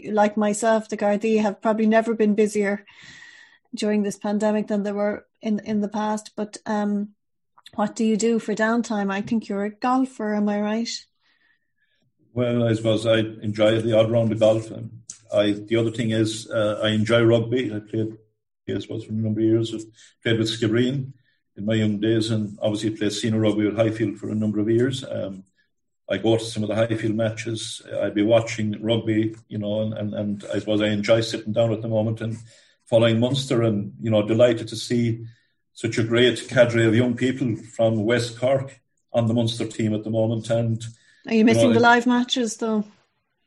like 0.09 0.37
myself, 0.37 0.89
the 0.89 0.97
Gardaí 0.97 1.41
have 1.41 1.61
probably 1.61 1.87
never 1.87 2.13
been 2.13 2.35
busier 2.35 2.85
during 3.73 4.03
this 4.03 4.17
pandemic 4.17 4.67
than 4.67 4.83
they 4.83 4.91
were 4.91 5.25
in 5.41 5.59
in 5.59 5.81
the 5.81 5.89
past. 5.89 6.31
But 6.35 6.57
um, 6.65 7.09
what 7.75 7.95
do 7.95 8.05
you 8.05 8.17
do 8.17 8.39
for 8.39 8.55
downtime? 8.55 9.11
I 9.11 9.21
think 9.21 9.47
you're 9.47 9.65
a 9.65 9.69
golfer, 9.69 10.33
am 10.33 10.49
I 10.49 10.61
right? 10.61 10.89
Well, 12.33 12.67
I 12.67 12.73
suppose 12.73 13.05
I 13.05 13.19
enjoy 13.19 13.81
the 13.81 13.97
odd 13.97 14.11
round 14.11 14.31
of 14.31 14.39
golf. 14.39 14.71
I, 15.33 15.51
the 15.51 15.77
other 15.77 15.91
thing 15.91 16.11
is 16.11 16.49
uh, 16.49 16.79
I 16.83 16.89
enjoy 16.89 17.23
rugby. 17.23 17.73
I 17.73 17.79
played 17.79 18.17
I 18.73 18.79
suppose, 18.79 19.03
for 19.03 19.11
a 19.11 19.15
number 19.15 19.39
of 19.39 19.45
years. 19.45 19.73
I've 19.73 19.85
played 20.23 20.39
with 20.39 20.49
Skibbereen 20.49 21.13
in 21.57 21.65
my 21.65 21.75
young 21.75 21.99
days 21.99 22.31
and 22.31 22.57
obviously 22.61 22.91
played 22.91 23.11
senior 23.11 23.39
rugby 23.39 23.65
with 23.65 23.77
Highfield 23.77 24.17
for 24.17 24.29
a 24.29 24.35
number 24.35 24.59
of 24.59 24.69
years. 24.69 25.03
Um, 25.03 25.43
I 26.09 26.17
go 26.17 26.37
to 26.37 26.43
some 26.43 26.63
of 26.63 26.69
the 26.69 26.75
Highfield 26.75 27.15
matches. 27.15 27.81
I'd 28.01 28.13
be 28.13 28.21
watching 28.21 28.81
rugby, 28.81 29.35
you 29.47 29.57
know, 29.57 29.81
and, 29.81 29.93
and, 29.93 30.13
and 30.13 30.45
I 30.53 30.59
suppose 30.59 30.81
I 30.81 30.87
enjoy 30.87 31.21
sitting 31.21 31.53
down 31.53 31.73
at 31.73 31.81
the 31.81 31.87
moment 31.87 32.21
and 32.21 32.37
following 32.85 33.19
Munster 33.19 33.63
and, 33.63 33.93
you 33.99 34.11
know, 34.11 34.25
delighted 34.25 34.67
to 34.67 34.75
see 34.75 35.25
such 35.73 35.97
a 35.97 36.03
great 36.03 36.47
cadre 36.47 36.85
of 36.85 36.95
young 36.95 37.15
people 37.15 37.55
from 37.55 38.05
West 38.05 38.39
Cork 38.39 38.79
on 39.11 39.27
the 39.27 39.33
Munster 39.33 39.65
team 39.65 39.93
at 39.95 40.03
the 40.03 40.09
moment. 40.09 40.49
And 40.49 40.83
Are 41.27 41.33
you 41.33 41.43
missing 41.43 41.63
you 41.63 41.67
know, 41.69 41.73
the 41.73 41.79
live 41.79 42.05
matches 42.05 42.57
though? 42.57 42.85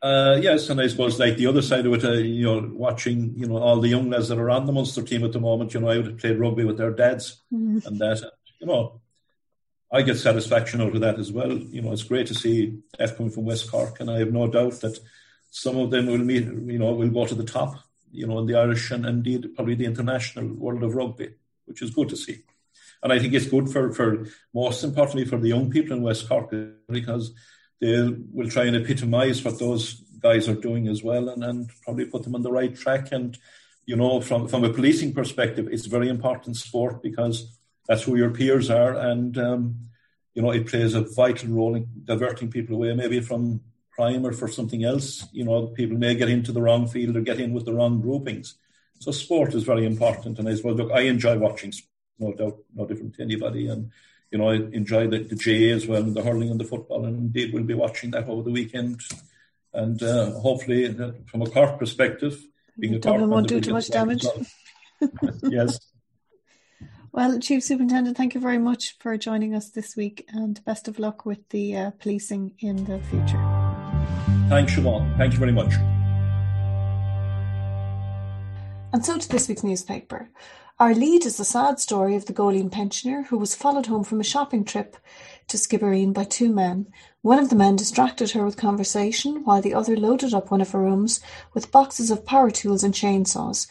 Uh, 0.01 0.39
yes, 0.41 0.69
and 0.71 0.81
I 0.81 0.87
suppose 0.87 1.19
like 1.19 1.37
the 1.37 1.49
other 1.49 1.63
side 1.63 1.85
of 1.85 1.93
it, 1.93 2.05
uh, 2.05 2.13
you 2.13 2.45
know, 2.45 2.71
watching 2.73 3.35
you 3.37 3.49
know 3.49 3.57
all 3.57 3.81
the 3.81 3.89
young 3.89 4.11
lads 4.11 4.29
that 4.29 4.39
are 4.39 4.51
on 4.51 4.65
the 4.65 4.73
Munster 4.73 5.03
team 5.03 5.25
at 5.25 5.33
the 5.33 5.41
moment. 5.41 5.75
You 5.75 5.81
know, 5.81 5.89
I 5.89 5.97
would 5.97 6.07
have 6.07 6.19
played 6.19 6.39
rugby 6.39 6.65
with 6.65 6.79
their 6.79 6.93
dads, 6.93 7.43
mm-hmm. 7.53 7.87
and 7.87 7.99
that 7.99 8.23
you 8.61 8.67
know, 8.69 9.01
I 9.93 10.03
get 10.03 10.17
satisfaction 10.17 10.81
out 10.81 10.95
of 10.95 11.01
that 11.01 11.19
as 11.19 11.33
well. 11.33 11.51
You 11.51 11.83
know, 11.83 11.93
it's 11.93 12.05
great 12.05 12.29
to 12.29 12.35
see 12.35 12.79
F 12.99 13.17
coming 13.17 13.33
from 13.33 13.47
West 13.47 13.71
Cork, 13.71 13.99
and 13.99 14.09
I 14.09 14.21
have 14.21 14.33
no 14.33 14.47
doubt 14.47 14.81
that 14.83 15.01
some 15.51 15.77
of 15.77 15.91
them 15.91 16.07
will 16.07 16.19
meet. 16.19 16.45
You 16.45 16.79
know, 16.79 16.93
will 16.93 17.11
go 17.11 17.27
to 17.27 17.35
the 17.35 17.45
top. 17.45 17.75
You 18.13 18.29
know, 18.29 18.39
in 18.39 18.47
the 18.47 18.55
Irish 18.55 18.91
and 18.93 19.05
indeed 19.05 19.55
probably 19.57 19.75
the 19.75 19.85
international 19.85 20.47
world 20.47 20.85
of 20.85 20.95
rugby, 20.95 21.31
which 21.67 21.83
is 21.83 21.91
good 21.91 22.09
to 22.11 22.17
see. 22.17 22.45
And 23.03 23.13
I 23.13 23.19
think 23.19 23.35
it's 23.35 23.47
good 23.47 23.69
for 23.69 23.93
for 23.93 24.27
most 24.55 24.85
importantly 24.85 25.25
for 25.25 25.39
the 25.39 25.49
young 25.49 25.71
people 25.71 25.97
in 25.97 26.03
West 26.03 26.29
Cork 26.29 26.55
because 26.89 27.33
they 27.81 28.09
will 28.33 28.49
try 28.49 28.64
and 28.64 28.76
epitomise 28.76 29.45
what 29.45 29.59
those 29.59 30.03
guys 30.20 30.49
are 30.49 30.55
doing 30.55 30.89
as 30.89 31.03
well 31.03 31.29
and, 31.29 31.45
and 31.45 31.70
probably 31.83 32.05
put 32.05 32.24
them 32.24 32.35
on 32.35 32.43
the 32.43 32.51
right 32.51 32.74
track. 32.74 33.12
And, 33.12 33.39
you 33.87 33.97
know, 33.97 34.20
from, 34.20 34.49
from 34.49 34.64
a 34.64 34.72
policing 34.72 35.14
perspective, 35.14 35.68
it's 35.70 35.87
very 35.87 36.09
important 36.09 36.57
sport 36.57 37.03
because 37.03 37.57
that's 37.87 38.03
who 38.03 38.16
your 38.16 38.31
peers 38.31 38.70
are. 38.70 38.95
And, 38.95 39.39
um, 39.39 39.76
you 40.35 40.43
know, 40.43 40.51
it 40.51 40.66
plays 40.66 40.95
a 40.95 41.03
vital 41.03 41.51
role 41.51 41.74
in 41.74 41.87
diverting 42.05 42.51
people 42.51 42.76
away, 42.76 42.95
maybe 42.95 43.20
from 43.20 43.61
crime 43.93 44.26
or 44.26 44.33
for 44.33 44.49
something 44.49 44.85
else. 44.85 45.26
You 45.33 45.45
know, 45.45 45.68
people 45.68 45.97
may 45.97 46.14
get 46.14 46.29
into 46.29 46.53
the 46.53 46.62
wrong 46.62 46.89
field 46.89 47.16
or 47.16 47.20
get 47.20 47.41
in 47.41 47.53
with 47.53 47.64
the 47.64 47.74
wrong 47.74 48.01
groupings. 48.01 48.57
So 49.01 49.12
sport 49.12 49.55
is 49.55 49.62
very 49.62 49.87
important. 49.87 50.39
And 50.39 50.49
as 50.49 50.62
well, 50.62 50.74
look, 50.74 50.91
I 50.93 51.03
enjoy 51.03 51.39
watching, 51.39 51.72
sport, 51.72 51.89
no 52.18 52.33
doubt, 52.33 52.59
no 52.74 52.87
different 52.87 53.14
to 53.14 53.22
anybody. 53.22 53.68
And, 53.68 53.93
you 54.31 54.39
know, 54.39 54.51
I 54.51 54.55
enjoy 54.55 55.07
the, 55.07 55.18
the 55.20 55.37
GAA 55.37 55.74
as 55.74 55.87
well, 55.87 56.03
and 56.03 56.14
the 56.14 56.22
hurling 56.22 56.51
and 56.51 56.61
the 56.61 56.64
football, 56.64 57.05
and 57.05 57.18
indeed 57.18 57.53
we'll 57.53 57.64
be 57.64 57.74
watching 57.74 58.11
that 58.12 58.29
over 58.29 58.43
the 58.43 58.51
weekend. 58.51 59.01
And 59.72 60.03
uh, 60.03 60.33
hopefully, 60.33 60.87
uh, 60.87 61.12
from 61.26 61.43
a 61.43 61.47
Cork 61.47 61.79
perspective, 61.79 62.43
being 62.79 62.95
a 62.95 62.99
Dublin 62.99 63.31
won't 63.31 63.49
do 63.49 63.61
too 63.61 63.72
much 63.72 63.89
damage. 63.89 64.24
yes. 65.43 65.79
Well, 67.12 67.39
Chief 67.41 67.62
Superintendent, 67.62 68.16
thank 68.16 68.35
you 68.35 68.41
very 68.41 68.59
much 68.59 68.97
for 68.99 69.16
joining 69.16 69.55
us 69.55 69.70
this 69.70 69.97
week, 69.97 70.26
and 70.29 70.62
best 70.64 70.89
of 70.89 70.99
luck 70.99 71.24
with 71.24 71.49
the 71.49 71.76
uh, 71.76 71.91
policing 71.99 72.55
in 72.61 72.85
the 72.85 73.01
future. 73.11 73.43
Thanks, 74.49 74.74
Siobhan. 74.74 75.16
Thank 75.16 75.33
you 75.33 75.39
very 75.39 75.53
much. 75.53 75.72
And 78.93 79.05
so 79.05 79.18
to 79.18 79.29
this 79.29 79.49
week's 79.49 79.64
newspaper. 79.64 80.31
Our 80.81 80.95
lead 80.95 81.26
is 81.26 81.39
the 81.39 81.45
sad 81.45 81.81
story 81.81 82.14
of 82.14 82.26
the 82.26 82.33
Goleen 82.33 82.70
pensioner 82.70 83.24
who 83.24 83.37
was 83.37 83.57
followed 83.57 83.87
home 83.87 84.05
from 84.05 84.20
a 84.20 84.24
shopping 84.24 84.62
trip 84.64 84.97
to 85.49 85.57
Skibbereen 85.57 86.12
by 86.12 86.22
two 86.22 86.53
men. 86.53 86.87
One 87.20 87.41
of 87.41 87.51
the 87.51 87.57
men 87.57 87.74
distracted 87.74 88.31
her 88.31 88.45
with 88.45 88.57
conversation, 88.57 89.43
while 89.43 89.61
the 89.61 89.74
other 89.74 89.97
loaded 89.97 90.33
up 90.33 90.53
one 90.53 90.61
of 90.61 90.70
her 90.70 90.79
rooms 90.79 91.20
with 91.53 91.72
boxes 91.72 92.12
of 92.12 92.24
power 92.24 92.53
tools 92.53 92.85
and 92.85 92.95
chainsaws, 92.95 93.66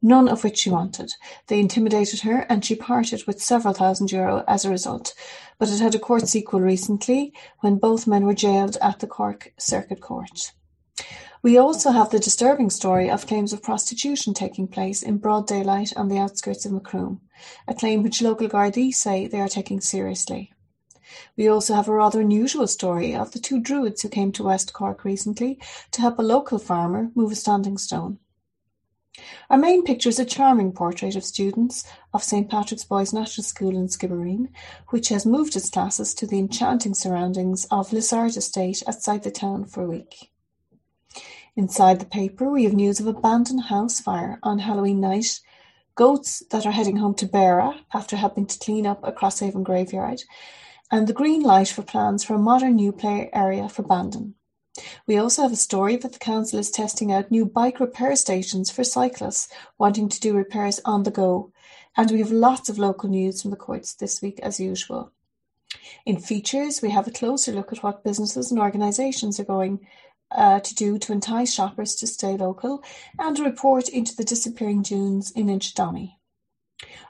none 0.00 0.28
of 0.28 0.44
which 0.44 0.58
she 0.58 0.70
wanted. 0.70 1.12
They 1.48 1.58
intimidated 1.58 2.20
her, 2.20 2.46
and 2.48 2.64
she 2.64 2.76
parted 2.76 3.26
with 3.26 3.42
several 3.42 3.74
thousand 3.74 4.12
euro 4.12 4.44
as 4.46 4.64
a 4.64 4.70
result. 4.70 5.14
But 5.58 5.68
it 5.68 5.80
had 5.80 5.96
a 5.96 5.98
court 5.98 6.28
sequel 6.28 6.60
recently 6.60 7.34
when 7.58 7.78
both 7.78 8.06
men 8.06 8.24
were 8.24 8.34
jailed 8.34 8.76
at 8.80 9.00
the 9.00 9.08
Cork 9.08 9.52
Circuit 9.58 10.00
Court. 10.00 10.52
We 11.44 11.58
also 11.58 11.90
have 11.90 12.10
the 12.10 12.20
disturbing 12.20 12.70
story 12.70 13.10
of 13.10 13.26
claims 13.26 13.52
of 13.52 13.64
prostitution 13.64 14.32
taking 14.32 14.68
place 14.68 15.02
in 15.02 15.18
broad 15.18 15.48
daylight 15.48 15.92
on 15.96 16.06
the 16.06 16.18
outskirts 16.18 16.64
of 16.64 16.70
Macroom, 16.70 17.20
a 17.66 17.74
claim 17.74 18.04
which 18.04 18.22
local 18.22 18.46
Gardaí 18.48 18.94
say 18.94 19.26
they 19.26 19.40
are 19.40 19.48
taking 19.48 19.80
seriously. 19.80 20.52
We 21.36 21.48
also 21.48 21.74
have 21.74 21.88
a 21.88 21.94
rather 21.94 22.20
unusual 22.20 22.68
story 22.68 23.12
of 23.12 23.32
the 23.32 23.40
two 23.40 23.58
Druids 23.58 24.02
who 24.02 24.08
came 24.08 24.30
to 24.32 24.44
West 24.44 24.72
Cork 24.72 25.04
recently 25.04 25.58
to 25.90 26.00
help 26.00 26.20
a 26.20 26.22
local 26.22 26.60
farmer 26.60 27.10
move 27.16 27.32
a 27.32 27.34
standing 27.34 27.76
stone. 27.76 28.20
Our 29.50 29.58
main 29.58 29.82
picture 29.82 30.10
is 30.10 30.20
a 30.20 30.24
charming 30.24 30.70
portrait 30.70 31.16
of 31.16 31.24
students 31.24 31.84
of 32.14 32.22
St 32.22 32.48
Patrick's 32.48 32.84
Boys 32.84 33.12
National 33.12 33.44
School 33.44 33.76
in 33.76 33.88
Skibbereen, 33.88 34.48
which 34.90 35.08
has 35.08 35.26
moved 35.26 35.56
its 35.56 35.70
classes 35.70 36.14
to 36.14 36.26
the 36.26 36.38
enchanting 36.38 36.94
surroundings 36.94 37.66
of 37.68 37.92
Liss 37.92 38.12
Ard 38.12 38.36
Estate 38.36 38.84
outside 38.86 39.24
the 39.24 39.32
town 39.32 39.64
for 39.64 39.82
a 39.82 39.88
week. 39.88 40.31
Inside 41.54 42.00
the 42.00 42.06
paper 42.06 42.50
we 42.50 42.64
have 42.64 42.72
news 42.72 42.98
of 42.98 43.06
abandoned 43.06 43.64
house 43.64 44.00
fire 44.00 44.38
on 44.42 44.60
Halloween 44.60 45.00
night, 45.00 45.38
goats 45.94 46.42
that 46.50 46.64
are 46.64 46.72
heading 46.72 46.96
home 46.96 47.12
to 47.16 47.26
Beara 47.26 47.78
after 47.92 48.16
helping 48.16 48.46
to 48.46 48.58
clean 48.58 48.86
up 48.86 49.00
a 49.02 49.12
Crosshaven 49.12 49.62
graveyard, 49.62 50.22
and 50.90 51.06
the 51.06 51.12
green 51.12 51.42
light 51.42 51.68
for 51.68 51.82
plans 51.82 52.24
for 52.24 52.32
a 52.34 52.38
modern 52.38 52.76
new 52.76 52.90
play 52.90 53.28
area 53.34 53.68
for 53.68 53.82
Bandon. 53.82 54.34
We 55.06 55.18
also 55.18 55.42
have 55.42 55.52
a 55.52 55.56
story 55.56 55.96
that 55.96 56.14
the 56.14 56.18
council 56.18 56.58
is 56.58 56.70
testing 56.70 57.12
out 57.12 57.30
new 57.30 57.44
bike 57.44 57.80
repair 57.80 58.16
stations 58.16 58.70
for 58.70 58.82
cyclists 58.82 59.48
wanting 59.76 60.08
to 60.08 60.20
do 60.20 60.32
repairs 60.32 60.80
on 60.86 61.02
the 61.02 61.10
go, 61.10 61.52
and 61.98 62.10
we 62.10 62.20
have 62.20 62.32
lots 62.32 62.70
of 62.70 62.78
local 62.78 63.10
news 63.10 63.42
from 63.42 63.50
the 63.50 63.58
courts 63.58 63.92
this 63.92 64.22
week 64.22 64.40
as 64.40 64.58
usual. 64.58 65.12
In 66.06 66.16
features, 66.16 66.80
we 66.80 66.88
have 66.90 67.06
a 67.06 67.12
closer 67.12 67.52
look 67.52 67.74
at 67.74 67.82
what 67.82 68.04
businesses 68.04 68.50
and 68.50 68.58
organisations 68.58 69.38
are 69.38 69.44
going 69.44 69.86
uh, 70.34 70.60
to 70.60 70.74
do 70.74 70.98
to 70.98 71.12
entice 71.12 71.52
shoppers 71.52 71.94
to 71.96 72.06
stay 72.06 72.36
local, 72.36 72.82
and 73.18 73.38
a 73.38 73.44
report 73.44 73.88
into 73.88 74.14
the 74.16 74.24
disappearing 74.24 74.82
dunes 74.82 75.30
in 75.30 75.46
Inchydoney. 75.46 76.16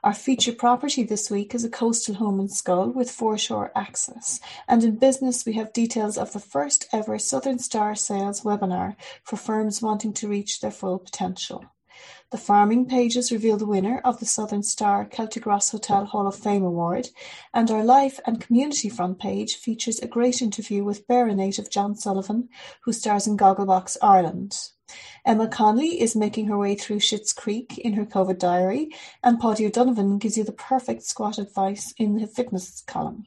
Our 0.05 0.13
feature 0.13 0.53
property 0.53 1.03
this 1.03 1.31
week 1.31 1.55
is 1.55 1.65
a 1.65 1.71
coastal 1.71 2.17
home 2.17 2.41
in 2.41 2.49
Schull 2.49 2.93
with 2.93 3.11
foreshore 3.11 3.73
access, 3.75 4.41
and 4.69 4.85
in 4.85 4.97
business 4.97 5.47
we 5.47 5.55
have 5.55 5.73
details 5.73 6.19
of 6.19 6.33
the 6.33 6.41
first 6.41 6.89
ever 6.93 7.19
Southern 7.19 7.59
Star 7.59 7.95
Sales 7.95 8.43
webinar 8.43 8.97
for 9.23 9.37
firms 9.37 9.81
wanting 9.81 10.13
to 10.15 10.29
reach 10.29 10.61
their 10.61 10.71
full 10.71 10.99
potential. 10.99 11.65
The 12.31 12.39
farming 12.39 12.87
pages 12.87 13.31
reveal 13.31 13.57
the 13.59 13.67
winner 13.67 14.01
of 14.05 14.19
the 14.19 14.27
Southern 14.27 14.63
Star 14.63 15.05
Celtic 15.05 15.45
Hotel 15.45 16.07
Hall 16.07 16.27
of 16.27 16.35
Fame 16.35 16.65
Award, 16.65 17.11
and 17.53 17.71
our 17.71 17.85
life 17.85 18.19
and 18.27 18.41
community 18.41 18.89
front 18.89 19.19
page 19.19 19.57
features 19.57 19.99
a 19.99 20.07
great 20.07 20.41
interview 20.41 20.83
with 20.83 21.07
Beara 21.07 21.35
native 21.35 21.71
John 21.71 21.95
Sullivan, 21.95 22.49
who 22.85 22.93
stars 22.93 23.27
in 23.27 23.37
Gogglebox 23.37 23.99
Ireland. 24.01 24.71
Emma 25.25 25.47
Connolly 25.49 26.01
is 26.01 26.17
making 26.17 26.47
her 26.47 26.59
way 26.59 26.75
through 26.75 27.01
Schitt's 27.01 27.33
Creek 27.33 27.79
in 27.79 27.93
her 27.95 28.07
COVID 28.07 28.39
diary, 28.39 28.91
and 29.23 29.39
Paddy 29.39 29.67
O'Donovan 29.67 30.19
gives 30.19 30.37
you 30.37 30.45
the 30.45 30.53
perfect 30.53 31.03
squat 31.03 31.39
advice 31.39 31.95
in 31.99 32.17
the 32.17 32.27
fitness 32.27 32.83
column. 32.87 33.27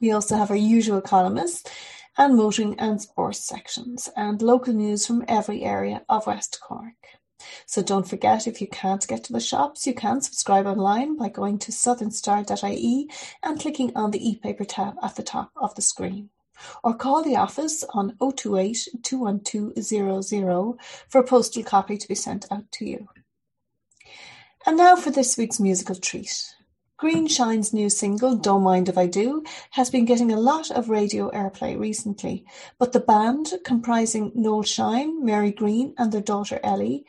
We 0.00 0.12
also 0.12 0.36
have 0.36 0.50
our 0.50 0.56
usual 0.56 1.00
columnists 1.00 1.68
and 2.16 2.36
motoring 2.36 2.78
and 2.78 3.00
sports 3.00 3.44
sections, 3.44 4.08
and 4.16 4.42
local 4.42 4.74
news 4.74 5.06
from 5.06 5.24
every 5.28 5.62
area 5.62 6.02
of 6.08 6.26
West 6.26 6.58
Cork. 6.60 7.17
So 7.66 7.82
don't 7.82 8.08
forget, 8.08 8.46
if 8.46 8.60
you 8.60 8.66
can't 8.66 9.06
get 9.06 9.24
to 9.24 9.32
the 9.32 9.40
shops, 9.40 9.86
you 9.86 9.94
can 9.94 10.20
subscribe 10.20 10.66
online 10.66 11.16
by 11.16 11.28
going 11.28 11.58
to 11.60 11.72
southernstar.ie 11.72 13.10
and 13.42 13.60
clicking 13.60 13.92
on 13.94 14.10
the 14.10 14.28
e-paper 14.28 14.64
tab 14.64 14.94
at 15.02 15.16
the 15.16 15.22
top 15.22 15.52
of 15.56 15.74
the 15.74 15.82
screen. 15.82 16.30
Or 16.82 16.94
call 16.94 17.22
the 17.22 17.36
office 17.36 17.84
on 17.90 18.16
028 18.18 18.88
212 19.02 20.76
for 21.08 21.20
a 21.20 21.24
postal 21.24 21.62
copy 21.62 21.96
to 21.96 22.08
be 22.08 22.14
sent 22.16 22.50
out 22.50 22.70
to 22.72 22.84
you. 22.84 23.08
And 24.66 24.76
now 24.76 24.96
for 24.96 25.10
this 25.10 25.38
week's 25.38 25.60
musical 25.60 25.94
treat. 25.94 26.54
Greenshine's 26.98 27.72
new 27.72 27.88
single, 27.88 28.34
Don't 28.34 28.64
Mind 28.64 28.88
If 28.88 28.98
I 28.98 29.06
Do, 29.06 29.44
has 29.70 29.88
been 29.88 30.04
getting 30.04 30.32
a 30.32 30.40
lot 30.40 30.72
of 30.72 30.90
radio 30.90 31.30
airplay 31.30 31.78
recently, 31.78 32.44
but 32.76 32.92
the 32.92 32.98
band, 32.98 33.52
comprising 33.64 34.32
Noel 34.34 34.64
Shine, 34.64 35.24
Mary 35.24 35.52
Greene 35.52 35.94
and 35.96 36.10
their 36.10 36.20
daughter 36.20 36.58
Ellie, 36.64 37.06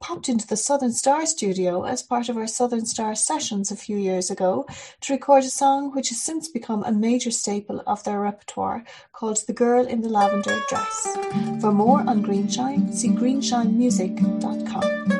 popped 0.00 0.30
into 0.30 0.46
the 0.46 0.56
Southern 0.56 0.92
Star 0.92 1.26
studio 1.26 1.82
as 1.82 2.02
part 2.02 2.30
of 2.30 2.38
our 2.38 2.46
Southern 2.46 2.86
Star 2.86 3.14
sessions 3.14 3.70
a 3.70 3.76
few 3.76 3.98
years 3.98 4.30
ago 4.30 4.64
to 5.02 5.12
record 5.12 5.44
a 5.44 5.50
song 5.50 5.94
which 5.94 6.08
has 6.08 6.22
since 6.22 6.48
become 6.48 6.82
a 6.84 6.92
major 6.92 7.30
staple 7.30 7.82
of 7.86 8.02
their 8.04 8.20
repertoire 8.20 8.82
called 9.12 9.44
The 9.46 9.52
Girl 9.52 9.86
in 9.86 10.00
the 10.00 10.08
Lavender 10.08 10.58
Dress. 10.70 11.18
For 11.60 11.70
more 11.70 12.00
on 12.00 12.22
Greenshine, 12.22 12.94
see 12.94 13.10
greenshinemusic.com. 13.10 15.17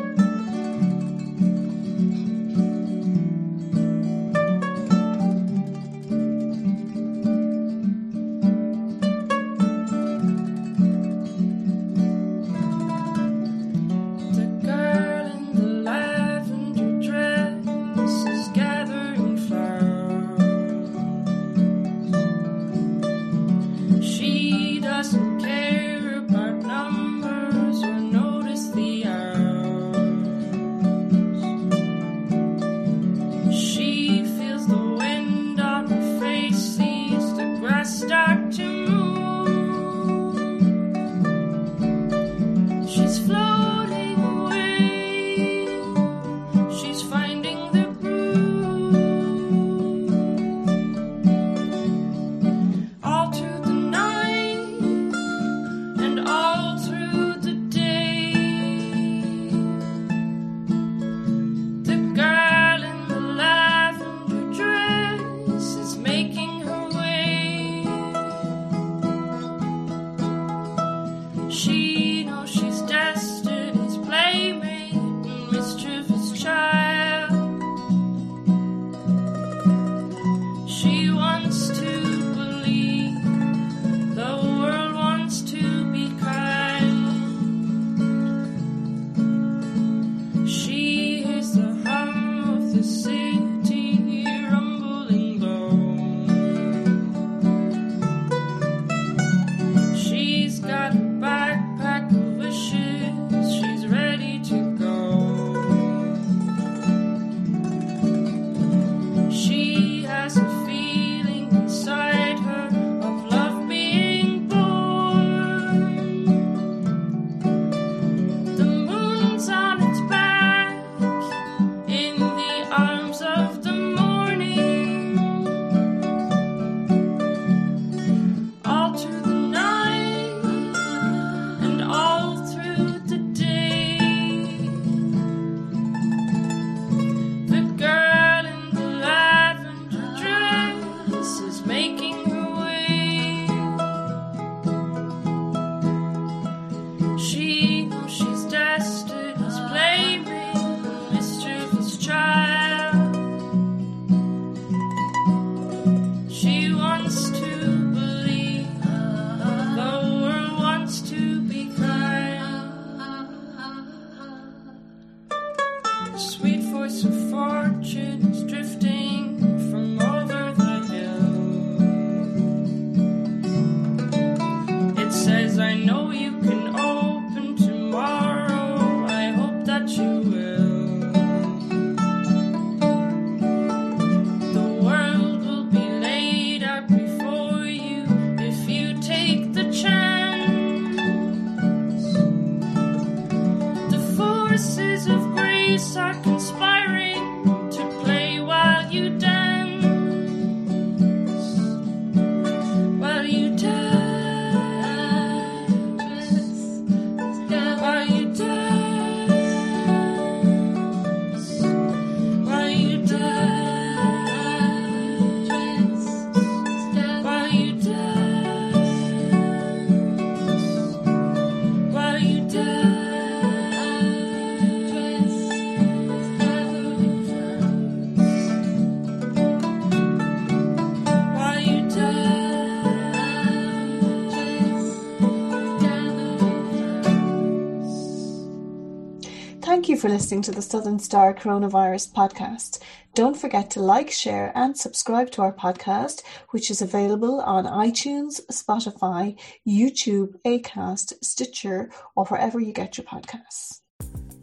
listening 240.28 240.42
to 240.42 240.52
the 240.52 240.60
Southern 240.60 240.98
Star 240.98 241.32
Coronavirus 241.32 242.12
Podcast. 242.12 242.80
Don't 243.14 243.34
forget 243.34 243.70
to 243.70 243.80
like, 243.80 244.10
share, 244.10 244.52
and 244.54 244.76
subscribe 244.76 245.30
to 245.30 245.40
our 245.40 245.54
podcast, 245.54 246.20
which 246.50 246.70
is 246.70 246.82
available 246.82 247.40
on 247.40 247.64
iTunes, 247.64 248.38
Spotify, 248.52 249.38
YouTube, 249.66 250.34
Acast, 250.44 251.14
Stitcher, 251.24 251.88
or 252.14 252.26
wherever 252.26 252.60
you 252.60 252.74
get 252.74 252.98
your 252.98 253.06
podcasts. 253.06 253.80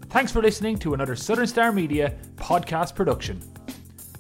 Thanks 0.10 0.32
for 0.32 0.42
listening 0.42 0.80
to 0.80 0.96
another 0.96 1.16
Southern 1.16 1.46
Star 1.46 1.72
Media 1.72 2.16
podcast 2.36 2.96
production. 2.96 3.40